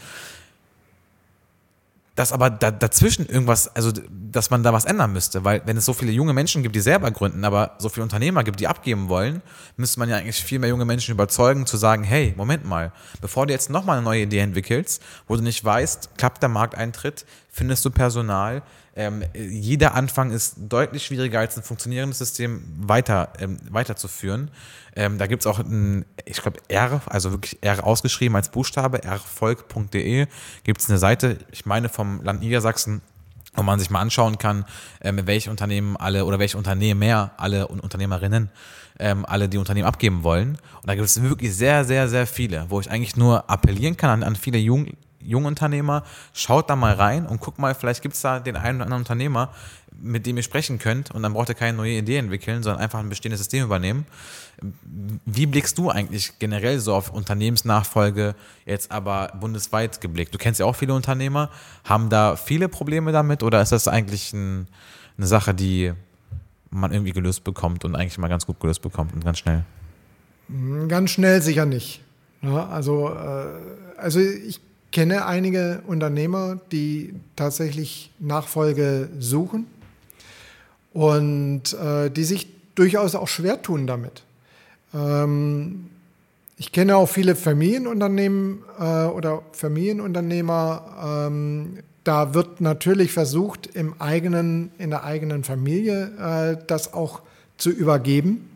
dass 2.15 2.33
aber 2.33 2.51
da, 2.51 2.71
dazwischen 2.71 3.27
irgendwas, 3.27 3.75
also 3.75 3.91
dass 3.91 4.51
man 4.51 4.63
da 4.63 4.73
was 4.73 4.85
ändern 4.85 5.13
müsste, 5.13 5.45
weil 5.45 5.63
wenn 5.65 5.77
es 5.77 5.87
so 5.87 5.95
viele 5.95 6.13
junge 6.13 6.33
Menschen 6.33 6.63
gibt, 6.63 6.77
die 6.77 6.81
selber 6.81 7.11
gründen, 7.11 7.45
aber 7.45 7.77
so 7.79 7.89
viele 7.89 8.05
Unternehmer 8.05 8.45
gibt, 8.45 8.61
die 8.61 8.69
abgeben 8.69 9.09
wollen, 9.09 9.43
müsste 9.77 9.99
man 9.99 10.09
ja 10.09 10.17
eigentlich 10.17 10.43
viel 10.43 10.59
mehr 10.59 10.69
junge 10.69 10.85
Menschen 10.85 11.13
überzeugen, 11.13 11.65
zu 11.67 11.77
sagen, 11.77 12.05
hey, 12.05 12.35
Moment 12.37 12.67
mal, 12.67 12.93
bevor 13.21 13.47
du 13.47 13.53
jetzt 13.53 13.71
nochmal 13.71 13.97
eine 13.97 14.05
neue 14.05 14.23
Idee 14.23 14.41
entwickelst, 14.41 15.03
wo 15.27 15.37
du 15.37 15.43
nicht 15.43 15.65
weißt, 15.65 16.17
klappt 16.19 16.43
der 16.43 16.51
Markteintritt, 16.51 17.25
findest 17.53 17.85
du 17.85 17.91
Personal, 17.91 18.63
ähm, 18.97 19.23
jeder 19.35 19.95
Anfang 19.95 20.31
ist 20.31 20.57
deutlich 20.59 21.05
schwieriger 21.05 21.41
als 21.41 21.57
ein 21.57 21.63
funktionierendes 21.63 22.19
System 22.19 22.63
weiter, 22.77 23.33
ähm, 23.39 23.59
weiterzuführen. 23.71 24.51
Ähm, 24.97 25.19
da 25.19 25.27
gibt 25.27 25.43
es 25.43 25.47
auch 25.47 25.59
ein, 25.59 26.05
ich 26.25 26.41
glaube, 26.43 26.61
R, 26.69 27.01
also 27.07 27.31
wirklich 27.31 27.63
R 27.63 27.87
ausgeschrieben 27.87 28.37
als 28.37 28.51
Buchstabe, 28.51 29.01
rvolk.de, 29.05 30.27
gibt 30.65 30.81
es 30.81 30.89
eine 30.89 30.99
Seite, 30.99 31.39
ich 31.53 31.65
meine 31.65 31.89
vom 31.89 32.23
Land 32.23 32.41
Niedersachsen, 32.41 33.03
wo 33.55 33.63
man 33.63 33.79
sich 33.79 33.91
mal 33.91 34.01
anschauen 34.01 34.39
kann, 34.39 34.65
ähm, 35.03 35.21
welche 35.27 35.51
Unternehmen 35.51 35.97
alle 35.97 36.25
oder 36.25 36.39
welche 36.39 36.57
Unternehmer, 36.57 37.33
alle 37.37 37.69
und 37.69 37.81
Unternehmerinnen, 37.81 38.51
ähm, 38.99 39.27
alle 39.27 39.49
die 39.49 39.59
Unternehmen 39.59 39.87
abgeben 39.87 40.23
wollen. 40.23 40.59
Und 40.81 40.87
da 40.87 40.95
gibt 40.95 41.07
es 41.07 41.23
wirklich 41.23 41.55
sehr, 41.55 41.85
sehr, 41.85 42.09
sehr 42.09 42.27
viele, 42.27 42.67
wo 42.69 42.81
ich 42.81 42.91
eigentlich 42.91 43.17
nur 43.17 43.51
appellieren 43.51 43.97
kann 43.97 44.11
an, 44.11 44.23
an 44.23 44.37
viele 44.37 44.59
Jugend 44.59 44.97
Jungunternehmer, 45.25 46.05
schaut 46.33 46.71
da 46.71 46.77
mal 46.77 46.95
rein 46.95 47.27
und 47.27 47.41
guckt 47.41 47.59
mal, 47.59 47.75
vielleicht 47.75 48.03
gibt 48.03 48.15
es 48.15 48.21
da 48.21 48.41
den 48.41 48.57
einen 48.57 48.77
oder 48.77 48.85
anderen 48.87 49.03
Unternehmer, 49.03 49.51
mit 50.01 50.27
dem 50.27 50.37
ihr 50.37 50.43
sprechen 50.43 50.79
könnt 50.79 51.11
und 51.11 51.23
dann 51.23 51.33
braucht 51.33 51.49
ihr 51.49 51.55
keine 51.55 51.77
neue 51.77 51.93
Idee 51.93 52.17
entwickeln, 52.17 52.63
sondern 52.63 52.83
einfach 52.83 52.99
ein 52.99 53.09
bestehendes 53.09 53.41
System 53.41 53.65
übernehmen. 53.65 54.07
Wie 55.25 55.47
blickst 55.47 55.79
du 55.79 55.91
eigentlich 55.91 56.39
generell 56.39 56.79
so 56.79 56.95
auf 56.95 57.11
Unternehmensnachfolge 57.11 58.35
jetzt 58.65 58.91
aber 58.91 59.33
bundesweit 59.39 60.01
geblickt? 60.01 60.35
Du 60.35 60.39
kennst 60.39 60.61
ja 60.61 60.67
auch 60.67 60.77
viele 60.77 60.95
Unternehmer. 60.95 61.51
Haben 61.85 62.09
da 62.11 62.37
viele 62.37 62.69
Probleme 62.69 63.13
damit 63.13 63.43
oder 63.43 63.61
ist 63.63 63.73
das 63.73 63.89
eigentlich 63.89 64.33
ein, 64.33 64.69
eine 65.17 65.27
Sache, 65.27 65.55
die 65.55 65.93
man 66.71 66.93
irgendwie 66.93 67.13
gelöst 67.13 67.45
bekommt 67.45 67.85
und 67.85 67.95
eigentlich 67.97 68.19
mal 68.19 68.29
ganz 68.29 68.47
gut 68.47 68.61
gelöst 68.61 68.83
bekommt 68.83 69.13
und 69.13 69.25
ganz 69.25 69.39
schnell? 69.39 69.65
Ganz 70.89 71.11
schnell 71.11 71.41
sicher 71.43 71.67
nicht. 71.67 72.03
Ja, 72.43 72.69
also, 72.69 73.11
äh, 73.11 73.47
also 73.97 74.21
ich 74.21 74.61
kenne 74.93 75.27
einige 75.27 75.83
Unternehmer, 75.87 76.61
die 76.71 77.15
tatsächlich 77.35 78.13
Nachfolge 78.19 79.09
suchen 79.19 79.67
und 80.93 81.73
äh, 81.73 82.11
die 82.11 82.25
sich 82.25 82.49
durchaus 82.75 83.15
auch 83.15 83.29
schwer 83.29 83.63
tun 83.63 83.87
damit. 83.87 84.23
Ähm, 84.95 85.87
ich 86.59 86.71
kenne 86.71 86.97
auch 86.97 87.09
viele 87.09 87.35
Familienunternehmen 87.35 88.63
äh, 88.79 89.07
oder 89.07 89.43
Familienunternehmer. 89.53 91.27
Ähm, 91.27 91.79
da 92.05 92.35
wird 92.35 92.61
natürlich 92.61 93.13
versucht, 93.13 93.67
im 93.75 94.01
eigenen, 94.01 94.71
in 94.79 94.91
der 94.91 95.05
eigenen 95.05 95.45
Familie 95.45 96.13
äh, 96.19 96.65
das 96.67 96.93
auch 96.93 97.23
zu 97.57 97.71
übergeben. 97.71 98.51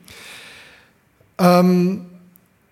Ähm, 1.39 2.07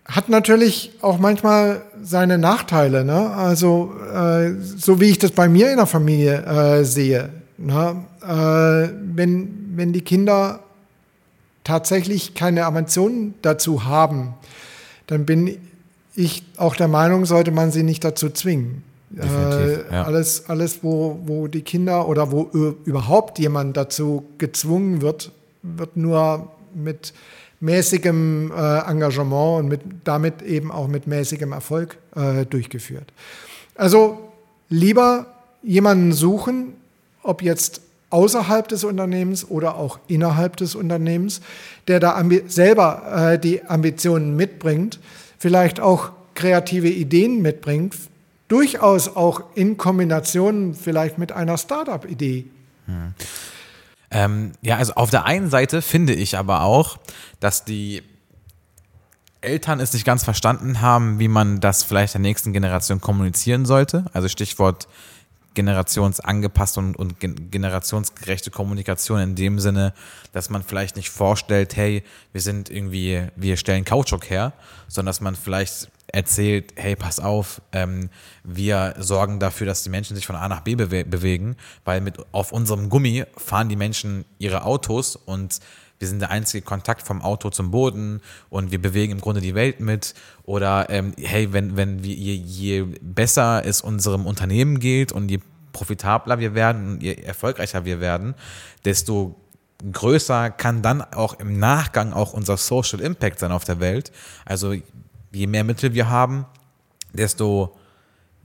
hat 0.04 0.28
natürlich 0.28 0.92
auch 1.00 1.18
manchmal 1.18 1.82
seine 2.02 2.36
Nachteile. 2.38 3.04
Ne? 3.04 3.30
Also 3.30 3.94
äh, 4.12 4.52
so 4.60 5.00
wie 5.00 5.10
ich 5.10 5.18
das 5.18 5.30
bei 5.30 5.48
mir 5.48 5.70
in 5.70 5.76
der 5.76 5.86
Familie 5.86 6.44
äh, 6.44 6.84
sehe. 6.84 7.30
Ne? 7.56 8.04
Äh, 8.22 8.92
wenn, 9.14 9.72
wenn 9.76 9.92
die 9.92 10.02
Kinder 10.02 10.60
tatsächlich 11.64 12.34
keine 12.34 12.66
Ambitionen 12.66 13.34
dazu 13.40 13.84
haben, 13.84 14.34
dann 15.06 15.24
bin 15.24 15.56
ich 16.14 16.44
auch 16.58 16.76
der 16.76 16.88
Meinung, 16.88 17.24
sollte 17.24 17.50
man 17.50 17.72
sie 17.72 17.82
nicht 17.82 18.04
dazu 18.04 18.28
zwingen. 18.28 18.82
Äh, 19.16 19.90
ja. 19.90 20.04
Alles, 20.04 20.48
alles 20.48 20.80
wo, 20.82 21.18
wo 21.24 21.46
die 21.46 21.62
Kinder 21.62 22.08
oder 22.08 22.30
wo 22.30 22.42
überhaupt 22.84 23.38
jemand 23.38 23.76
dazu 23.76 24.24
gezwungen 24.38 25.02
wird, 25.02 25.32
wird 25.62 25.96
nur 25.96 26.52
mit 26.74 27.14
mäßigem 27.60 28.52
äh, 28.54 28.90
Engagement 28.90 29.60
und 29.60 29.68
mit, 29.68 29.80
damit 30.04 30.42
eben 30.42 30.70
auch 30.70 30.88
mit 30.88 31.06
mäßigem 31.06 31.52
Erfolg 31.52 31.96
äh, 32.14 32.44
durchgeführt. 32.46 33.12
Also 33.74 34.32
lieber 34.68 35.26
jemanden 35.62 36.12
suchen, 36.12 36.74
ob 37.22 37.42
jetzt 37.42 37.80
außerhalb 38.10 38.68
des 38.68 38.84
Unternehmens 38.84 39.48
oder 39.48 39.76
auch 39.76 39.98
innerhalb 40.06 40.56
des 40.56 40.74
Unternehmens, 40.74 41.40
der 41.88 42.00
da 42.00 42.22
selber 42.46 43.32
äh, 43.32 43.38
die 43.38 43.64
Ambitionen 43.64 44.36
mitbringt, 44.36 45.00
vielleicht 45.38 45.80
auch 45.80 46.10
kreative 46.34 46.88
Ideen 46.88 47.42
mitbringt, 47.42 47.96
durchaus 48.48 49.16
auch 49.16 49.42
in 49.54 49.76
Kombination 49.76 50.74
vielleicht 50.74 51.18
mit 51.18 51.32
einer 51.32 51.58
Startup-Idee. 51.58 52.44
Hm. 52.86 53.14
Ähm, 54.14 54.52
ja, 54.62 54.76
also 54.76 54.94
auf 54.94 55.10
der 55.10 55.24
einen 55.24 55.50
Seite 55.50 55.82
finde 55.82 56.14
ich 56.14 56.38
aber 56.38 56.62
auch, 56.62 56.98
dass 57.40 57.64
die 57.64 58.02
Eltern 59.40 59.80
es 59.80 59.92
nicht 59.92 60.06
ganz 60.06 60.24
verstanden 60.24 60.80
haben, 60.80 61.18
wie 61.18 61.28
man 61.28 61.60
das 61.60 61.82
vielleicht 61.82 62.14
der 62.14 62.20
nächsten 62.20 62.52
Generation 62.52 63.00
kommunizieren 63.00 63.66
sollte. 63.66 64.06
Also 64.12 64.28
Stichwort 64.28 64.88
generationsangepasste 65.54 66.80
und, 66.80 66.96
und 66.96 67.16
generationsgerechte 67.20 68.50
Kommunikation 68.50 69.20
in 69.20 69.34
dem 69.34 69.58
Sinne, 69.60 69.94
dass 70.32 70.50
man 70.50 70.62
vielleicht 70.62 70.96
nicht 70.96 71.10
vorstellt, 71.10 71.76
hey, 71.76 72.02
wir 72.32 72.40
sind 72.40 72.70
irgendwie, 72.70 73.28
wir 73.36 73.56
stellen 73.56 73.84
Kautschuk 73.84 74.28
her, 74.30 74.52
sondern 74.88 75.10
dass 75.10 75.20
man 75.20 75.36
vielleicht 75.36 75.88
erzählt, 76.08 76.72
hey, 76.76 76.94
pass 76.96 77.18
auf, 77.18 77.60
ähm, 77.72 78.08
wir 78.44 78.94
sorgen 78.98 79.40
dafür, 79.40 79.66
dass 79.66 79.82
die 79.82 79.90
Menschen 79.90 80.14
sich 80.14 80.26
von 80.26 80.36
A 80.36 80.48
nach 80.48 80.60
B 80.60 80.76
bewe 80.76 81.04
bewegen, 81.04 81.56
weil 81.84 82.00
mit 82.00 82.18
auf 82.32 82.52
unserem 82.52 82.88
Gummi 82.88 83.24
fahren 83.36 83.68
die 83.68 83.76
Menschen 83.76 84.24
ihre 84.38 84.64
Autos 84.64 85.16
und 85.16 85.60
wir 85.98 86.08
sind 86.08 86.20
der 86.20 86.30
einzige 86.30 86.64
Kontakt 86.64 87.06
vom 87.06 87.22
Auto 87.22 87.50
zum 87.50 87.70
Boden 87.70 88.20
und 88.50 88.72
wir 88.72 88.80
bewegen 88.80 89.12
im 89.12 89.20
Grunde 89.20 89.40
die 89.40 89.54
Welt 89.54 89.80
mit. 89.80 90.14
Oder 90.44 90.90
ähm, 90.90 91.12
hey, 91.18 91.52
wenn, 91.52 91.76
wenn 91.76 92.02
wir, 92.02 92.14
je, 92.14 92.34
je 92.34 92.82
besser 93.00 93.64
es 93.64 93.80
unserem 93.80 94.26
Unternehmen 94.26 94.80
geht 94.80 95.12
und 95.12 95.30
je 95.30 95.40
profitabler 95.72 96.38
wir 96.38 96.54
werden, 96.54 97.00
je 97.00 97.14
erfolgreicher 97.14 97.84
wir 97.84 98.00
werden, 98.00 98.34
desto 98.84 99.36
größer 99.92 100.50
kann 100.50 100.82
dann 100.82 101.02
auch 101.02 101.34
im 101.34 101.58
Nachgang 101.58 102.12
auch 102.12 102.32
unser 102.32 102.56
Social 102.56 103.00
Impact 103.00 103.38
sein 103.38 103.52
auf 103.52 103.64
der 103.64 103.80
Welt. 103.80 104.12
Also 104.44 104.74
je 105.32 105.46
mehr 105.46 105.64
Mittel 105.64 105.94
wir 105.94 106.08
haben, 106.08 106.46
desto 107.12 107.76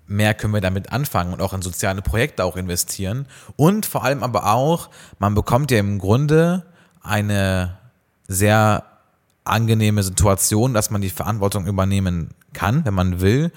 mehr 0.05 0.33
können 0.33 0.53
wir 0.53 0.61
damit 0.61 0.91
anfangen 0.91 1.33
und 1.33 1.41
auch 1.41 1.53
in 1.53 1.61
soziale 1.61 2.01
Projekte 2.01 2.43
auch 2.43 2.57
investieren. 2.57 3.27
Und 3.55 3.85
vor 3.85 4.03
allem 4.03 4.23
aber 4.23 4.51
auch, 4.51 4.89
man 5.19 5.35
bekommt 5.35 5.71
ja 5.71 5.79
im 5.79 5.99
Grunde 5.99 6.65
eine 7.01 7.77
sehr 8.27 8.83
angenehme 9.43 10.03
Situation, 10.03 10.73
dass 10.73 10.91
man 10.91 11.01
die 11.01 11.09
Verantwortung 11.09 11.65
übernehmen 11.65 12.29
kann, 12.53 12.85
wenn 12.85 12.93
man 12.93 13.21
will, 13.21 13.51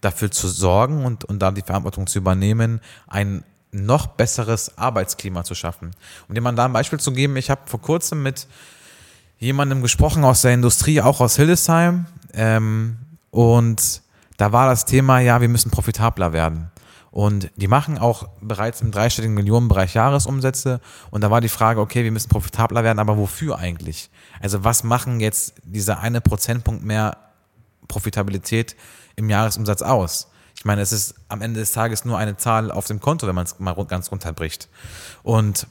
dafür 0.00 0.30
zu 0.30 0.48
sorgen 0.48 1.04
und, 1.04 1.24
und 1.24 1.40
da 1.40 1.50
die 1.50 1.62
Verantwortung 1.62 2.06
zu 2.06 2.18
übernehmen, 2.18 2.80
ein 3.06 3.44
noch 3.70 4.06
besseres 4.06 4.78
Arbeitsklima 4.78 5.44
zu 5.44 5.54
schaffen. 5.54 5.90
Um 6.28 6.34
dir 6.34 6.40
mal 6.40 6.54
da 6.54 6.64
ein 6.64 6.72
Beispiel 6.72 7.00
zu 7.00 7.12
geben, 7.12 7.36
ich 7.36 7.50
habe 7.50 7.62
vor 7.66 7.80
kurzem 7.80 8.22
mit 8.22 8.46
jemandem 9.38 9.82
gesprochen 9.82 10.24
aus 10.24 10.42
der 10.42 10.54
Industrie, 10.54 11.00
auch 11.00 11.20
aus 11.20 11.36
Hildesheim, 11.36 12.06
ähm, 12.32 12.98
und 13.30 14.02
da 14.36 14.52
war 14.52 14.68
das 14.68 14.84
Thema, 14.84 15.20
ja, 15.20 15.40
wir 15.40 15.48
müssen 15.48 15.70
profitabler 15.70 16.32
werden. 16.32 16.70
Und 17.10 17.50
die 17.56 17.68
machen 17.68 17.98
auch 17.98 18.28
bereits 18.40 18.80
im 18.80 18.90
dreistelligen 18.90 19.34
Millionenbereich 19.34 19.94
Jahresumsätze. 19.94 20.80
Und 21.10 21.22
da 21.22 21.30
war 21.30 21.40
die 21.40 21.48
Frage, 21.48 21.80
okay, 21.80 22.04
wir 22.04 22.12
müssen 22.12 22.28
profitabler 22.28 22.84
werden, 22.84 22.98
aber 22.98 23.16
wofür 23.16 23.58
eigentlich? 23.58 24.10
Also 24.40 24.64
was 24.64 24.84
machen 24.84 25.20
jetzt 25.20 25.54
dieser 25.64 26.00
eine 26.00 26.20
Prozentpunkt 26.20 26.84
mehr 26.84 27.16
Profitabilität 27.88 28.76
im 29.16 29.30
Jahresumsatz 29.30 29.82
aus? 29.82 30.28
Ich 30.54 30.64
meine, 30.64 30.82
es 30.82 30.92
ist 30.92 31.14
am 31.28 31.40
Ende 31.40 31.60
des 31.60 31.72
Tages 31.72 32.04
nur 32.04 32.18
eine 32.18 32.36
Zahl 32.36 32.70
auf 32.70 32.86
dem 32.86 33.00
Konto, 33.00 33.26
wenn 33.26 33.34
man 33.34 33.44
es 33.44 33.58
mal 33.58 33.74
ganz 33.86 34.10
runterbricht. 34.10 34.68
Und 35.22 35.66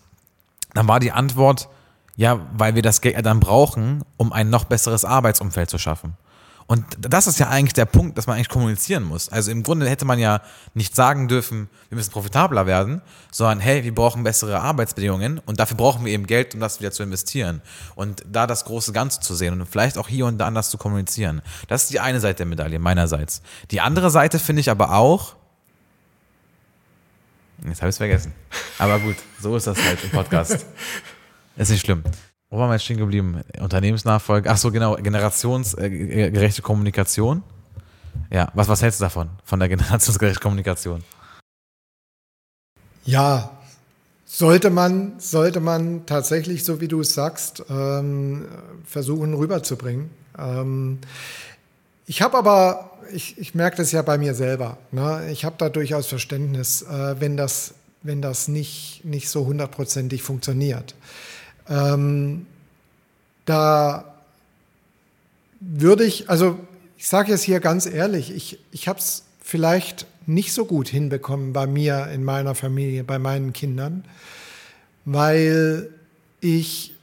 dann 0.73 0.87
war 0.87 0.99
die 0.99 1.11
Antwort, 1.11 1.67
ja, 2.15 2.39
weil 2.57 2.73
wir 2.73 2.81
das 2.81 3.01
Geld 3.01 3.23
dann 3.25 3.39
brauchen, 3.39 4.03
um 4.15 4.33
ein 4.33 4.49
noch 4.49 4.63
besseres 4.63 5.05
Arbeitsumfeld 5.05 5.69
zu 5.69 5.77
schaffen. 5.77 6.17
Und 6.67 6.85
das 6.99 7.27
ist 7.27 7.39
ja 7.39 7.47
eigentlich 7.47 7.73
der 7.73 7.85
Punkt, 7.85 8.17
dass 8.17 8.27
man 8.27 8.35
eigentlich 8.35 8.49
kommunizieren 8.49 9.03
muss. 9.03 9.29
Also 9.29 9.51
im 9.51 9.63
Grunde 9.63 9.89
hätte 9.89 10.03
man 10.03 10.19
ja 10.19 10.41
nicht 10.73 10.97
sagen 10.97 11.29
dürfen, 11.29 11.69
wir 11.87 11.95
müssen 11.95 12.11
profitabler 12.11 12.65
werden, 12.65 13.01
sondern 13.31 13.61
hey, 13.61 13.85
wir 13.85 13.95
brauchen 13.95 14.23
bessere 14.23 14.59
Arbeitsbedingungen 14.59 15.39
und 15.39 15.61
dafür 15.61 15.77
brauchen 15.77 16.03
wir 16.03 16.11
eben 16.11 16.27
Geld, 16.27 16.53
um 16.53 16.59
das 16.59 16.81
wieder 16.81 16.91
zu 16.91 17.03
investieren. 17.03 17.61
Und 17.95 18.21
da 18.29 18.47
das 18.47 18.65
große 18.65 18.91
Ganze 18.91 19.21
zu 19.21 19.33
sehen 19.33 19.59
und 19.59 19.65
vielleicht 19.65 19.97
auch 19.97 20.09
hier 20.09 20.25
und 20.25 20.39
da 20.39 20.47
anders 20.47 20.69
zu 20.69 20.77
kommunizieren. 20.77 21.41
Das 21.69 21.83
ist 21.83 21.93
die 21.93 22.01
eine 22.01 22.19
Seite 22.19 22.37
der 22.37 22.47
Medaille 22.47 22.79
meinerseits. 22.79 23.41
Die 23.71 23.79
andere 23.79 24.11
Seite 24.11 24.37
finde 24.37 24.59
ich 24.59 24.69
aber 24.69 24.93
auch, 24.93 25.37
Jetzt 27.65 27.81
habe 27.81 27.89
ich 27.89 27.93
es 27.93 27.97
vergessen. 27.97 28.33
Aber 28.77 28.99
gut, 28.99 29.15
so 29.41 29.55
ist 29.55 29.65
das 29.65 29.83
halt 29.83 30.03
im 30.03 30.11
Podcast. 30.11 30.65
Ist 31.57 31.71
nicht 31.71 31.81
schlimm. 31.81 32.03
Wo 32.49 32.57
waren 32.57 32.69
wir 32.69 32.75
jetzt 32.75 32.85
stehen 32.85 32.97
geblieben? 32.97 33.41
Unternehmensnachfolge. 33.59 34.49
Ach 34.49 34.57
so, 34.57 34.71
genau. 34.71 34.95
Generationsgerechte 34.95 36.61
Kommunikation. 36.61 37.43
Ja, 38.31 38.49
was, 38.53 38.67
was 38.67 38.81
hältst 38.81 38.99
du 38.99 39.05
davon? 39.05 39.29
Von 39.43 39.59
der 39.59 39.69
generationsgerechten 39.69 40.41
Kommunikation? 40.41 41.03
Ja, 43.03 43.51
sollte 44.25 44.69
man, 44.69 45.13
sollte 45.19 45.59
man 45.59 46.05
tatsächlich, 46.05 46.63
so 46.63 46.81
wie 46.81 46.87
du 46.87 47.01
es 47.01 47.13
sagst, 47.13 47.63
ähm, 47.69 48.45
versuchen 48.85 49.33
rüberzubringen. 49.33 50.09
Ähm, 50.37 50.99
ich 52.05 52.21
habe 52.21 52.37
aber, 52.37 52.91
ich, 53.11 53.37
ich 53.37 53.55
merke 53.55 53.77
das 53.77 53.91
ja 53.91 54.01
bei 54.01 54.17
mir 54.17 54.35
selber, 54.35 54.77
ne? 54.91 55.29
ich 55.31 55.45
habe 55.45 55.55
da 55.57 55.69
durchaus 55.69 56.07
Verständnis, 56.07 56.81
äh, 56.81 57.19
wenn 57.19 57.37
das, 57.37 57.73
wenn 58.03 58.21
das 58.21 58.47
nicht, 58.47 59.01
nicht 59.03 59.29
so 59.29 59.45
hundertprozentig 59.45 60.23
funktioniert. 60.23 60.95
Ähm, 61.69 62.45
da 63.45 64.15
würde 65.59 66.03
ich, 66.03 66.29
also 66.29 66.59
ich 66.97 67.07
sage 67.07 67.31
jetzt 67.31 67.43
hier 67.43 67.59
ganz 67.59 67.85
ehrlich, 67.85 68.35
ich, 68.35 68.59
ich 68.71 68.87
habe 68.87 68.99
es 68.99 69.23
vielleicht 69.41 70.05
nicht 70.25 70.53
so 70.53 70.65
gut 70.65 70.87
hinbekommen 70.89 71.53
bei 71.53 71.67
mir, 71.67 72.07
in 72.13 72.23
meiner 72.23 72.55
Familie, 72.55 73.03
bei 73.03 73.17
meinen 73.19 73.53
Kindern, 73.53 74.03
weil 75.05 75.89
ich 76.41 76.93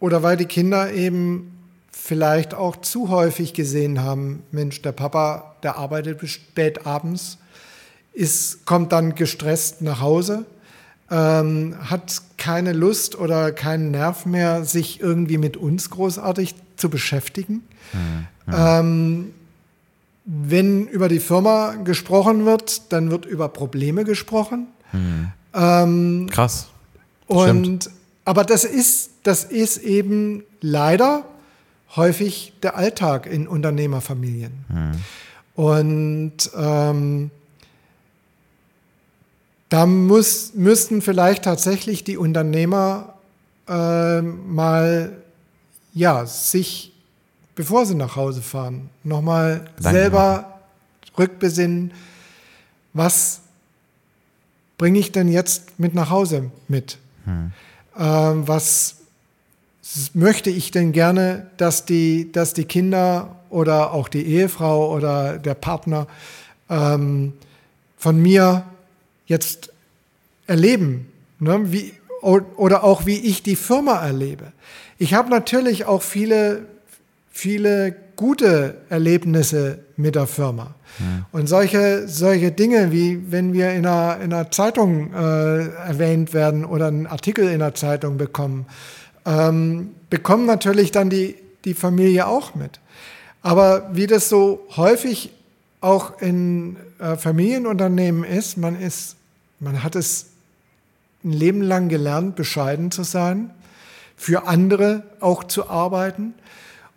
oder 0.00 0.22
weil 0.22 0.36
die 0.36 0.46
Kinder 0.46 0.92
eben 0.92 1.52
vielleicht 1.92 2.54
auch 2.54 2.76
zu 2.76 3.10
häufig 3.10 3.52
gesehen 3.52 4.02
haben, 4.02 4.42
Mensch, 4.50 4.82
der 4.82 4.92
Papa, 4.92 5.54
der 5.62 5.76
arbeitet 5.76 6.18
bis 6.18 6.30
spät 6.30 6.86
abends, 6.86 7.38
ist, 8.12 8.64
kommt 8.64 8.92
dann 8.92 9.14
gestresst 9.14 9.82
nach 9.82 10.00
Hause 10.00 10.44
ähm, 11.12 11.76
hat 11.78 12.22
keine 12.38 12.72
Lust 12.72 13.18
oder 13.18 13.52
keinen 13.52 13.90
Nerv 13.90 14.24
mehr, 14.24 14.64
sich 14.64 15.00
irgendwie 15.00 15.36
mit 15.36 15.56
uns 15.58 15.90
großartig 15.90 16.54
zu 16.76 16.88
beschäftigen. 16.88 17.62
Mhm. 17.92 18.26
Ähm, 18.50 19.34
wenn 20.24 20.86
über 20.88 21.08
die 21.08 21.20
Firma 21.20 21.74
gesprochen 21.84 22.46
wird, 22.46 22.92
dann 22.92 23.10
wird 23.10 23.26
über 23.26 23.48
Probleme 23.48 24.04
gesprochen. 24.04 24.68
Mhm. 24.92 25.32
Ähm, 25.54 26.28
Krass. 26.30 26.68
Und 27.26 27.90
aber 28.24 28.44
das 28.44 28.64
ist, 28.64 29.10
das 29.24 29.44
ist 29.44 29.78
eben 29.78 30.44
leider 30.60 31.24
häufig 31.96 32.54
der 32.62 32.76
Alltag 32.76 33.26
in 33.26 33.48
Unternehmerfamilien. 33.48 34.64
Mhm. 34.68 35.62
Und 35.62 36.50
ähm, 36.56 37.30
da 39.72 39.86
muss, 39.86 40.52
müssten 40.52 41.00
vielleicht 41.00 41.44
tatsächlich 41.44 42.04
die 42.04 42.18
Unternehmer 42.18 43.14
äh, 43.66 44.20
mal 44.20 45.16
ja, 45.94 46.26
sich, 46.26 46.92
bevor 47.54 47.86
sie 47.86 47.94
nach 47.94 48.14
Hause 48.14 48.42
fahren, 48.42 48.90
nochmal 49.02 49.64
selber 49.78 50.60
rückbesinnen, 51.16 51.94
was 52.92 53.40
bringe 54.76 54.98
ich 54.98 55.10
denn 55.10 55.28
jetzt 55.28 55.78
mit 55.78 55.94
nach 55.94 56.10
Hause 56.10 56.50
mit? 56.68 56.98
Hm. 57.24 57.52
Ähm, 57.98 58.46
was 58.46 58.96
möchte 60.12 60.50
ich 60.50 60.70
denn 60.70 60.92
gerne, 60.92 61.46
dass 61.56 61.86
die, 61.86 62.30
dass 62.30 62.52
die 62.52 62.66
Kinder 62.66 63.36
oder 63.48 63.94
auch 63.94 64.08
die 64.08 64.26
Ehefrau 64.26 64.92
oder 64.94 65.38
der 65.38 65.54
Partner 65.54 66.08
ähm, 66.68 67.32
von 67.96 68.20
mir 68.20 68.66
jetzt 69.26 69.72
erleben, 70.46 71.10
ne? 71.38 71.72
wie, 71.72 71.92
oder 72.22 72.84
auch 72.84 73.06
wie 73.06 73.18
ich 73.18 73.42
die 73.42 73.56
Firma 73.56 74.04
erlebe. 74.04 74.52
Ich 74.98 75.14
habe 75.14 75.30
natürlich 75.30 75.86
auch 75.86 76.02
viele, 76.02 76.66
viele 77.30 77.94
gute 78.16 78.76
Erlebnisse 78.88 79.80
mit 79.96 80.14
der 80.14 80.26
Firma. 80.26 80.74
Ja. 80.98 81.26
Und 81.32 81.48
solche, 81.48 82.06
solche 82.06 82.52
Dinge, 82.52 82.92
wie 82.92 83.32
wenn 83.32 83.52
wir 83.52 83.72
in 83.72 83.86
einer, 83.86 84.20
in 84.22 84.32
einer 84.32 84.50
Zeitung 84.50 85.12
äh, 85.12 85.68
erwähnt 85.68 86.34
werden 86.34 86.64
oder 86.64 86.88
einen 86.88 87.06
Artikel 87.06 87.48
in 87.48 87.60
der 87.60 87.74
Zeitung 87.74 88.18
bekommen, 88.18 88.66
ähm, 89.24 89.94
bekommen 90.10 90.46
natürlich 90.46 90.90
dann 90.90 91.10
die, 91.10 91.36
die 91.64 91.74
Familie 91.74 92.26
auch 92.26 92.54
mit. 92.54 92.80
Aber 93.40 93.90
wie 93.92 94.06
das 94.06 94.28
so 94.28 94.60
häufig 94.76 95.32
auch 95.82 96.20
in 96.20 96.76
äh, 96.98 97.16
Familienunternehmen 97.16 98.24
ist, 98.24 98.56
man 98.56 98.80
ist 98.80 99.16
man 99.62 99.84
hat 99.84 99.94
es 99.94 100.26
ein 101.24 101.30
Leben 101.30 101.62
lang 101.62 101.88
gelernt, 101.88 102.34
bescheiden 102.34 102.90
zu 102.90 103.04
sein, 103.04 103.50
für 104.16 104.48
andere 104.48 105.04
auch 105.20 105.44
zu 105.44 105.70
arbeiten. 105.70 106.34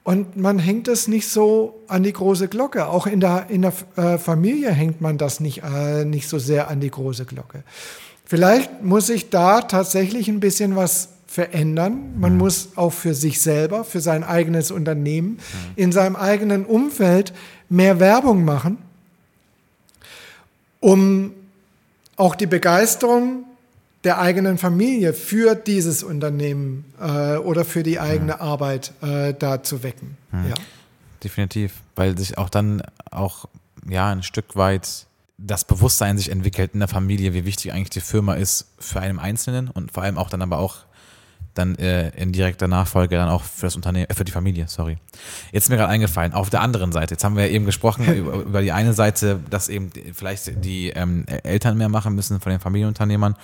Und 0.03 0.35
man 0.35 0.57
hängt 0.57 0.87
es 0.87 1.07
nicht 1.07 1.29
so 1.29 1.79
an 1.87 2.01
die 2.01 2.13
große 2.13 2.47
Glocke. 2.47 2.87
Auch 2.87 3.05
in 3.05 3.19
der, 3.19 3.47
in 3.49 3.61
der 3.61 3.73
äh, 3.95 4.17
Familie 4.17 4.71
hängt 4.71 4.99
man 4.99 5.19
das 5.19 5.39
nicht, 5.39 5.61
äh, 5.63 6.05
nicht 6.05 6.27
so 6.27 6.39
sehr 6.39 6.69
an 6.69 6.79
die 6.79 6.89
große 6.89 7.25
Glocke. 7.25 7.63
Vielleicht 8.25 8.83
muss 8.83 9.09
ich 9.09 9.29
da 9.29 9.61
tatsächlich 9.61 10.27
ein 10.27 10.39
bisschen 10.39 10.75
was 10.75 11.09
verändern. 11.27 12.15
Man 12.17 12.33
mhm. 12.33 12.37
muss 12.39 12.69
auch 12.75 12.93
für 12.93 13.13
sich 13.13 13.41
selber, 13.41 13.83
für 13.83 13.99
sein 13.99 14.23
eigenes 14.23 14.71
Unternehmen, 14.71 15.31
mhm. 15.31 15.39
in 15.75 15.91
seinem 15.91 16.15
eigenen 16.15 16.65
Umfeld 16.65 17.33
mehr 17.69 17.99
Werbung 17.99 18.45
machen, 18.45 18.77
um 20.79 21.33
auch 22.15 22.35
die 22.35 22.47
Begeisterung 22.47 23.45
der 24.03 24.19
eigenen 24.19 24.57
Familie 24.57 25.13
für 25.13 25.55
dieses 25.55 26.03
Unternehmen 26.03 26.85
äh, 27.01 27.37
oder 27.37 27.65
für 27.65 27.81
die 27.81 27.99
eigene 27.99 28.35
mhm. 28.35 28.41
Arbeit 28.41 28.93
äh, 29.01 29.33
da 29.33 29.63
zu 29.63 29.83
wecken. 29.83 30.15
Mhm. 30.31 30.49
Ja. 30.49 30.55
Definitiv, 31.23 31.73
weil 31.95 32.17
sich 32.17 32.37
auch 32.37 32.49
dann 32.49 32.83
auch 33.09 33.45
ja 33.89 34.11
ein 34.11 34.21
Stück 34.21 34.55
weit 34.55 35.07
das 35.37 35.65
Bewusstsein 35.65 36.17
sich 36.17 36.29
entwickelt 36.29 36.71
in 36.73 36.79
der 36.79 36.87
Familie, 36.87 37.33
wie 37.33 37.45
wichtig 37.45 37.73
eigentlich 37.73 37.89
die 37.89 38.01
Firma 38.01 38.35
ist 38.35 38.67
für 38.79 39.01
einen 39.01 39.19
Einzelnen 39.19 39.69
und 39.69 39.91
vor 39.91 40.03
allem 40.03 40.17
auch 40.17 40.29
dann 40.29 40.41
aber 40.41 40.59
auch 40.59 40.77
dann 41.55 41.75
äh, 41.75 42.09
in 42.09 42.31
direkter 42.31 42.67
Nachfolge 42.67 43.15
dann 43.15 43.29
auch 43.29 43.41
für 43.41 43.65
das 43.65 43.75
Unternehmen, 43.75 44.09
äh, 44.09 44.13
für 44.13 44.25
die 44.25 44.31
Familie, 44.31 44.67
sorry. 44.67 44.97
Jetzt 45.51 45.63
ist 45.63 45.69
mir 45.69 45.77
gerade 45.77 45.89
eingefallen, 45.89 46.33
auf 46.33 46.49
der 46.49 46.61
anderen 46.61 46.91
Seite, 46.91 47.15
jetzt 47.15 47.23
haben 47.23 47.35
wir 47.37 47.49
eben 47.49 47.65
gesprochen 47.65 48.05
über, 48.15 48.33
über, 48.33 48.61
die 48.61 48.71
eine 48.71 48.93
Seite, 48.93 49.39
dass 49.49 49.69
eben 49.69 49.91
vielleicht 50.13 50.63
die 50.63 50.89
ähm, 50.89 51.25
Eltern 51.43 51.77
mehr 51.77 51.89
machen 51.89 52.13
müssen 52.13 52.39
von 52.39 52.51
den 52.51 52.59
Familienunternehmern, 52.59 53.35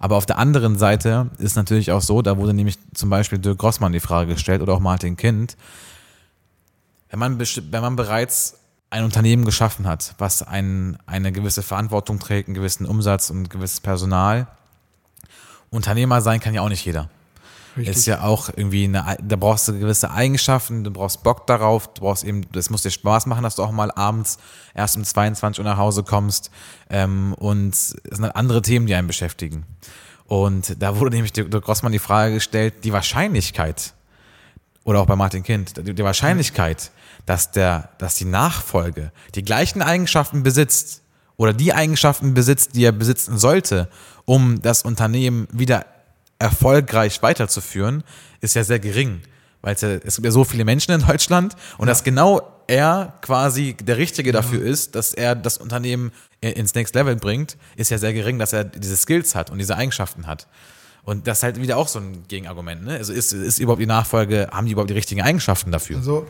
aber 0.00 0.16
auf 0.16 0.26
der 0.26 0.38
anderen 0.38 0.78
Seite 0.78 1.30
ist 1.38 1.56
natürlich 1.56 1.92
auch 1.92 2.02
so, 2.02 2.22
da 2.22 2.36
wurde 2.38 2.54
nämlich 2.54 2.78
zum 2.94 3.10
Beispiel 3.10 3.38
Dirk 3.38 3.58
Grossmann 3.58 3.92
die 3.92 4.00
Frage 4.00 4.34
gestellt 4.34 4.62
oder 4.62 4.72
auch 4.72 4.80
Martin 4.80 5.16
Kind, 5.16 5.56
wenn 7.10 7.18
man, 7.18 7.38
wenn 7.38 7.82
man 7.82 7.96
bereits 7.96 8.58
ein 8.90 9.04
Unternehmen 9.04 9.44
geschaffen 9.44 9.86
hat, 9.86 10.14
was 10.18 10.42
ein, 10.42 10.98
eine 11.06 11.32
gewisse 11.32 11.62
Verantwortung 11.62 12.18
trägt, 12.18 12.48
einen 12.48 12.54
gewissen 12.54 12.86
Umsatz 12.86 13.30
und 13.30 13.42
ein 13.42 13.48
gewisses 13.48 13.80
Personal, 13.80 14.46
Unternehmer 15.70 16.22
sein 16.22 16.40
kann 16.40 16.54
ja 16.54 16.62
auch 16.62 16.70
nicht 16.70 16.84
jeder. 16.84 17.10
Richtig. 17.78 17.96
Ist 17.96 18.06
ja 18.06 18.22
auch 18.22 18.48
irgendwie 18.48 18.84
eine, 18.84 19.16
da 19.22 19.36
brauchst 19.36 19.68
du 19.68 19.78
gewisse 19.78 20.10
Eigenschaften, 20.10 20.84
du 20.84 20.90
brauchst 20.90 21.22
Bock 21.22 21.46
darauf, 21.46 21.92
du 21.94 22.02
brauchst 22.02 22.24
eben, 22.24 22.42
das 22.52 22.70
muss 22.70 22.82
dir 22.82 22.90
Spaß 22.90 23.26
machen, 23.26 23.42
dass 23.42 23.56
du 23.56 23.62
auch 23.62 23.70
mal 23.70 23.90
abends 23.90 24.38
erst 24.74 24.96
um 24.96 25.04
22 25.04 25.64
Uhr 25.64 25.70
nach 25.70 25.78
Hause 25.78 26.02
kommst 26.02 26.50
ähm, 26.90 27.34
und 27.34 27.74
es 27.74 27.88
sind 27.88 28.22
halt 28.22 28.36
andere 28.36 28.62
Themen, 28.62 28.86
die 28.86 28.94
einen 28.94 29.06
beschäftigen. 29.06 29.64
Und 30.26 30.82
da 30.82 30.98
wurde 30.98 31.16
nämlich 31.16 31.32
der 31.32 31.44
Grossmann 31.46 31.92
die 31.92 31.98
Frage 31.98 32.34
gestellt, 32.34 32.84
die 32.84 32.92
Wahrscheinlichkeit, 32.92 33.94
oder 34.88 35.00
auch 35.00 35.06
bei 35.06 35.16
Martin 35.16 35.42
Kind, 35.42 35.74
die 35.76 36.02
Wahrscheinlichkeit, 36.02 36.92
dass 37.26 37.50
der, 37.50 37.90
dass 37.98 38.14
die 38.14 38.24
Nachfolge 38.24 39.12
die 39.34 39.42
gleichen 39.42 39.82
Eigenschaften 39.82 40.42
besitzt 40.42 41.02
oder 41.36 41.52
die 41.52 41.74
Eigenschaften 41.74 42.32
besitzt, 42.32 42.74
die 42.74 42.84
er 42.84 42.92
besitzen 42.92 43.36
sollte, 43.36 43.90
um 44.24 44.62
das 44.62 44.82
Unternehmen 44.82 45.46
wieder 45.52 45.84
erfolgreich 46.38 47.22
weiterzuführen, 47.22 48.04
ist 48.40 48.54
ja 48.54 48.64
sehr 48.64 48.78
gering. 48.78 49.20
Weil 49.60 49.74
es, 49.74 49.80
ja, 49.80 49.90
es 50.04 50.16
gibt 50.16 50.24
ja 50.24 50.30
so 50.30 50.44
viele 50.44 50.64
Menschen 50.64 50.92
in 50.92 51.06
Deutschland 51.06 51.56
und 51.78 51.86
ja. 51.86 51.92
dass 51.92 52.04
genau 52.04 52.42
er 52.68 53.14
quasi 53.22 53.74
der 53.74 53.96
Richtige 53.96 54.30
dafür 54.30 54.60
ja. 54.60 54.70
ist, 54.70 54.94
dass 54.94 55.14
er 55.14 55.34
das 55.34 55.58
Unternehmen 55.58 56.12
ins 56.40 56.74
Next 56.74 56.94
Level 56.94 57.16
bringt, 57.16 57.56
ist 57.76 57.90
ja 57.90 57.98
sehr 57.98 58.12
gering, 58.12 58.38
dass 58.38 58.52
er 58.52 58.64
diese 58.64 58.96
Skills 58.96 59.34
hat 59.34 59.50
und 59.50 59.58
diese 59.58 59.76
Eigenschaften 59.76 60.26
hat. 60.26 60.46
Und 61.02 61.26
das 61.26 61.38
ist 61.38 61.42
halt 61.42 61.60
wieder 61.60 61.78
auch 61.78 61.88
so 61.88 61.98
ein 61.98 62.24
Gegenargument. 62.28 62.84
Ne? 62.84 62.92
Also 62.92 63.12
ist, 63.12 63.32
ist 63.32 63.58
überhaupt 63.58 63.80
die 63.80 63.86
Nachfolge, 63.86 64.48
haben 64.52 64.66
die 64.66 64.72
überhaupt 64.72 64.90
die 64.90 64.94
richtigen 64.94 65.22
Eigenschaften 65.22 65.72
dafür? 65.72 65.96
Also, 65.96 66.26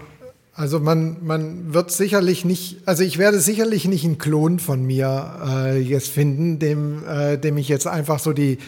also 0.54 0.78
man, 0.78 1.16
man 1.24 1.74
wird 1.74 1.90
sicherlich 1.90 2.44
nicht, 2.44 2.78
also 2.86 3.02
ich 3.02 3.18
werde 3.18 3.40
sicherlich 3.40 3.86
nicht 3.86 4.04
einen 4.04 4.18
Klon 4.18 4.61
von 4.61 4.84
mir 4.84 5.40
äh, 5.44 5.78
jetzt 5.78 6.09
finden, 6.09 6.61
dem, 6.61 7.06
äh, 7.06 7.38
dem 7.38 7.59
ich 7.59 7.68
jetzt 7.68 7.88
einfach 7.88 8.20
so 8.20 8.32
die, 8.32 8.59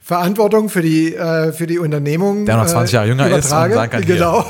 Verantwortung 0.00 0.68
für 0.68 0.82
die, 0.82 1.14
äh, 1.14 1.52
für 1.52 1.66
die 1.66 1.78
Unternehmung. 1.78 2.46
Der 2.46 2.56
noch 2.56 2.66
20 2.66 2.94
Jahre 2.94 3.08
jünger 3.08 3.28
übertrage. 3.28 3.74
ist 3.74 3.78
und 3.78 3.78
sagen 3.78 3.90
kann, 3.90 4.04
Genau. 4.04 4.46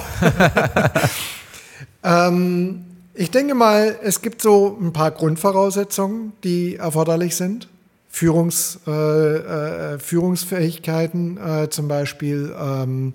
ähm, 2.04 2.84
ich 3.14 3.30
denke 3.30 3.54
mal, 3.54 3.98
es 4.02 4.22
gibt 4.22 4.40
so 4.40 4.78
ein 4.80 4.92
paar 4.92 5.10
Grundvoraussetzungen, 5.10 6.32
die 6.44 6.76
erforderlich 6.76 7.36
sind. 7.36 7.68
Führungs, 8.08 8.80
äh, 8.86 8.90
äh, 8.90 9.98
Führungsfähigkeiten 9.98 11.38
äh, 11.38 11.70
zum 11.70 11.88
Beispiel. 11.88 12.54
Ähm, 12.58 13.12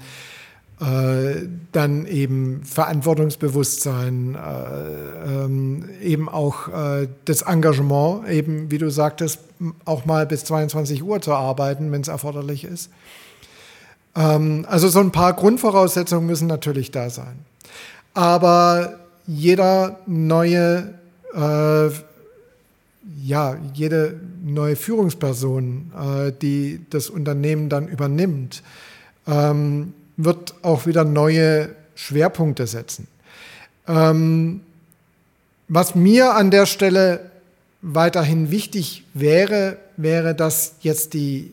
äh, 0.81 1.47
dann 1.71 2.05
eben 2.05 2.63
Verantwortungsbewusstsein, 2.65 4.35
äh, 4.35 5.45
ähm, 5.45 5.89
eben 6.01 6.27
auch 6.27 6.67
äh, 6.67 7.07
das 7.23 7.43
Engagement, 7.43 8.27
eben 8.27 8.71
wie 8.71 8.77
du 8.77 8.89
sagtest, 8.91 9.39
auch 9.85 10.05
mal 10.05 10.25
bis 10.25 10.43
22 10.43 11.01
Uhr 11.01 11.21
zu 11.21 11.33
arbeiten, 11.33 11.91
wenn 11.93 12.01
es 12.01 12.09
erforderlich 12.09 12.65
ist. 12.65 12.89
Ähm, 14.15 14.65
also 14.67 14.89
so 14.89 14.99
ein 14.99 15.11
paar 15.11 15.33
Grundvoraussetzungen 15.33 16.25
müssen 16.25 16.47
natürlich 16.47 16.91
da 16.91 17.09
sein. 17.09 17.39
Aber 18.13 18.99
jeder 19.27 19.99
neue, 20.05 20.93
äh, 21.33 21.89
ja, 23.23 23.57
jede 23.73 24.19
neue 24.43 24.75
Führungsperson, 24.75 25.91
äh, 25.97 26.31
die 26.41 26.81
das 26.89 27.09
Unternehmen 27.09 27.69
dann 27.69 27.87
übernimmt, 27.87 28.61
ähm, 29.25 29.93
wird 30.17 30.55
auch 30.61 30.85
wieder 30.85 31.03
neue 31.03 31.75
Schwerpunkte 31.95 32.67
setzen. 32.67 33.07
Ähm, 33.87 34.61
was 35.67 35.95
mir 35.95 36.35
an 36.35 36.51
der 36.51 36.65
Stelle 36.65 37.31
weiterhin 37.81 38.51
wichtig 38.51 39.03
wäre, 39.13 39.77
wäre, 39.97 40.35
dass 40.35 40.75
jetzt 40.81 41.13
die 41.13 41.51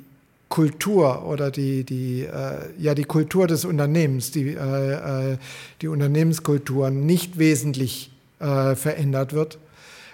Kultur 0.48 1.24
oder 1.26 1.50
die, 1.50 1.84
die, 1.84 2.24
äh, 2.24 2.58
ja, 2.78 2.94
die 2.94 3.04
Kultur 3.04 3.46
des 3.46 3.64
Unternehmens, 3.64 4.32
die, 4.32 4.54
äh, 4.54 5.32
äh 5.32 5.38
die 5.80 5.88
Unternehmenskultur 5.88 6.90
nicht 6.90 7.38
wesentlich 7.38 8.10
äh, 8.38 8.74
verändert 8.74 9.32
wird. 9.32 9.58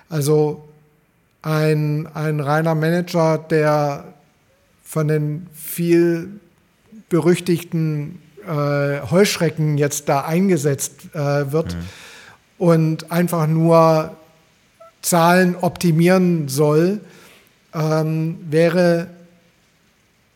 Also 0.08 0.68
ein, 1.42 2.06
ein 2.14 2.40
reiner 2.40 2.74
Manager, 2.74 3.38
der 3.38 4.14
von 4.84 5.08
den 5.08 5.46
viel 5.52 6.28
berüchtigten 7.08 8.20
äh, 8.48 9.10
Heuschrecken 9.10 9.78
jetzt 9.78 10.08
da 10.08 10.22
eingesetzt 10.22 11.14
äh, 11.14 11.52
wird 11.52 11.74
mhm. 11.74 11.80
und 12.58 13.12
einfach 13.12 13.46
nur 13.46 14.16
Zahlen 15.02 15.54
optimieren 15.56 16.48
soll, 16.48 17.00
ähm, 17.74 18.38
wäre 18.48 19.08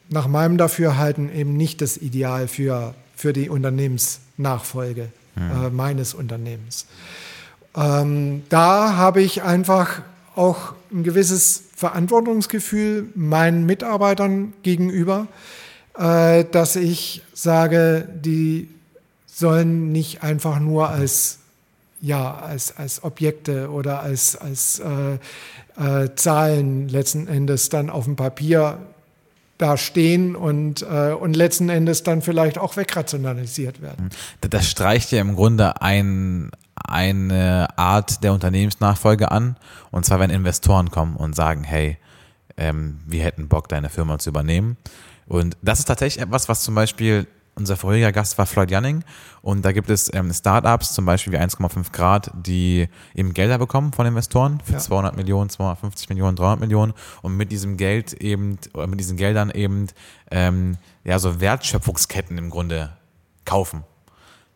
nach 0.08 0.28
meinem 0.28 0.58
Dafürhalten 0.58 1.34
eben 1.34 1.56
nicht 1.56 1.80
das 1.80 1.96
Ideal 1.96 2.46
für, 2.46 2.94
für 3.16 3.32
die 3.32 3.48
Unternehmensnachfolge 3.48 5.08
mhm. 5.34 5.66
äh, 5.66 5.70
meines 5.70 6.14
Unternehmens. 6.14 6.86
Ähm, 7.74 8.42
da 8.50 8.96
habe 8.96 9.22
ich 9.22 9.42
einfach 9.42 10.02
auch 10.36 10.74
ein 10.92 11.02
gewisses 11.02 11.64
Verantwortungsgefühl 11.74 13.08
meinen 13.14 13.66
Mitarbeitern 13.66 14.52
gegenüber 14.62 15.26
äh, 15.98 16.44
dass 16.50 16.76
ich 16.76 17.22
sage, 17.32 18.08
die 18.14 18.68
sollen 19.26 19.92
nicht 19.92 20.22
einfach 20.22 20.60
nur 20.60 20.88
als, 20.88 21.38
ja, 22.00 22.34
als, 22.34 22.76
als 22.76 23.02
Objekte 23.02 23.70
oder 23.70 24.00
als, 24.00 24.36
als 24.36 24.80
äh, 24.80 25.18
äh, 25.76 26.14
Zahlen 26.14 26.88
letzten 26.88 27.26
Endes 27.28 27.68
dann 27.68 27.90
auf 27.90 28.04
dem 28.04 28.16
Papier 28.16 28.78
da 29.58 29.76
stehen 29.76 30.34
und, 30.34 30.82
äh, 30.82 31.12
und 31.12 31.36
letzten 31.36 31.68
Endes 31.68 32.02
dann 32.02 32.20
vielleicht 32.20 32.58
auch 32.58 32.76
wegrationalisiert 32.76 33.80
werden. 33.80 34.10
Das 34.40 34.68
streicht 34.68 35.12
ja 35.12 35.20
im 35.20 35.36
Grunde 35.36 35.80
ein, 35.80 36.50
eine 36.74 37.68
Art 37.76 38.24
der 38.24 38.32
Unternehmensnachfolge 38.32 39.30
an. 39.30 39.56
Und 39.90 40.04
zwar, 40.04 40.18
wenn 40.20 40.30
Investoren 40.30 40.90
kommen 40.90 41.16
und 41.16 41.36
sagen, 41.36 41.62
hey, 41.64 41.96
ähm, 42.56 43.00
wir 43.06 43.22
hätten 43.22 43.48
Bock, 43.48 43.68
deine 43.68 43.88
Firma 43.88 44.18
zu 44.18 44.30
übernehmen. 44.30 44.76
Und 45.32 45.56
das 45.62 45.78
ist 45.78 45.86
tatsächlich 45.86 46.22
etwas, 46.22 46.50
was 46.50 46.62
zum 46.62 46.74
Beispiel 46.74 47.26
unser 47.54 47.78
vorheriger 47.78 48.12
Gast 48.12 48.36
war 48.36 48.44
Floyd 48.44 48.70
Janning 48.70 49.02
und 49.40 49.64
da 49.64 49.72
gibt 49.72 49.88
es 49.88 50.12
ähm, 50.12 50.30
Startups, 50.30 50.92
zum 50.92 51.06
Beispiel 51.06 51.32
wie 51.32 51.38
1,5 51.38 51.90
Grad, 51.90 52.30
die 52.34 52.86
eben 53.14 53.32
Gelder 53.32 53.56
bekommen 53.56 53.94
von 53.94 54.04
Investoren 54.04 54.60
für 54.62 54.74
ja. 54.74 54.78
200 54.78 55.16
Millionen, 55.16 55.48
250 55.48 56.10
Millionen, 56.10 56.36
300 56.36 56.60
Millionen 56.60 56.92
und 57.22 57.34
mit 57.34 57.50
diesem 57.50 57.78
Geld 57.78 58.12
eben, 58.12 58.58
oder 58.74 58.86
mit 58.86 59.00
diesen 59.00 59.16
Geldern 59.16 59.50
eben, 59.50 59.86
ähm, 60.30 60.76
ja, 61.02 61.18
so 61.18 61.40
Wertschöpfungsketten 61.40 62.36
im 62.36 62.50
Grunde 62.50 62.90
kaufen. 63.46 63.84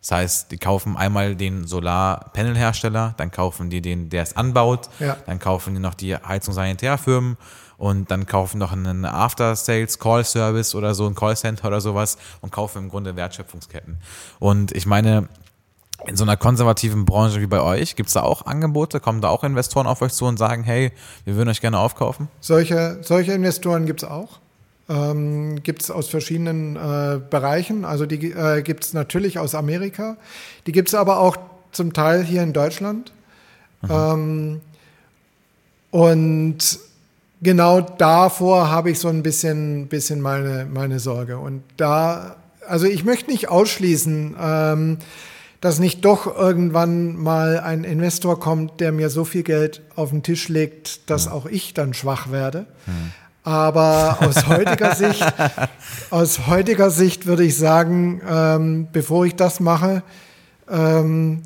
Das 0.01 0.11
heißt, 0.11 0.51
die 0.51 0.57
kaufen 0.57 0.95
einmal 0.95 1.35
den 1.35 1.65
Solarpanelhersteller, 1.65 3.15
dann 3.17 3.31
kaufen 3.31 3.71
die 3.71 3.81
den, 3.81 4.09
der 4.09 4.21
es 4.21 4.37
anbaut, 4.37 4.89
ja. 4.99 5.17
dann 5.25 5.39
kaufen 5.39 5.73
die 5.73 5.79
noch 5.79 5.95
die 5.95 6.15
Heizungssanitärfirmen 6.15 7.31
und 7.31 7.37
dann 7.79 8.25
kaufen 8.25 8.57
noch 8.57 8.71
einen 8.71 9.05
After-Sales-Call-Service 9.05 10.75
oder 10.75 10.95
so, 10.95 11.05
ein 11.05 11.15
Callcenter 11.15 11.67
oder 11.67 11.81
sowas 11.81 12.17
und 12.41 12.51
kaufen 12.51 12.83
im 12.83 12.89
Grunde 12.89 13.15
Wertschöpfungsketten. 13.15 13.97
Und 14.39 14.71
ich 14.75 14.85
meine, 14.85 15.29
in 16.05 16.15
so 16.15 16.23
einer 16.23 16.37
konservativen 16.37 17.05
Branche 17.05 17.41
wie 17.41 17.47
bei 17.47 17.61
euch, 17.61 17.95
gibt 17.95 18.07
es 18.07 18.13
da 18.13 18.21
auch 18.21 18.45
Angebote? 18.45 18.99
Kommen 18.99 19.21
da 19.21 19.29
auch 19.29 19.43
Investoren 19.43 19.87
auf 19.87 20.01
euch 20.01 20.13
zu 20.13 20.25
und 20.25 20.37
sagen, 20.37 20.63
hey, 20.63 20.91
wir 21.25 21.35
würden 21.35 21.49
euch 21.49 21.61
gerne 21.61 21.79
aufkaufen? 21.79 22.27
Solche, 22.39 22.99
solche 23.01 23.33
Investoren 23.33 23.85
gibt 23.85 24.03
es 24.03 24.09
auch. 24.09 24.39
Ähm, 24.89 25.61
gibt 25.63 25.81
es 25.81 25.91
aus 25.91 26.07
verschiedenen 26.07 26.75
äh, 26.75 27.19
Bereichen. 27.29 27.83
Also 27.83 28.05
die 28.05 28.31
äh, 28.31 28.61
gibt 28.61 28.85
es 28.85 28.93
natürlich 28.93 29.39
aus 29.39 29.53
Amerika. 29.55 30.17
Die 30.65 30.71
gibt 30.71 30.89
es 30.89 30.95
aber 30.95 31.19
auch 31.19 31.35
zum 31.71 31.93
Teil 31.93 32.23
hier 32.23 32.43
in 32.43 32.53
Deutschland. 32.53 33.11
Ähm, 33.89 34.61
und 35.91 36.79
genau 37.41 37.81
davor 37.81 38.69
habe 38.69 38.91
ich 38.91 38.99
so 38.99 39.07
ein 39.09 39.23
bisschen, 39.23 39.87
bisschen 39.87 40.21
meine, 40.21 40.65
meine 40.65 40.99
Sorge. 40.99 41.37
Und 41.37 41.63
da, 41.77 42.35
also 42.67 42.85
ich 42.85 43.03
möchte 43.03 43.31
nicht 43.31 43.49
ausschließen, 43.49 44.35
ähm, 44.39 44.97
dass 45.61 45.79
nicht 45.79 46.05
doch 46.05 46.27
irgendwann 46.37 47.15
mal 47.15 47.59
ein 47.59 47.83
Investor 47.83 48.39
kommt, 48.39 48.79
der 48.79 48.91
mir 48.91 49.09
so 49.09 49.25
viel 49.25 49.43
Geld 49.43 49.81
auf 49.95 50.11
den 50.11 50.21
Tisch 50.21 50.49
legt, 50.49 51.09
dass 51.09 51.27
auch 51.27 51.45
ich 51.45 51.73
dann 51.73 51.93
schwach 51.93 52.31
werde. 52.31 52.67
Hm. 52.85 53.11
Aber 53.43 54.17
aus 54.21 54.47
heutiger 54.47 54.93
Sicht, 54.95 55.25
aus 56.09 56.47
heutiger 56.47 56.91
Sicht 56.91 57.25
würde 57.25 57.43
ich 57.43 57.57
sagen, 57.57 58.21
ähm, 58.29 58.87
bevor 58.91 59.25
ich 59.25 59.35
das 59.35 59.59
mache, 59.59 60.03
ähm, 60.69 61.41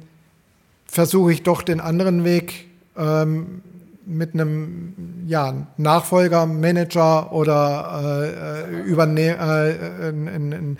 versuche 0.88 1.32
ich 1.32 1.44
doch 1.44 1.62
den 1.62 1.80
anderen 1.80 2.24
Weg 2.26 2.66
ähm, 2.98 3.62
mit 4.12 4.34
einem 4.34 5.24
ja, 5.28 5.68
Nachfolger, 5.78 6.46
Manager 6.46 7.32
oder 7.32 8.68
äh, 8.70 8.82
überne 8.82 9.38
äh, 9.40 10.10
in, 10.10 10.28
in, 10.28 10.52
in, 10.52 10.78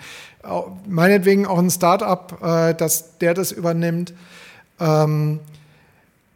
meinetwegen 0.86 1.46
auch 1.46 1.58
ein 1.58 1.70
Startup, 1.70 2.38
äh, 2.42 2.74
dass 2.74 3.18
der 3.18 3.34
das 3.34 3.52
übernimmt. 3.52 4.12
Ähm, 4.80 5.40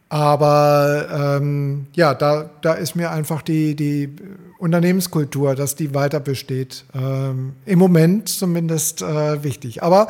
aber 0.09 1.37
ähm, 1.37 1.87
ja, 1.93 2.13
da, 2.13 2.49
da 2.61 2.73
ist 2.73 2.95
mir 2.95 3.11
einfach 3.11 3.41
die, 3.41 3.75
die 3.75 4.15
Unternehmenskultur, 4.57 5.55
dass 5.55 5.75
die 5.75 5.93
weiter 5.93 6.19
besteht, 6.19 6.85
ähm, 6.95 7.53
im 7.65 7.79
Moment 7.79 8.29
zumindest 8.29 9.01
äh, 9.01 9.43
wichtig. 9.43 9.83
Aber 9.83 10.07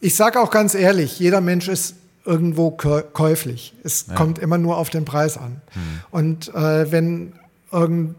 ich 0.00 0.14
sage 0.14 0.40
auch 0.40 0.50
ganz 0.50 0.74
ehrlich, 0.74 1.18
jeder 1.18 1.40
Mensch 1.40 1.68
ist 1.68 1.96
irgendwo 2.26 2.70
käuflich. 2.70 3.74
Es 3.84 4.06
ja. 4.08 4.14
kommt 4.14 4.38
immer 4.38 4.58
nur 4.58 4.76
auf 4.76 4.90
den 4.90 5.04
Preis 5.04 5.38
an. 5.38 5.62
Mhm. 5.74 5.80
Und 6.10 6.54
äh, 6.54 6.90
wenn 6.90 7.32
irgend, 7.72 8.16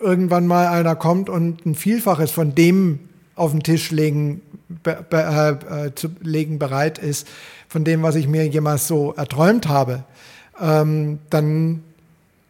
irgendwann 0.00 0.46
mal 0.46 0.68
einer 0.68 0.96
kommt 0.96 1.30
und 1.30 1.64
ein 1.64 1.74
Vielfaches 1.74 2.30
von 2.30 2.54
dem 2.54 3.00
auf 3.34 3.52
den 3.52 3.62
Tisch 3.62 3.90
legen, 3.90 4.42
be, 4.68 5.04
be, 5.08 5.22
äh, 5.70 5.86
äh, 5.86 5.94
zu 5.94 6.08
legen 6.20 6.58
bereit 6.58 6.98
ist, 6.98 7.26
von 7.68 7.84
dem, 7.84 8.02
was 8.02 8.14
ich 8.14 8.28
mir 8.28 8.46
jemals 8.46 8.86
so 8.86 9.14
erträumt 9.14 9.68
habe, 9.68 10.04
ähm, 10.60 11.18
dann 11.30 11.82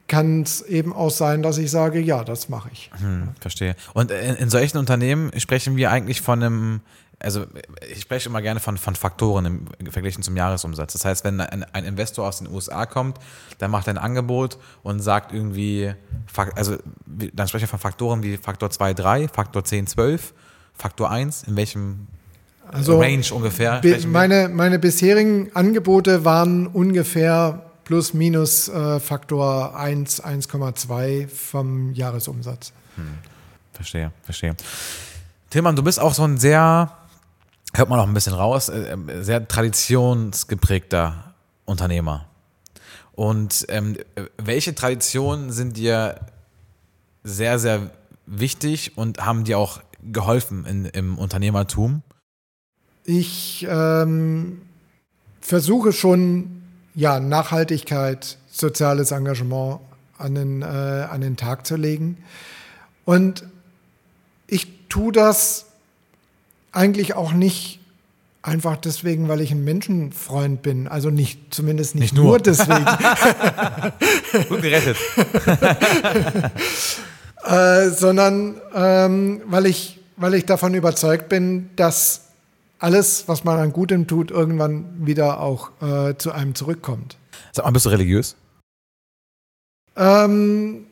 kann 0.08 0.42
es 0.42 0.62
eben 0.62 0.92
auch 0.92 1.10
sein, 1.10 1.42
dass 1.42 1.58
ich 1.58 1.70
sage, 1.70 1.98
ja, 1.98 2.22
das 2.22 2.48
mache 2.48 2.70
ich. 2.72 2.90
Hm, 2.98 3.30
verstehe. 3.40 3.74
Und 3.92 4.12
in, 4.12 4.36
in, 4.36 4.50
solchen 4.50 4.78
Unternehmen 4.78 5.32
sprechen 5.38 5.76
wir 5.76 5.90
eigentlich 5.90 6.20
von 6.20 6.42
einem 6.42 6.80
also 7.18 7.46
ich 7.90 8.02
spreche 8.02 8.28
immer 8.28 8.42
gerne 8.42 8.60
von, 8.60 8.76
von 8.76 8.94
Faktoren 8.94 9.68
im 9.78 9.90
Vergleich 9.90 10.20
zum 10.20 10.36
Jahresumsatz. 10.36 10.92
Das 10.92 11.04
heißt, 11.04 11.24
wenn 11.24 11.40
ein, 11.40 11.64
ein, 11.72 11.84
Investor 11.84 12.28
aus 12.28 12.38
den 12.38 12.48
USA 12.48 12.84
kommt, 12.84 13.18
dann 13.58 13.70
macht 13.70 13.86
er 13.86 13.94
ein 13.94 13.98
Angebot 13.98 14.58
und 14.82 15.00
sagt 15.00 15.32
irgendwie, 15.32 15.94
also 16.54 16.76
dann 17.06 17.48
spreche 17.48 17.64
ich 17.64 17.70
von 17.70 17.78
Faktoren 17.78 18.22
wie 18.22 18.36
Faktor 18.36 18.70
2, 18.70 18.94
3, 18.94 19.28
Faktor 19.28 19.64
10, 19.64 19.86
12, 19.86 20.34
Faktor 20.74 21.10
1, 21.10 21.44
in 21.44 21.56
welchem 21.56 22.06
also 22.70 23.00
Range 23.00 23.24
ungefähr? 23.32 23.80
Meine, 24.06 24.48
meine 24.48 24.78
bisherigen 24.78 25.50
Angebote 25.54 26.24
waren 26.24 26.66
ungefähr 26.66 27.62
plus 27.84 28.12
minus 28.12 28.68
äh, 28.68 29.00
Faktor 29.00 29.78
1, 29.78 30.22
1,2 30.22 31.28
vom 31.28 31.94
Jahresumsatz. 31.94 32.72
Hm. 32.96 33.04
Verstehe, 33.72 34.10
verstehe. 34.22 34.56
Tillmann, 35.50 35.76
du 35.76 35.82
bist 35.82 36.00
auch 36.00 36.12
so 36.12 36.24
ein 36.24 36.38
sehr 36.38 36.90
hört 37.76 37.88
man 37.88 38.00
auch 38.00 38.06
ein 38.06 38.14
bisschen 38.14 38.34
raus, 38.34 38.68
äh, 38.68 38.92
äh, 38.92 39.22
sehr 39.22 39.46
traditionsgeprägter 39.46 41.34
Unternehmer. 41.64 42.26
Und 43.12 43.64
ähm, 43.68 43.96
welche 44.36 44.74
Traditionen 44.74 45.50
sind 45.50 45.76
dir 45.76 46.20
sehr, 47.24 47.58
sehr 47.58 47.90
wichtig 48.26 48.96
und 48.96 49.24
haben 49.24 49.44
dir 49.44 49.58
auch 49.58 49.80
geholfen 50.02 50.66
in, 50.66 50.84
im 50.86 51.18
Unternehmertum? 51.18 52.02
Ich 53.04 53.66
ähm, 53.68 54.62
versuche 55.40 55.92
schon, 55.92 56.62
ja, 56.94 57.20
Nachhaltigkeit, 57.20 58.38
soziales 58.48 59.12
Engagement 59.12 59.80
an 60.18 60.34
den, 60.34 60.62
äh, 60.62 60.64
an 60.64 61.20
den 61.20 61.36
Tag 61.36 61.66
zu 61.66 61.76
legen. 61.76 62.18
Und 63.04 63.44
ich 64.46 64.88
tue 64.88 65.12
das 65.12 65.65
eigentlich 66.76 67.14
auch 67.14 67.32
nicht 67.32 67.80
einfach 68.42 68.76
deswegen, 68.76 69.28
weil 69.28 69.40
ich 69.40 69.50
ein 69.50 69.64
Menschenfreund 69.64 70.62
bin. 70.62 70.86
Also 70.86 71.10
nicht, 71.10 71.52
zumindest 71.52 71.94
nicht, 71.94 72.12
nicht 72.12 72.14
nur. 72.14 72.24
nur 72.24 72.38
deswegen. 72.38 72.84
Gut 74.48 74.62
gerettet. 74.62 74.96
äh, 77.44 77.88
sondern 77.90 78.60
ähm, 78.74 79.42
weil, 79.46 79.66
ich, 79.66 79.98
weil 80.16 80.34
ich 80.34 80.44
davon 80.44 80.74
überzeugt 80.74 81.28
bin, 81.28 81.70
dass 81.76 82.22
alles, 82.78 83.26
was 83.26 83.42
man 83.42 83.58
an 83.58 83.72
Gutem 83.72 84.06
tut, 84.06 84.30
irgendwann 84.30 85.06
wieder 85.06 85.40
auch 85.40 85.70
äh, 85.80 86.16
zu 86.16 86.30
einem 86.30 86.54
zurückkommt. 86.54 87.16
Sag 87.52 87.64
mal, 87.64 87.72
bist 87.72 87.86
du 87.86 87.90
religiös? 87.90 88.36
Ähm, 89.96 90.86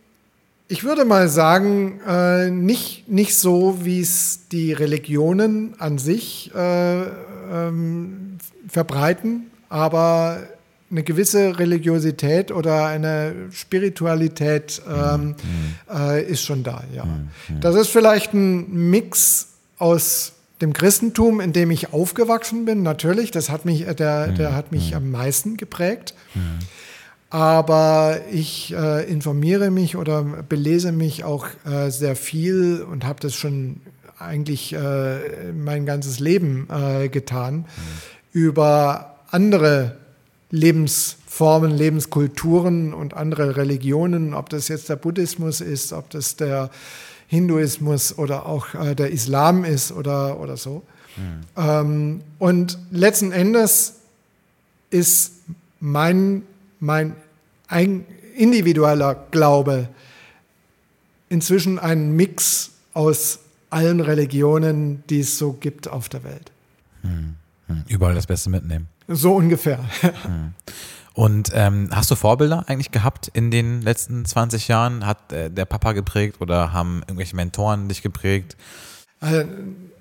ich 0.75 0.83
würde 0.83 1.05
mal 1.05 1.29
sagen, 1.29 2.01
äh, 2.05 2.51
nicht, 2.51 3.09
nicht 3.09 3.37
so, 3.37 3.79
wie 3.85 4.01
es 4.01 4.49
die 4.51 4.73
Religionen 4.73 5.77
an 5.79 5.99
sich 5.99 6.51
äh, 6.53 7.03
ähm, 7.03 8.39
verbreiten, 8.67 9.53
aber 9.69 10.43
eine 10.91 11.05
gewisse 11.05 11.61
Religiosität 11.61 12.51
oder 12.51 12.87
eine 12.87 13.37
Spiritualität 13.53 14.83
ähm, 14.93 15.29
mhm. 15.29 15.37
äh, 15.97 16.25
ist 16.25 16.43
schon 16.43 16.65
da, 16.65 16.83
ja. 16.93 17.05
Mhm. 17.05 17.61
Das 17.61 17.77
ist 17.77 17.91
vielleicht 17.91 18.35
ein 18.35 18.91
Mix 18.91 19.51
aus 19.79 20.33
dem 20.61 20.73
Christentum, 20.73 21.41
in 21.41 21.53
dem 21.53 21.71
ich 21.71 21.93
aufgewachsen 21.93 22.65
bin, 22.65 22.83
natürlich, 22.83 23.31
das 23.31 23.49
hat 23.49 23.65
mich, 23.65 23.85
der, 23.85 24.33
der 24.33 24.51
mhm. 24.51 24.55
hat 24.57 24.73
mich 24.73 24.91
mhm. 24.91 24.97
am 24.97 25.11
meisten 25.13 25.57
geprägt. 25.57 26.15
Mhm. 26.35 26.59
Aber 27.31 28.21
ich 28.31 28.73
äh, 28.75 29.11
informiere 29.11 29.71
mich 29.71 29.97
oder 29.97 30.23
belese 30.23 30.93
mich 30.93 31.25
auch 31.25 31.47
äh, 31.65 31.91
sehr 31.91 32.15
viel 32.15 32.83
und 32.83 33.05
habe 33.05 33.21
das 33.21 33.35
schon 33.35 33.81
eigentlich 34.19 34.73
äh, 34.73 35.53
mein 35.53 35.87
ganzes 35.87 36.21
Leben 36.21 36.69
äh, 36.71 37.09
getan 37.09 37.57
mhm. 37.57 37.65
über 38.33 39.17
andere 39.31 39.97
Lebensformen, 40.51 41.73
Lebenskulturen 41.73 42.95
und 42.95 43.15
andere 43.15 43.57
Religionen, 43.57 44.35
ob 44.35 44.49
das 44.51 44.69
jetzt 44.69 44.89
der 44.89 44.97
Buddhismus 44.97 45.61
ist, 45.61 45.93
ob 45.93 46.11
das 46.11 46.37
der 46.37 46.71
Hinduismus 47.27 48.17
oder 48.17 48.47
auch 48.47 48.75
äh, 48.75 48.95
der 48.95 49.11
Islam 49.11 49.65
ist 49.65 49.91
oder, 49.91 50.39
oder 50.39 50.57
so. 50.57 50.83
Mhm. 51.17 51.41
Ähm, 51.57 52.21
und 52.39 52.79
letzten 52.93 53.33
Endes 53.33 53.95
ist 54.91 55.33
mein, 55.81 56.43
mein 56.85 57.17
ein 57.67 58.05
individueller 58.37 59.15
Glaube 59.31 59.89
inzwischen 61.29 61.79
ein 61.79 62.13
Mix 62.13 62.73
aus 62.93 63.41
allen 63.71 64.01
Religionen, 64.01 65.03
die 65.09 65.21
es 65.21 65.39
so 65.39 65.53
gibt 65.55 65.89
auf 65.89 66.09
der 66.09 66.23
Welt. 66.23 66.53
Hm, 67.03 67.35
hm. 67.67 67.85
Überall 67.89 68.15
das 68.15 68.27
Beste 68.27 68.51
mitnehmen. 68.51 68.89
So 69.09 69.35
ungefähr. 69.35 69.81
Hm. 70.23 70.55
Und 71.17 71.51
ähm, 71.55 71.91
hast 71.93 72.11
du 72.11 72.17
Vorbilder 72.17 72.65
eigentlich 72.67 72.91
gehabt 72.91 73.29
in 73.33 73.53
den 73.53 73.83
letzten 73.83 74.25
20 74.25 74.67
Jahren? 74.67 75.07
Hat 75.07 75.33
äh, 75.33 75.49
der 75.49 75.65
Papa 75.65 75.93
geprägt 75.93 76.41
oder 76.41 76.73
haben 76.73 77.03
irgendwelche 77.03 77.37
Mentoren 77.37 77.89
dich 77.89 78.03
geprägt? 78.03 78.57
Äh, 79.21 79.45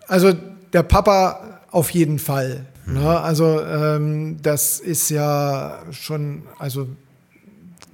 also 0.07 0.33
der 0.73 0.81
Papa 0.81 1.61
auf 1.69 1.91
jeden 1.91 2.17
Fall. 2.17 2.65
Mhm. 2.85 2.93
Ne? 2.93 3.19
Also 3.19 3.61
ähm, 3.61 4.37
das 4.41 4.79
ist 4.79 5.09
ja 5.09 5.83
schon, 5.91 6.43
also 6.59 6.87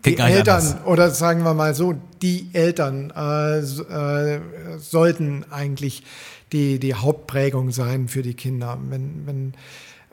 die 0.05 0.17
Eltern 0.17 0.61
anders. 0.61 0.85
oder 0.85 1.09
sagen 1.11 1.43
wir 1.43 1.53
mal 1.53 1.75
so, 1.75 1.95
die 2.21 2.49
Eltern 2.53 3.11
äh, 3.15 3.59
äh, 3.59 4.39
sollten 4.77 5.45
eigentlich 5.51 6.03
die, 6.51 6.79
die 6.79 6.95
Hauptprägung 6.95 7.71
sein 7.71 8.07
für 8.07 8.21
die 8.21 8.33
Kinder. 8.33 8.77
Wenn, 8.89 9.25
wenn, 9.25 9.53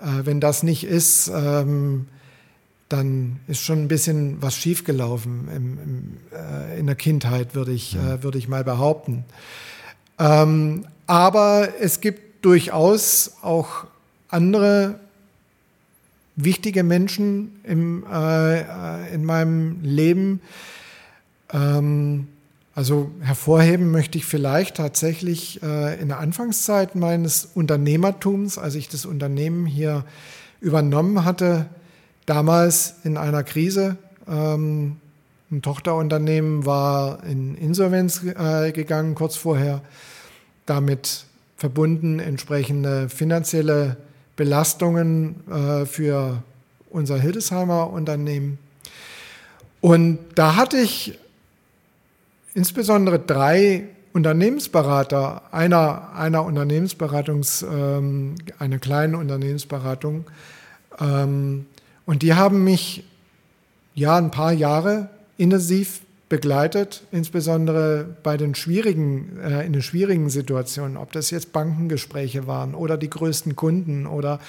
äh, 0.01 0.25
wenn 0.25 0.41
das 0.41 0.63
nicht 0.63 0.85
ist, 0.85 1.31
ähm, 1.35 2.07
dann 2.89 3.41
ist 3.49 3.61
schon 3.61 3.83
ein 3.83 3.89
bisschen 3.89 4.41
was 4.43 4.57
schiefgelaufen 4.57 5.49
im, 5.55 5.79
im, 5.79 6.17
äh, 6.33 6.79
in 6.79 6.87
der 6.87 6.95
Kindheit, 6.95 7.55
würde 7.55 7.73
ich, 7.73 7.95
ja. 7.95 8.15
Äh, 8.15 8.23
würde 8.23 8.39
ich 8.39 8.49
mal 8.49 8.65
behaupten. 8.65 9.25
Ähm, 10.19 10.87
aber 11.07 11.69
es 11.81 12.01
gibt 12.01 12.45
durchaus 12.45 13.37
auch 13.43 13.87
andere 14.29 15.01
wichtige 16.37 16.83
Menschen 16.83 17.61
im, 17.65 18.05
äh, 18.11 19.15
in 19.15 19.25
meinem 19.25 19.79
Leben. 19.83 20.41
Ähm, 21.53 22.29
Also 22.79 23.11
hervorheben 23.23 23.91
möchte 23.91 24.19
ich 24.19 24.27
vielleicht 24.27 24.77
tatsächlich 24.77 25.63
äh, 25.63 25.99
in 25.99 26.09
der 26.09 26.19
Anfangszeit 26.19 26.95
meines 26.95 27.49
Unternehmertums, 27.55 28.59
als 28.59 28.75
ich 28.75 28.91
das 28.91 29.07
Unternehmen 29.07 29.65
hier 29.65 30.05
übernommen 30.61 31.25
hatte, 31.25 31.71
damals 32.27 32.97
in 33.03 33.17
einer 33.17 33.45
Krise. 33.45 33.97
Ähm, 34.29 34.97
ein 35.51 35.63
Tochterunternehmen 35.63 36.67
war 36.67 37.25
in 37.25 37.57
Insolvenz 37.57 38.23
äh, 38.23 38.73
gegangen 38.73 39.15
kurz 39.15 39.37
vorher. 39.37 39.81
Damit 40.67 41.25
verbunden 41.57 42.19
entsprechende 42.19 43.09
finanzielle 43.09 43.97
Belastungen 44.37 45.37
äh, 45.49 45.87
für 45.87 46.43
unser 46.91 47.19
Hildesheimer 47.19 47.91
Unternehmen. 47.91 48.59
Und 49.81 50.19
da 50.35 50.57
hatte 50.57 50.79
ich 50.79 51.19
insbesondere 52.55 53.19
drei 53.19 53.89
Unternehmensberater, 54.13 55.43
einer, 55.53 56.13
einer 56.15 56.45
Unternehmensberatungs, 56.45 57.63
ähm, 57.63 58.37
eine 58.59 58.79
kleine 58.79 59.19
Unternehmensberatung, 59.19 60.25
ähm, 61.01 61.67
und 62.07 62.23
die 62.23 62.35
haben 62.35 62.65
mich 62.65 63.05
ja 63.95 64.17
ein 64.17 64.31
paar 64.31 64.53
Jahre 64.53 65.11
intensiv 65.37 66.01
begleitet, 66.29 67.05
insbesondere 67.13 68.17
bei 68.23 68.37
den 68.37 68.55
schwierigen, 68.55 69.39
äh, 69.39 69.65
in 69.65 69.73
den 69.73 69.83
schwierigen 69.83 70.29
Situationen, 70.29 70.97
ob 70.97 71.13
das 71.13 71.31
jetzt 71.31 71.53
Bankengespräche 71.53 72.47
waren 72.47 72.75
oder 72.75 72.97
die 72.97 73.11
größten 73.11 73.55
Kunden 73.55 74.07
oder 74.07 74.41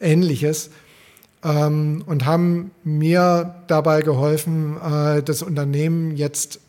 ähnliches, 0.00 0.70
ähm, 1.44 2.02
und 2.06 2.24
haben 2.24 2.70
mir 2.84 3.54
dabei 3.66 4.02
geholfen, 4.02 4.76
äh, 4.80 5.22
das 5.22 5.42
Unternehmen 5.42 6.16
jetzt 6.16 6.60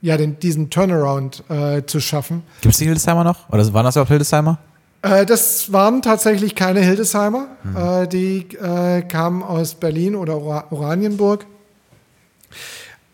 ja, 0.00 0.16
den, 0.16 0.38
diesen 0.40 0.70
Turnaround 0.70 1.44
äh, 1.48 1.82
zu 1.86 2.00
schaffen. 2.00 2.42
Gibt 2.60 2.74
es 2.74 2.78
die 2.78 2.86
Hildesheimer 2.86 3.22
noch? 3.22 3.48
Oder 3.50 3.72
waren 3.72 3.84
das 3.84 3.96
auch 3.96 4.08
Hildesheimer? 4.08 4.58
Äh, 5.02 5.26
das 5.26 5.72
waren 5.72 6.02
tatsächlich 6.02 6.54
keine 6.54 6.80
Hildesheimer. 6.80 7.46
Hm. 7.62 7.76
Äh, 7.76 8.08
die 8.08 8.46
äh, 8.56 9.02
kamen 9.02 9.42
aus 9.42 9.74
Berlin 9.74 10.16
oder 10.16 10.36
Oranienburg. 10.72 11.46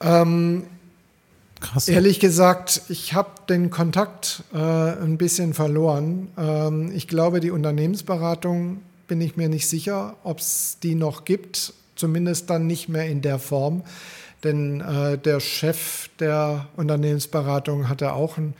Ähm, 0.01 0.65
Krass. 1.61 1.89
Ehrlich 1.89 2.21
gesagt, 2.21 2.83
ich 2.89 3.15
habe 3.15 3.31
den 3.49 3.71
Kontakt 3.71 4.45
äh, 4.55 4.59
ein 4.59 5.19
bisschen 5.19 5.55
verloren. 5.55 6.29
Ähm, 6.39 6.93
ich 6.95 7.09
glaube, 7.09 7.41
die 7.41 7.51
Unternehmensberatung 7.51 8.81
bin 9.09 9.21
ich 9.21 9.37
mir 9.37 9.49
nicht 9.49 9.69
sicher, 9.69 10.15
ob 10.23 10.39
es 10.39 10.79
die 10.81 10.95
noch 10.95 11.25
gibt, 11.25 11.73
zumindest 11.97 12.49
dann 12.49 12.67
nicht 12.67 12.89
mehr 12.89 13.07
in 13.07 13.23
der 13.23 13.41
Form. 13.41 13.83
Denn 14.45 14.81
äh, 14.81 15.19
der 15.19 15.41
Chef 15.41 16.11
der 16.21 16.69
Unternehmensberatung 16.77 17.89
hatte 17.89 18.13
auch 18.13 18.39
ein 18.39 18.55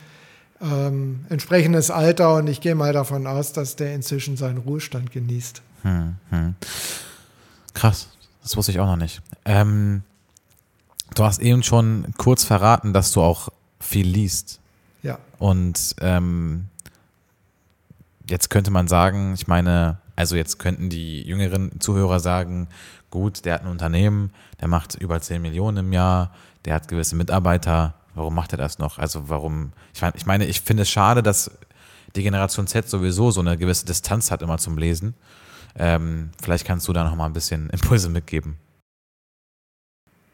ähm, 0.61 1.25
entsprechendes 1.29 1.89
Alter 1.91 2.35
und 2.35 2.47
ich 2.47 2.59
gehe 2.59 2.75
mal 2.75 2.91
davon 2.91 3.27
aus, 3.27 3.53
dass 3.53 3.77
der 3.77 3.95
inzwischen 3.95 4.35
seinen 4.35 4.57
Ruhestand 4.57 5.11
genießt. 5.13 5.61
Hm, 5.83 6.15
hm. 6.31 6.55
Krass, 7.73 8.09
das 8.43 8.57
wusste 8.57 8.73
ich 8.73 8.79
auch 8.81 8.87
noch 8.87 8.97
nicht. 8.97 9.21
Ähm, 9.45 10.03
du 11.15 11.23
hast 11.23 11.39
eben 11.39 11.63
schon 11.63 12.05
kurz 12.17 12.43
verraten, 12.43 12.93
dass 12.93 13.11
du 13.11 13.21
auch 13.21 13.49
viel 13.79 14.07
liest. 14.07 14.59
Ja. 15.03 15.17
Und 15.37 15.95
ähm, 16.01 16.67
jetzt 18.29 18.49
könnte 18.49 18.71
man 18.71 18.87
sagen, 18.87 19.33
ich 19.33 19.47
meine, 19.47 19.97
also 20.15 20.35
jetzt 20.35 20.59
könnten 20.59 20.89
die 20.89 21.21
jüngeren 21.21 21.79
Zuhörer 21.79 22.19
sagen, 22.19 22.67
gut, 23.09 23.45
der 23.45 23.55
hat 23.55 23.61
ein 23.61 23.71
Unternehmen, 23.71 24.31
der 24.59 24.67
macht 24.67 24.95
über 24.95 25.19
10 25.21 25.41
Millionen 25.41 25.77
im 25.77 25.93
Jahr, 25.93 26.31
der 26.65 26.75
hat 26.75 26.87
gewisse 26.87 27.15
Mitarbeiter, 27.15 27.95
warum 28.15 28.35
macht 28.35 28.51
er 28.51 28.57
das 28.57 28.79
noch? 28.79 28.97
Also 28.97 29.29
warum, 29.29 29.71
ich 29.93 30.25
meine, 30.25 30.45
ich, 30.45 30.61
finde 30.61 30.83
es 30.83 30.89
schade, 30.89 31.23
dass 31.23 31.51
die 32.15 32.23
Generation 32.23 32.67
Z 32.67 32.89
sowieso 32.89 33.31
so 33.31 33.39
eine 33.41 33.57
gewisse 33.57 33.85
Distanz 33.85 34.31
hat 34.31 34.41
immer 34.41 34.57
zum 34.57 34.77
Lesen. 34.77 35.13
Ähm, 35.75 36.31
vielleicht 36.41 36.65
kannst 36.65 36.87
du 36.87 36.93
da 36.93 37.03
noch 37.03 37.15
mal 37.15 37.27
ein 37.27 37.33
bisschen 37.33 37.69
Impulse 37.69 38.09
mitgeben. 38.09 38.57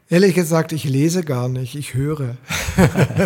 Ehrlich 0.08 0.36
gesagt, 0.36 0.70
ich 0.70 0.84
lese 0.84 1.24
gar 1.24 1.48
nicht, 1.48 1.74
ich 1.74 1.94
höre. 1.94 2.36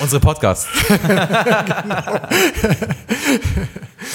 Unsere 0.00 0.20
Podcasts. 0.20 0.66
genau. 0.88 1.12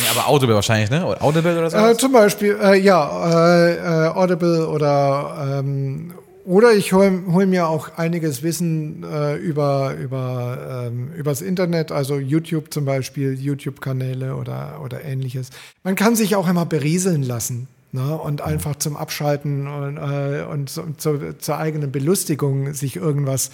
ja, 0.04 0.12
aber 0.12 0.28
Audible 0.28 0.56
wahrscheinlich, 0.56 0.90
ne? 0.90 1.06
Audible 1.22 1.58
oder 1.58 1.70
so? 1.70 1.78
Äh, 1.78 1.98
zum 1.98 2.12
Beispiel, 2.12 2.58
äh, 2.62 2.78
ja, 2.78 3.66
äh, 3.66 3.76
äh 3.76 4.08
Audible 4.10 4.68
oder 4.68 5.60
ähm, 5.60 6.14
oder 6.44 6.74
ich 6.74 6.92
hole 6.92 7.24
hol 7.32 7.46
mir 7.46 7.68
auch 7.68 7.98
einiges 7.98 8.44
Wissen 8.44 9.04
äh, 9.04 9.36
über, 9.36 9.96
über 9.96 10.88
ähm, 10.88 11.14
übers 11.14 11.42
Internet, 11.42 11.94
also 11.94 12.18
YouTube 12.18 12.74
zum 12.74 12.84
Beispiel, 12.84 13.34
YouTube-Kanäle 13.40 14.36
oder, 14.36 14.82
oder 14.84 15.04
ähnliches. 15.06 15.50
Man 15.84 15.96
kann 15.96 16.18
sich 16.18 16.36
auch 16.36 16.50
immer 16.50 16.66
berieseln 16.66 17.24
lassen. 17.24 17.70
Ne, 17.98 18.16
und 18.16 18.42
einfach 18.42 18.76
zum 18.76 18.96
Abschalten 18.96 19.66
und, 19.66 19.98
äh, 19.98 20.44
und 20.44 20.70
zu, 20.70 20.84
zu, 20.98 21.36
zur 21.40 21.58
eigenen 21.58 21.92
Belustigung 21.92 22.72
sich 22.74 22.96
irgendwas 22.96 23.50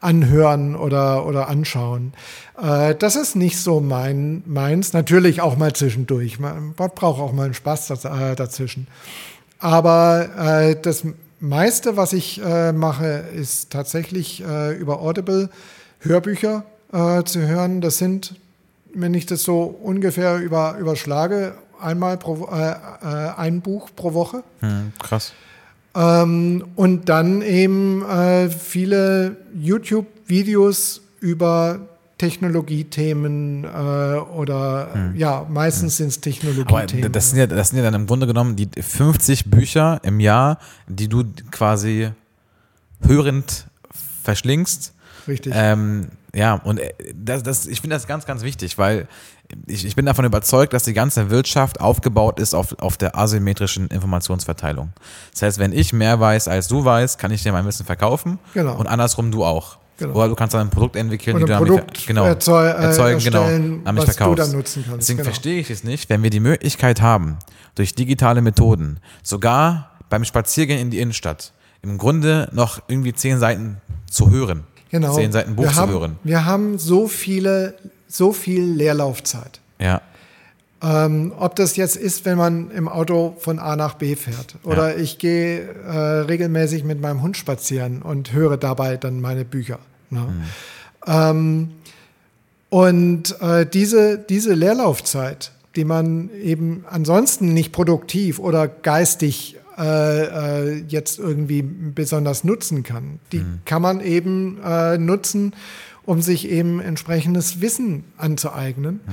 anhören 0.00 0.76
oder, 0.76 1.26
oder 1.26 1.48
anschauen. 1.48 2.12
Äh, 2.62 2.94
das 2.94 3.16
ist 3.16 3.34
nicht 3.34 3.58
so 3.58 3.80
mein, 3.80 4.44
meins. 4.46 4.92
Natürlich 4.92 5.40
auch 5.40 5.56
mal 5.56 5.72
zwischendurch. 5.72 6.38
Man 6.38 6.74
braucht 6.74 7.02
auch 7.02 7.32
mal 7.32 7.46
einen 7.46 7.54
Spaß 7.54 7.90
äh, 8.04 8.36
dazwischen. 8.36 8.86
Aber 9.58 10.28
äh, 10.38 10.76
das 10.80 11.02
meiste, 11.40 11.96
was 11.96 12.12
ich 12.12 12.40
äh, 12.40 12.70
mache, 12.70 13.24
ist 13.34 13.70
tatsächlich 13.70 14.44
äh, 14.44 14.76
über 14.76 15.00
Audible 15.00 15.50
Hörbücher 16.00 16.64
zu 16.90 17.40
hören. 17.40 17.82
Das 17.82 17.98
sind, 17.98 18.36
wenn 18.94 19.12
ich 19.12 19.26
das 19.26 19.42
so 19.42 19.64
ungefähr 19.64 20.38
über, 20.38 20.78
überschlage, 20.78 21.54
einmal 21.80 22.16
pro, 22.16 22.48
äh, 22.52 22.70
äh, 22.70 23.34
ein 23.36 23.60
Buch 23.60 23.90
pro 23.94 24.14
Woche. 24.14 24.42
Hm, 24.60 24.92
krass. 24.98 25.32
Ähm, 25.94 26.64
und 26.76 27.08
dann 27.08 27.42
eben 27.42 28.04
äh, 28.04 28.50
viele 28.50 29.36
YouTube-Videos 29.54 31.00
über 31.20 31.80
Technologiethemen 32.18 33.64
äh, 33.64 33.68
oder 33.68 34.88
hm. 34.92 35.16
ja, 35.16 35.46
meistens 35.48 35.92
hm. 35.94 35.96
sind 35.96 36.08
es 36.08 36.20
Technologiethemen. 36.20 37.12
Das 37.12 37.30
sind, 37.30 37.38
ja, 37.38 37.46
das 37.46 37.70
sind 37.70 37.78
ja 37.78 37.84
dann 37.84 37.94
im 37.94 38.06
Grunde 38.06 38.26
genommen 38.26 38.56
die 38.56 38.68
50 38.80 39.50
Bücher 39.50 40.00
im 40.02 40.20
Jahr, 40.20 40.58
die 40.88 41.08
du 41.08 41.24
quasi 41.50 42.10
hörend 43.02 43.66
verschlingst. 44.24 44.94
Richtig. 45.26 45.52
Ähm, 45.56 46.08
ja, 46.34 46.54
und 46.54 46.78
äh, 46.78 46.92
das, 47.14 47.42
das, 47.42 47.66
ich 47.66 47.80
finde 47.80 47.96
das 47.96 48.06
ganz, 48.06 48.26
ganz 48.26 48.42
wichtig, 48.42 48.78
weil 48.78 49.08
ich, 49.66 49.84
ich 49.84 49.96
bin 49.96 50.06
davon 50.06 50.24
überzeugt, 50.24 50.72
dass 50.72 50.84
die 50.84 50.92
ganze 50.92 51.30
Wirtschaft 51.30 51.80
aufgebaut 51.80 52.38
ist 52.38 52.54
auf, 52.54 52.78
auf 52.80 52.96
der 52.96 53.16
asymmetrischen 53.16 53.88
Informationsverteilung. 53.88 54.90
Das 55.32 55.42
heißt, 55.42 55.58
wenn 55.58 55.72
ich 55.72 55.92
mehr 55.92 56.20
weiß, 56.20 56.48
als 56.48 56.68
du 56.68 56.84
weißt, 56.84 57.18
kann 57.18 57.30
ich 57.30 57.42
dir 57.42 57.52
mein 57.52 57.64
Wissen 57.64 57.86
verkaufen 57.86 58.38
genau. 58.54 58.76
und 58.76 58.86
andersrum 58.86 59.30
du 59.30 59.44
auch. 59.44 59.78
Genau. 59.98 60.14
Oder 60.14 60.28
du 60.28 60.34
kannst 60.36 60.54
dann 60.54 60.68
ein 60.68 60.70
Produkt 60.70 60.94
entwickeln, 60.94 61.36
und 61.36 61.42
die 61.42 61.52
du 61.52 61.58
Produkt 61.58 61.98
dann 61.98 62.06
genau, 62.06 62.24
erzeug, 62.24 62.76
äh, 62.78 62.82
erzeugen, 62.82 63.18
genau, 63.18 63.44
an 63.44 63.94
mich 63.94 64.04
verkaufst. 64.04 64.38
Du 64.38 64.42
dann 64.42 64.52
nutzen 64.52 64.84
kannst. 64.86 65.00
Deswegen 65.00 65.16
genau. 65.18 65.30
verstehe 65.30 65.60
ich 65.60 65.70
es 65.70 65.82
nicht, 65.82 66.08
wenn 66.08 66.22
wir 66.22 66.30
die 66.30 66.40
Möglichkeit 66.40 67.02
haben, 67.02 67.38
durch 67.74 67.96
digitale 67.96 68.40
Methoden, 68.40 69.00
sogar 69.24 69.90
beim 70.08 70.24
Spaziergehen 70.24 70.78
in 70.78 70.90
die 70.90 71.00
Innenstadt, 71.00 71.52
im 71.82 71.98
Grunde 71.98 72.48
noch 72.52 72.80
irgendwie 72.86 73.12
zehn 73.12 73.40
Seiten 73.40 73.80
zu 74.08 74.30
hören. 74.30 74.64
Genau. 74.90 75.14
Zehn 75.14 75.32
Seiten 75.32 75.56
Buch 75.56 75.64
wir 75.64 75.70
zu 75.70 75.76
haben, 75.76 75.92
hören. 75.92 76.18
Wir 76.22 76.44
haben 76.44 76.78
so 76.78 77.08
viele 77.08 77.74
so 78.08 78.32
viel 78.32 78.64
Leerlaufzeit. 78.64 79.60
Ja. 79.78 80.00
Ähm, 80.80 81.32
ob 81.38 81.56
das 81.56 81.76
jetzt 81.76 81.96
ist, 81.96 82.24
wenn 82.24 82.38
man 82.38 82.70
im 82.70 82.88
Auto 82.88 83.34
von 83.38 83.58
A 83.58 83.74
nach 83.74 83.94
B 83.94 84.14
fährt. 84.14 84.56
Oder 84.62 84.96
ja. 84.96 85.02
ich 85.02 85.18
gehe 85.18 85.60
äh, 85.60 85.98
regelmäßig 86.20 86.84
mit 86.84 87.00
meinem 87.00 87.20
Hund 87.20 87.36
spazieren 87.36 88.00
und 88.02 88.32
höre 88.32 88.56
dabei 88.56 88.96
dann 88.96 89.20
meine 89.20 89.44
Bücher. 89.44 89.80
Ne? 90.10 90.20
Mhm. 90.20 90.42
Ähm, 91.06 91.70
und 92.70 93.40
äh, 93.40 93.66
diese, 93.66 94.18
diese 94.18 94.54
Leerlaufzeit, 94.54 95.52
die 95.74 95.84
man 95.84 96.30
eben 96.30 96.84
ansonsten 96.88 97.54
nicht 97.54 97.72
produktiv 97.72 98.38
oder 98.38 98.68
geistig 98.68 99.56
äh, 99.78 100.74
äh 100.74 100.84
jetzt 100.88 101.18
irgendwie 101.18 101.62
besonders 101.62 102.44
nutzen 102.44 102.82
kann, 102.82 103.20
die 103.32 103.38
mhm. 103.38 103.60
kann 103.64 103.82
man 103.82 104.00
eben 104.00 104.58
äh, 104.62 104.98
nutzen, 104.98 105.54
um 106.08 106.22
sich 106.22 106.48
eben 106.48 106.80
entsprechendes 106.80 107.60
Wissen 107.60 108.02
anzueignen. 108.16 109.00
Mhm. 109.06 109.12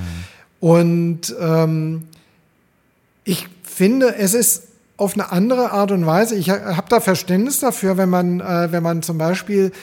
Und 0.62 1.36
ähm, 1.42 2.04
ich 3.26 3.48
finde, 3.64 4.16
es 4.16 4.34
ist 4.34 4.70
auf 4.96 5.16
eine 5.16 5.30
andere 5.34 5.72
Art 5.72 5.92
und 5.92 6.06
Weise, 6.06 6.36
ich 6.36 6.50
habe 6.50 6.88
da 6.88 7.02
Verständnis 7.02 7.60
dafür, 7.60 7.98
wenn 7.98 8.08
man, 8.08 8.40
äh, 8.40 8.72
wenn 8.72 8.82
man 8.82 9.02
zum 9.02 9.18
Beispiel 9.18 9.74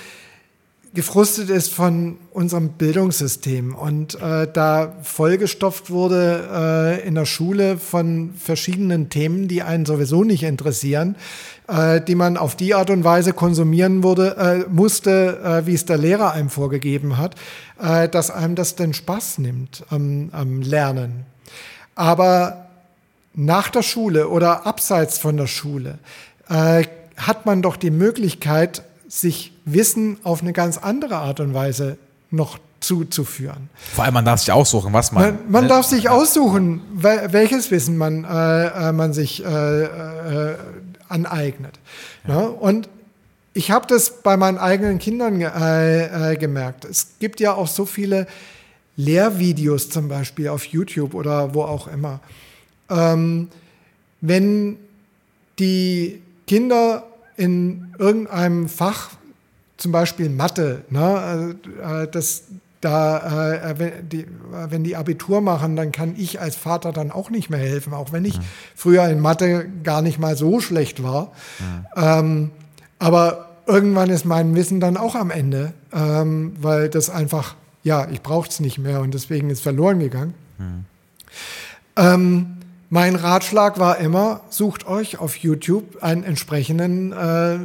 gefrustet 0.95 1.49
ist 1.49 1.73
von 1.73 2.19
unserem 2.33 2.71
Bildungssystem 2.71 3.75
und 3.75 4.21
äh, 4.21 4.47
da 4.53 4.93
vollgestopft 5.03 5.91
wurde 5.91 7.01
äh, 7.03 7.09
in 7.09 7.15
der 7.15 7.25
Schule 7.25 7.79
von 7.79 8.35
verschiedenen 8.37 9.09
Themen, 9.09 9.49
die 9.49 9.63
einen 9.63 9.87
sowieso 9.87 10.23
nicht 10.23 10.43
interessieren, 10.43 11.17
äh, 11.67 12.03
die 12.03 12.15
man 12.15 12.37
auf 12.37 12.57
die 12.57 12.75
Art 12.75 12.91
und 12.91 13.05
Weise 13.05 13.33
konsumieren 13.33 14.03
wurde, 14.03 14.37
äh, 14.37 14.71
musste, 14.71 15.41
äh, 15.43 15.67
wie 15.67 15.75
es 15.75 15.87
der 15.87 15.97
Lehrer 15.97 16.33
einem 16.33 16.51
vorgegeben 16.51 17.17
hat, 17.17 17.37
äh, 17.81 18.07
dass 18.09 18.31
einem 18.31 18.55
das 18.55 18.77
den 18.77 18.93
Spaß 18.93 19.39
nimmt 19.39 19.85
am, 19.89 20.29
am 20.33 20.61
Lernen. 20.61 21.25
Aber 21.95 22.67
nach 23.33 23.71
der 23.71 23.83
Schule 23.83 24.29
oder 24.29 24.67
abseits 24.67 25.19
von 25.19 25.39
der 25.39 25.47
Schule 25.47 25.99
hat 26.49 27.47
man 27.47 27.63
doch 27.63 27.77
die 27.77 27.91
Möglichkeit, 27.91 28.83
sich 29.13 29.53
Wissen 29.67 30.17
auf 30.23 30.41
eine 30.41 30.55
ganz 30.55 30.79
andere 30.79 31.17
Art 31.17 31.39
und 31.39 31.53
Weise 31.53 31.99
noch 32.31 32.59
zuzuführen. 32.81 33.69
Vor 33.95 34.05
allem, 34.05 34.15
man 34.15 34.25
darf 34.25 34.41
sich 34.41 34.51
aussuchen, 34.51 34.91
was 34.95 35.13
man. 35.13 35.23
Man, 35.23 35.39
man 35.51 35.63
ne? 35.65 35.69
darf 35.69 35.85
sich 35.85 36.09
aussuchen, 36.09 36.81
welches 36.95 37.71
Wissen 37.71 37.99
man, 37.99 38.25
äh, 38.25 38.89
äh, 38.89 38.93
man 38.93 39.13
sich 39.13 39.45
äh, 39.45 39.83
äh, 39.83 40.57
aneignet. 41.09 41.79
Ja. 42.27 42.41
Ja, 42.41 42.47
und 42.47 42.89
ich 43.53 43.71
habe 43.71 43.87
das 43.87 44.23
bei 44.23 44.39
meinen 44.39 44.57
eigenen 44.57 44.99
Kindern 44.99 45.43
äh, 45.43 46.33
äh, 46.33 46.37
gemerkt. 46.37 46.87
Es 46.87 47.19
gibt 47.19 47.39
ja 47.39 47.53
auch 47.53 47.69
so 47.69 47.85
viele 47.85 48.27
Lehrvideos 48.97 49.91
zum 49.91 50.09
Beispiel 50.09 50.49
auf 50.49 50.65
YouTube 50.65 51.13
oder 51.13 51.53
wo 51.53 51.65
auch 51.65 51.87
immer. 51.87 52.21
Ähm, 52.89 53.49
wenn 54.23 54.79
die 55.59 56.23
Kinder 56.47 57.05
in 57.43 57.93
irgendeinem 57.99 58.69
Fach, 58.69 59.11
zum 59.77 59.91
Beispiel 59.91 60.29
Mathe, 60.29 60.85
ne, 60.91 61.57
äh, 61.83 62.07
das, 62.07 62.45
da, 62.81 63.63
äh, 63.65 63.79
wenn, 63.79 64.09
die, 64.09 64.27
wenn 64.69 64.85
die 64.85 64.95
Abitur 64.95 65.41
machen, 65.41 65.75
dann 65.75 65.91
kann 65.91 66.15
ich 66.17 66.41
als 66.41 66.55
Vater 66.55 66.93
dann 66.93 67.11
auch 67.11 67.31
nicht 67.31 67.51
mehr 67.51 67.59
helfen, 67.59 67.95
auch 67.95 68.13
wenn 68.13 68.25
ich 68.25 68.39
mhm. 68.39 68.45
früher 68.77 69.09
in 69.09 69.19
Mathe 69.19 69.67
gar 69.83 70.03
nicht 70.03 70.21
mal 70.21 70.37
so 70.37 70.61
schlecht 70.61 71.03
war. 71.03 71.33
Mhm. 71.59 71.87
Ähm, 71.97 72.51
aber 73.01 73.49
irgendwann 73.67 74.11
ist 74.11 74.25
mein 74.25 74.55
Wissen 74.55 74.79
dann 74.79 74.97
auch 74.97 75.17
am 75.17 75.33
Ende, 75.33 75.73
ähm, 75.93 76.53
weil 76.61 76.89
das 76.89 77.11
einfach, 77.11 77.57
ja, 77.83 78.09
ich 78.09 78.23
brauche 78.23 78.49
es 78.49 78.61
nicht 78.61 78.79
mehr 78.79 79.01
und 79.01 79.15
deswegen 79.15 79.51
ist 79.51 79.63
verloren 79.63 79.99
gegangen. 79.99 80.35
Mhm. 80.59 80.85
Ähm, 81.97 82.62
mein 82.93 83.17
Ratschlag 83.17 83.79
war 83.79 83.97
immer, 83.97 84.43
sucht 84.51 84.87
euch 84.87 85.19
auf 85.19 85.37
YouTube 85.37 86.03
einen 86.03 86.25
entsprechenden 86.25 87.13
äh, 87.13 87.59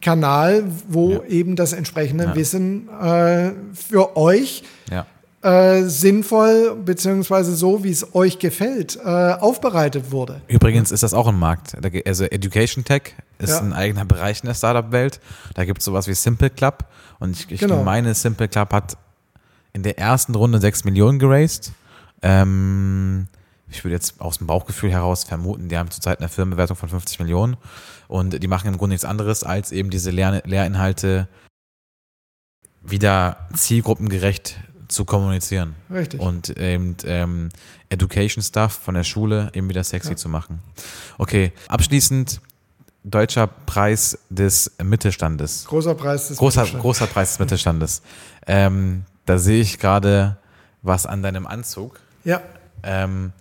Kanal, 0.00 0.64
wo 0.88 1.10
ja. 1.10 1.22
eben 1.24 1.56
das 1.56 1.74
entsprechende 1.74 2.24
ja. 2.24 2.34
Wissen 2.34 2.88
äh, 2.88 3.50
für 3.74 4.16
euch 4.16 4.62
ja. 4.90 5.04
äh, 5.42 5.82
sinnvoll 5.82 6.74
beziehungsweise 6.74 7.54
so, 7.54 7.84
wie 7.84 7.90
es 7.90 8.14
euch 8.14 8.38
gefällt, 8.38 8.96
äh, 8.96 9.08
aufbereitet 9.08 10.10
wurde. 10.10 10.40
Übrigens 10.48 10.90
ist 10.90 11.02
das 11.02 11.12
auch 11.12 11.26
ein 11.26 11.38
Markt. 11.38 11.76
Also 12.06 12.24
Education 12.24 12.82
Tech 12.82 13.14
ist 13.40 13.60
ein 13.60 13.74
eigener 13.74 14.06
Bereich 14.06 14.40
in 14.42 14.46
der 14.46 14.54
Startup-Welt. 14.54 15.20
Da 15.52 15.66
gibt 15.66 15.80
es 15.80 15.84
sowas 15.84 16.08
wie 16.08 16.14
Simple 16.14 16.48
Club 16.48 16.86
und 17.18 17.38
ich, 17.38 17.50
ich 17.50 17.60
genau. 17.60 17.82
meine, 17.82 18.14
Simple 18.14 18.48
Club 18.48 18.72
hat 18.72 18.96
in 19.74 19.82
der 19.82 19.98
ersten 19.98 20.34
Runde 20.34 20.60
6 20.60 20.84
Millionen 20.84 21.18
geraced. 21.18 21.72
Ähm, 22.22 23.28
ich 23.72 23.84
würde 23.84 23.94
jetzt 23.94 24.20
aus 24.20 24.38
dem 24.38 24.46
Bauchgefühl 24.46 24.90
heraus 24.90 25.24
vermuten, 25.24 25.68
die 25.68 25.76
haben 25.76 25.90
zurzeit 25.90 26.20
eine 26.20 26.28
Firmenbewertung 26.28 26.76
von 26.76 26.88
50 26.88 27.18
Millionen 27.20 27.56
und 28.06 28.42
die 28.42 28.48
machen 28.48 28.68
im 28.68 28.76
Grunde 28.76 28.94
nichts 28.94 29.04
anderes, 29.04 29.44
als 29.44 29.72
eben 29.72 29.90
diese 29.90 30.10
Lehr 30.10 30.42
Lehrinhalte 30.44 31.28
wieder 32.82 33.48
zielgruppengerecht 33.54 34.58
zu 34.88 35.04
kommunizieren. 35.04 35.74
Richtig. 35.90 36.20
Und 36.20 36.50
eben 36.50 36.96
ähm, 37.04 37.48
Education 37.88 38.42
Stuff 38.42 38.72
von 38.72 38.94
der 38.94 39.04
Schule 39.04 39.50
eben 39.54 39.68
wieder 39.68 39.84
sexy 39.84 40.10
ja. 40.10 40.16
zu 40.16 40.28
machen. 40.28 40.60
Okay, 41.18 41.52
abschließend 41.68 42.40
deutscher 43.04 43.46
Preis 43.46 44.18
des 44.28 44.72
Mittelstandes. 44.82 45.64
Großer 45.66 45.94
Preis 45.94 46.28
des 46.28 46.36
großer, 46.36 46.60
Mittelstandes. 46.60 46.82
Großer 46.82 47.06
Preis 47.06 47.28
des 47.30 47.38
Mittelstandes. 47.38 48.02
ähm, 48.46 49.04
da 49.24 49.38
sehe 49.38 49.60
ich 49.60 49.78
gerade 49.78 50.36
was 50.82 51.06
an 51.06 51.22
deinem 51.22 51.46
Anzug. 51.46 52.00
Ja. 52.24 52.42
Ähm, 52.82 53.32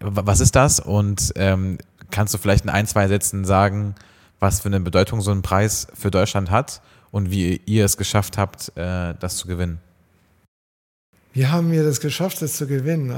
was 0.00 0.40
ist 0.40 0.56
das? 0.56 0.80
Und 0.80 1.32
ähm, 1.36 1.78
kannst 2.10 2.34
du 2.34 2.38
vielleicht 2.38 2.64
in 2.64 2.70
ein, 2.70 2.86
zwei 2.86 3.08
Sätzen 3.08 3.44
sagen, 3.44 3.94
was 4.38 4.60
für 4.60 4.68
eine 4.68 4.80
Bedeutung 4.80 5.20
so 5.20 5.30
ein 5.30 5.42
Preis 5.42 5.86
für 5.94 6.10
Deutschland 6.10 6.50
hat 6.50 6.80
und 7.10 7.30
wie 7.30 7.60
ihr 7.66 7.84
es 7.84 7.96
geschafft 7.96 8.38
habt, 8.38 8.72
äh, 8.76 9.14
das 9.18 9.36
zu 9.36 9.46
gewinnen? 9.46 9.78
Wie 11.32 11.46
haben 11.46 11.70
wir 11.70 11.84
das 11.84 12.00
geschafft, 12.00 12.42
das 12.42 12.56
zu 12.56 12.66
gewinnen? 12.66 13.14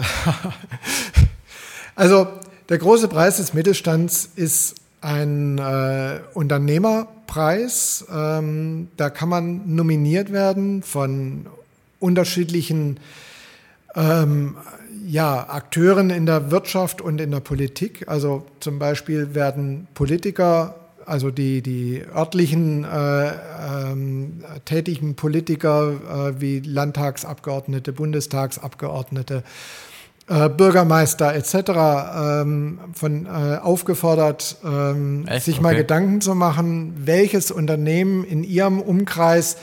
also 1.94 2.28
der 2.68 2.78
große 2.78 3.08
Preis 3.08 3.38
des 3.38 3.54
Mittelstands 3.54 4.28
ist 4.36 4.76
ein 5.00 5.58
äh, 5.58 6.20
Unternehmerpreis. 6.34 8.04
Ähm, 8.12 8.88
da 8.96 9.10
kann 9.10 9.28
man 9.28 9.74
nominiert 9.74 10.32
werden 10.32 10.82
von 10.82 11.46
unterschiedlichen 12.00 12.98
ähm, 13.94 14.56
ja, 15.06 15.48
Akteuren 15.48 16.10
in 16.10 16.26
der 16.26 16.50
Wirtschaft 16.50 17.00
und 17.00 17.20
in 17.20 17.30
der 17.30 17.40
Politik. 17.40 18.04
Also 18.08 18.44
zum 18.60 18.78
Beispiel 18.78 19.34
werden 19.34 19.88
Politiker, 19.94 20.74
also 21.06 21.30
die, 21.30 21.62
die 21.62 22.02
örtlichen 22.14 22.84
äh, 22.84 23.30
ähm, 23.30 24.44
tätigen 24.64 25.14
Politiker 25.14 25.92
äh, 25.92 26.40
wie 26.40 26.60
Landtagsabgeordnete, 26.60 27.92
Bundestagsabgeordnete, 27.92 29.42
äh, 30.28 30.48
Bürgermeister 30.48 31.34
etc. 31.34 31.54
Ähm, 32.42 32.78
von, 32.94 33.26
äh, 33.26 33.58
aufgefordert, 33.60 34.56
ähm, 34.64 35.26
sich 35.40 35.56
okay. 35.56 35.62
mal 35.62 35.74
Gedanken 35.74 36.20
zu 36.20 36.34
machen, 36.34 36.94
welches 37.04 37.50
Unternehmen 37.50 38.24
in 38.24 38.44
ihrem 38.44 38.80
Umkreis 38.80 39.56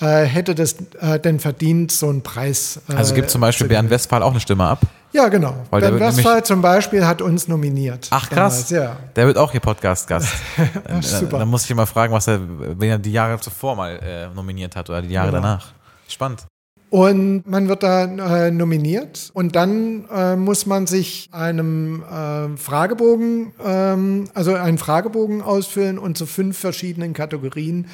äh, 0.00 0.24
hätte 0.24 0.54
das 0.54 0.76
äh, 1.00 1.18
denn 1.18 1.40
verdient, 1.40 1.92
so 1.92 2.08
einen 2.08 2.22
Preis. 2.22 2.80
Äh, 2.88 2.94
also 2.94 3.14
gibt 3.14 3.30
zum 3.30 3.40
Beispiel 3.40 3.66
Bernd 3.68 3.90
Westphal 3.90 4.22
auch 4.22 4.30
eine 4.30 4.40
Stimme 4.40 4.64
ab? 4.64 4.80
Ja, 5.12 5.28
genau. 5.28 5.54
Weil 5.70 5.80
Bernd 5.80 6.00
Westphal 6.00 6.44
zum 6.44 6.62
Beispiel 6.62 7.06
hat 7.06 7.22
uns 7.22 7.48
nominiert. 7.48 8.08
Ach 8.10 8.28
krass, 8.28 8.68
damals, 8.68 8.70
ja. 8.70 8.96
der 9.16 9.26
wird 9.26 9.38
auch 9.38 9.50
hier 9.50 9.60
Podcast-Gast. 9.60 10.28
Super. 11.00 11.38
Dann 11.38 11.48
muss 11.48 11.64
ich 11.64 11.74
mal 11.74 11.86
fragen, 11.86 12.12
was 12.12 12.28
er, 12.28 12.40
wenn 12.40 12.90
er 12.90 12.98
die 12.98 13.12
Jahre 13.12 13.40
zuvor 13.40 13.74
mal 13.74 13.98
äh, 13.98 14.34
nominiert 14.34 14.76
hat 14.76 14.88
oder 14.90 15.02
die 15.02 15.14
Jahre 15.14 15.30
genau. 15.30 15.42
danach. 15.42 15.72
Spannend. 16.06 16.46
Und 16.90 17.46
man 17.46 17.68
wird 17.68 17.82
da 17.82 18.04
äh, 18.04 18.50
nominiert 18.50 19.30
und 19.34 19.56
dann 19.56 20.06
äh, 20.10 20.36
muss 20.36 20.64
man 20.64 20.86
sich 20.86 21.28
einem 21.32 22.02
äh, 22.02 22.56
Fragebogen, 22.56 23.52
ähm, 23.62 24.24
also 24.32 24.54
einen 24.54 24.78
Fragebogen 24.78 25.42
ausfüllen 25.42 25.98
und 25.98 26.16
zu 26.16 26.24
fünf 26.24 26.58
verschiedenen 26.58 27.12
Kategorien 27.12 27.88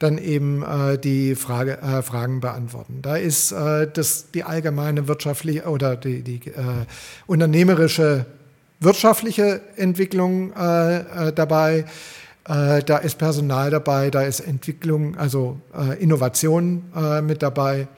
dann 0.00 0.18
eben 0.18 0.62
äh, 0.62 0.98
die 0.98 1.36
Frage, 1.36 1.78
äh, 1.78 2.02
Fragen 2.02 2.40
beantworten. 2.40 3.00
Da 3.02 3.16
ist 3.16 3.52
äh, 3.52 3.86
das, 3.92 4.32
die 4.32 4.42
allgemeine 4.42 5.06
wirtschaftliche 5.06 5.64
oder 5.64 5.96
die, 5.96 6.22
die 6.22 6.40
unternehmerische 7.26 8.26
wirtschaftliche 8.80 9.60
Entwicklung 9.76 10.52
dabei. 10.54 11.84
da 12.44 12.96
ist 12.96 13.18
Personal 13.18 13.70
dabei, 13.70 14.10
da 14.10 14.22
ist 14.22 14.40
Entwicklung, 14.40 15.18
also 15.18 15.60
Innovation 15.98 16.84
mit 17.22 17.42
dabei 17.42 17.88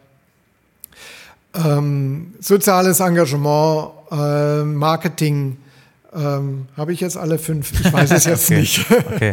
ähm, 1.55 2.34
soziales 2.40 3.00
Engagement, 3.00 3.90
äh, 4.11 4.64
Marketing. 4.64 5.59
Ähm, 6.14 6.66
Habe 6.76 6.92
ich 6.92 7.00
jetzt 7.00 7.16
alle 7.16 7.38
fünf? 7.38 7.72
Ich 7.72 7.90
weiß 7.92 8.10
es 8.10 8.24
jetzt 8.26 8.50
okay. 8.50 8.60
nicht. 8.60 8.84
okay. 8.90 9.32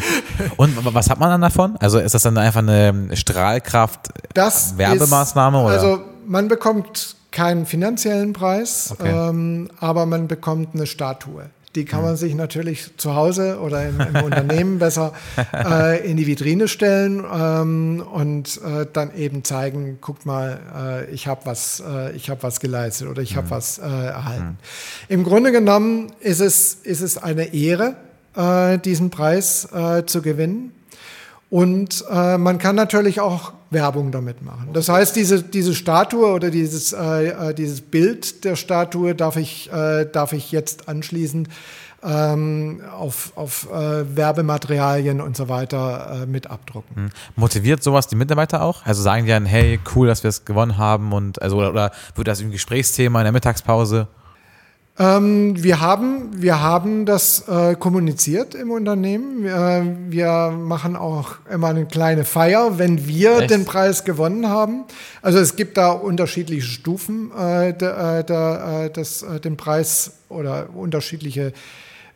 Und 0.55 0.77
was 0.93 1.09
hat 1.09 1.19
man 1.19 1.29
dann 1.29 1.41
davon? 1.41 1.75
Also 1.79 1.99
ist 1.99 2.13
das 2.13 2.23
dann 2.23 2.37
einfach 2.37 2.61
eine 2.61 3.09
Strahlkraft-Werbemaßnahme? 3.13 5.59
Also 5.59 5.99
man 6.25 6.47
bekommt 6.47 7.17
keinen 7.31 7.65
finanziellen 7.65 8.33
Preis, 8.33 8.89
okay. 8.91 9.09
ähm, 9.09 9.69
aber 9.79 10.05
man 10.05 10.27
bekommt 10.27 10.73
eine 10.73 10.85
Statue. 10.87 11.45
Die 11.75 11.85
kann 11.85 12.01
man 12.01 12.15
sich 12.15 12.33
natürlich 12.33 12.97
zu 12.97 13.13
Hause 13.13 13.59
oder 13.59 13.87
im, 13.87 13.99
im 13.99 14.23
Unternehmen 14.23 14.79
besser 14.79 15.13
äh, 15.53 16.09
in 16.09 16.17
die 16.17 16.25
Vitrine 16.25 16.67
stellen 16.67 17.23
ähm, 17.31 18.03
und 18.11 18.59
äh, 18.63 18.87
dann 18.91 19.15
eben 19.15 19.43
zeigen, 19.43 19.99
guckt 20.01 20.25
mal, 20.25 21.05
äh, 21.07 21.11
ich 21.11 21.27
habe 21.27 21.41
was, 21.45 21.83
äh, 21.85 22.15
ich 22.15 22.31
habe 22.31 22.41
was 22.41 22.59
geleistet 22.59 23.07
oder 23.07 23.21
ich 23.21 23.35
habe 23.35 23.47
mhm. 23.47 23.51
was 23.51 23.77
äh, 23.77 23.83
erhalten. 23.83 24.45
Mhm. 24.45 24.57
Im 25.09 25.23
Grunde 25.23 25.51
genommen 25.51 26.11
ist 26.21 26.39
es, 26.39 26.73
ist 26.73 27.01
es 27.01 27.19
eine 27.19 27.53
Ehre, 27.53 27.95
äh, 28.35 28.79
diesen 28.79 29.09
Preis 29.11 29.67
zu 30.05 30.21
gewinnen. 30.21 30.71
Und 31.49 32.05
man 32.09 32.59
kann 32.59 32.75
natürlich 32.75 33.19
auch 33.19 33.53
Werbung 33.71 34.11
damit 34.11 34.41
machen. 34.41 34.69
Das 34.73 34.89
heißt, 34.89 35.15
diese, 35.15 35.43
diese 35.43 35.75
Statue 35.75 36.33
oder 36.33 36.49
dieses, 36.49 36.93
äh, 36.93 37.27
äh, 37.27 37.53
dieses 37.53 37.81
Bild 37.81 38.43
der 38.43 38.55
Statue 38.55 39.13
darf 39.15 39.35
ich, 39.35 39.71
äh, 39.71 40.05
darf 40.05 40.33
ich 40.33 40.51
jetzt 40.51 40.89
anschließend 40.89 41.49
ähm, 42.03 42.81
auf, 42.97 43.33
auf 43.35 43.67
äh, 43.71 44.15
Werbematerialien 44.15 45.21
und 45.21 45.35
so 45.35 45.49
weiter 45.49 46.21
äh, 46.23 46.25
mit 46.25 46.47
abdrucken. 46.47 46.95
Hm. 46.95 47.09
Motiviert 47.35 47.83
sowas 47.83 48.07
die 48.07 48.15
Mitarbeiter 48.15 48.61
auch? 48.61 48.85
Also 48.85 49.01
sagen 49.01 49.25
die 49.25 49.31
dann, 49.31 49.45
hey, 49.45 49.79
cool, 49.95 50.07
dass 50.07 50.23
wir 50.23 50.29
es 50.29 50.45
gewonnen 50.45 50.77
haben 50.77 51.11
und 51.11 51.41
also 51.41 51.57
oder, 51.57 51.69
oder 51.71 51.91
wird 52.15 52.27
das 52.27 52.39
ein 52.39 52.51
Gesprächsthema 52.51 53.19
in 53.19 53.25
der 53.25 53.33
Mittagspause? 53.33 54.07
Ähm, 54.99 55.63
wir, 55.63 55.79
haben, 55.79 56.41
wir 56.41 56.61
haben 56.61 57.05
das 57.05 57.47
äh, 57.47 57.75
kommuniziert 57.75 58.53
im 58.53 58.69
Unternehmen. 58.69 59.43
Wir, 59.45 59.95
wir, 60.09 60.51
machen 60.51 60.97
auch 60.97 61.35
immer 61.49 61.69
eine 61.69 61.85
kleine 61.85 62.25
Feier, 62.25 62.77
wenn 62.77 63.07
wir 63.07 63.39
Echt? 63.39 63.51
den 63.51 63.63
Preis 63.63 64.03
gewonnen 64.03 64.49
haben. 64.49 64.83
Also 65.21 65.39
es 65.39 65.55
gibt 65.55 65.77
da 65.77 65.91
unterschiedliche 65.91 66.67
Stufen, 66.67 67.31
äh, 67.31 67.73
der, 67.73 68.19
äh, 68.19 68.23
der, 68.25 68.83
äh, 68.83 68.89
des, 68.91 69.21
äh, 69.21 69.39
den 69.39 69.55
Preis 69.55 70.11
oder 70.27 70.67
unterschiedliche 70.75 71.53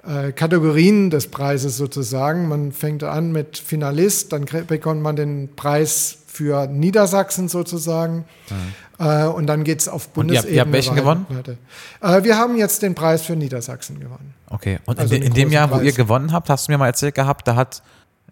äh, 0.05 0.33
Kategorien 0.33 1.09
des 1.09 1.27
Preises 1.27 1.77
sozusagen. 1.77 2.49
Man 2.49 2.73
fängt 2.73 3.03
an 3.03 3.31
mit 3.31 3.57
Finalist, 3.57 4.33
dann 4.33 4.43
bekommt 4.67 5.01
man 5.01 5.15
den 5.15 5.55
Preis 5.55 6.17
für 6.27 6.67
Niedersachsen 6.67 7.47
sozusagen. 7.47 8.25
Mhm. 8.49 8.55
Äh, 8.99 9.25
und 9.25 9.47
dann 9.47 9.63
geht 9.63 9.81
es 9.81 9.87
auf 9.87 10.09
Bundesebene. 10.09 10.47
Und 10.47 10.51
ihr, 10.51 10.55
ihr 10.55 10.61
habt 10.61 10.71
welchen 10.71 10.95
gewonnen? 10.95 11.25
Äh, 12.01 12.23
wir 12.23 12.37
haben 12.37 12.57
jetzt 12.57 12.81
den 12.81 12.95
Preis 12.95 13.23
für 13.23 13.35
Niedersachsen 13.35 13.99
gewonnen. 13.99 14.33
Okay, 14.49 14.79
und 14.85 14.99
also 14.99 15.15
in, 15.15 15.23
in 15.23 15.33
dem 15.33 15.51
Jahr, 15.51 15.67
Preis. 15.67 15.79
wo 15.79 15.83
ihr 15.83 15.93
gewonnen 15.93 16.31
habt, 16.31 16.49
hast 16.49 16.67
du 16.67 16.71
mir 16.71 16.77
mal 16.77 16.87
erzählt 16.87 17.15
gehabt, 17.15 17.47
da 17.47 17.55
hat 17.55 17.81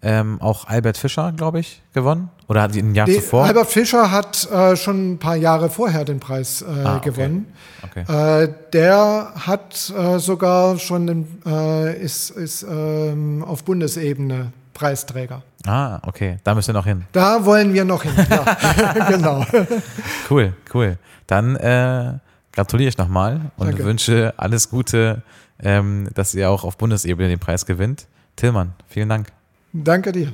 ähm, 0.02 0.40
auch 0.40 0.66
Albert 0.66 0.96
Fischer, 0.96 1.32
glaube 1.32 1.60
ich, 1.60 1.80
gewonnen? 1.92 2.28
Oder 2.48 2.62
hat 2.62 2.74
ein 2.74 2.94
Jahr 2.94 3.06
Die, 3.06 3.14
zuvor? 3.14 3.44
Albert 3.44 3.68
Fischer 3.68 4.10
hat 4.10 4.50
äh, 4.50 4.76
schon 4.76 5.12
ein 5.12 5.18
paar 5.18 5.36
Jahre 5.36 5.70
vorher 5.70 6.04
den 6.04 6.18
Preis 6.18 6.62
äh, 6.62 6.66
ah, 6.66 6.96
okay. 6.96 7.10
gewonnen. 7.10 7.46
Okay. 7.82 8.42
Äh, 8.42 8.52
der 8.72 9.32
hat 9.36 9.92
äh, 9.96 10.18
sogar 10.18 10.78
schon 10.78 11.06
den, 11.06 11.42
äh, 11.46 12.00
ist, 12.02 12.30
ist 12.30 12.64
ähm, 12.68 13.44
auf 13.44 13.64
Bundesebene 13.64 14.52
Preisträger. 14.74 15.42
Ah, 15.66 16.00
okay. 16.06 16.38
Da 16.44 16.54
müssen 16.54 16.68
wir 16.68 16.74
noch 16.74 16.86
hin. 16.86 17.04
Da 17.12 17.44
wollen 17.44 17.72
wir 17.72 17.84
noch 17.84 18.02
hin. 18.02 18.12
Ja, 18.28 19.04
genau. 19.08 19.44
Cool, 20.30 20.54
cool. 20.74 20.98
Dann 21.26 21.56
äh, 21.56 22.14
gratuliere 22.52 22.88
ich 22.88 22.98
nochmal 22.98 23.52
und 23.56 23.68
Danke. 23.68 23.84
wünsche 23.84 24.34
alles 24.36 24.70
Gute, 24.70 25.22
ähm, 25.62 26.08
dass 26.14 26.34
ihr 26.34 26.50
auch 26.50 26.64
auf 26.64 26.76
Bundesebene 26.78 27.28
den 27.28 27.38
Preis 27.38 27.66
gewinnt. 27.66 28.06
Tillmann, 28.36 28.72
vielen 28.88 29.08
Dank. 29.08 29.28
Danke 29.72 30.12
dir. 30.12 30.32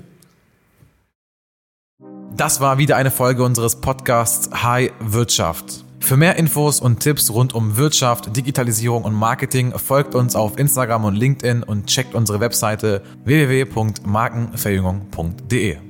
Das 2.36 2.60
war 2.60 2.78
wieder 2.78 2.96
eine 2.96 3.10
Folge 3.10 3.42
unseres 3.42 3.80
Podcasts 3.80 4.50
High 4.62 4.92
Wirtschaft. 5.00 5.84
Für 6.00 6.16
mehr 6.16 6.36
Infos 6.36 6.80
und 6.80 7.00
Tipps 7.00 7.30
rund 7.30 7.54
um 7.54 7.76
Wirtschaft, 7.76 8.34
Digitalisierung 8.36 9.04
und 9.04 9.14
Marketing 9.14 9.72
folgt 9.76 10.14
uns 10.14 10.36
auf 10.36 10.58
Instagram 10.58 11.04
und 11.04 11.16
LinkedIn 11.16 11.62
und 11.62 11.86
checkt 11.86 12.14
unsere 12.14 12.40
Webseite 12.40 13.02
www.markenverjüngung.de. 13.24 15.87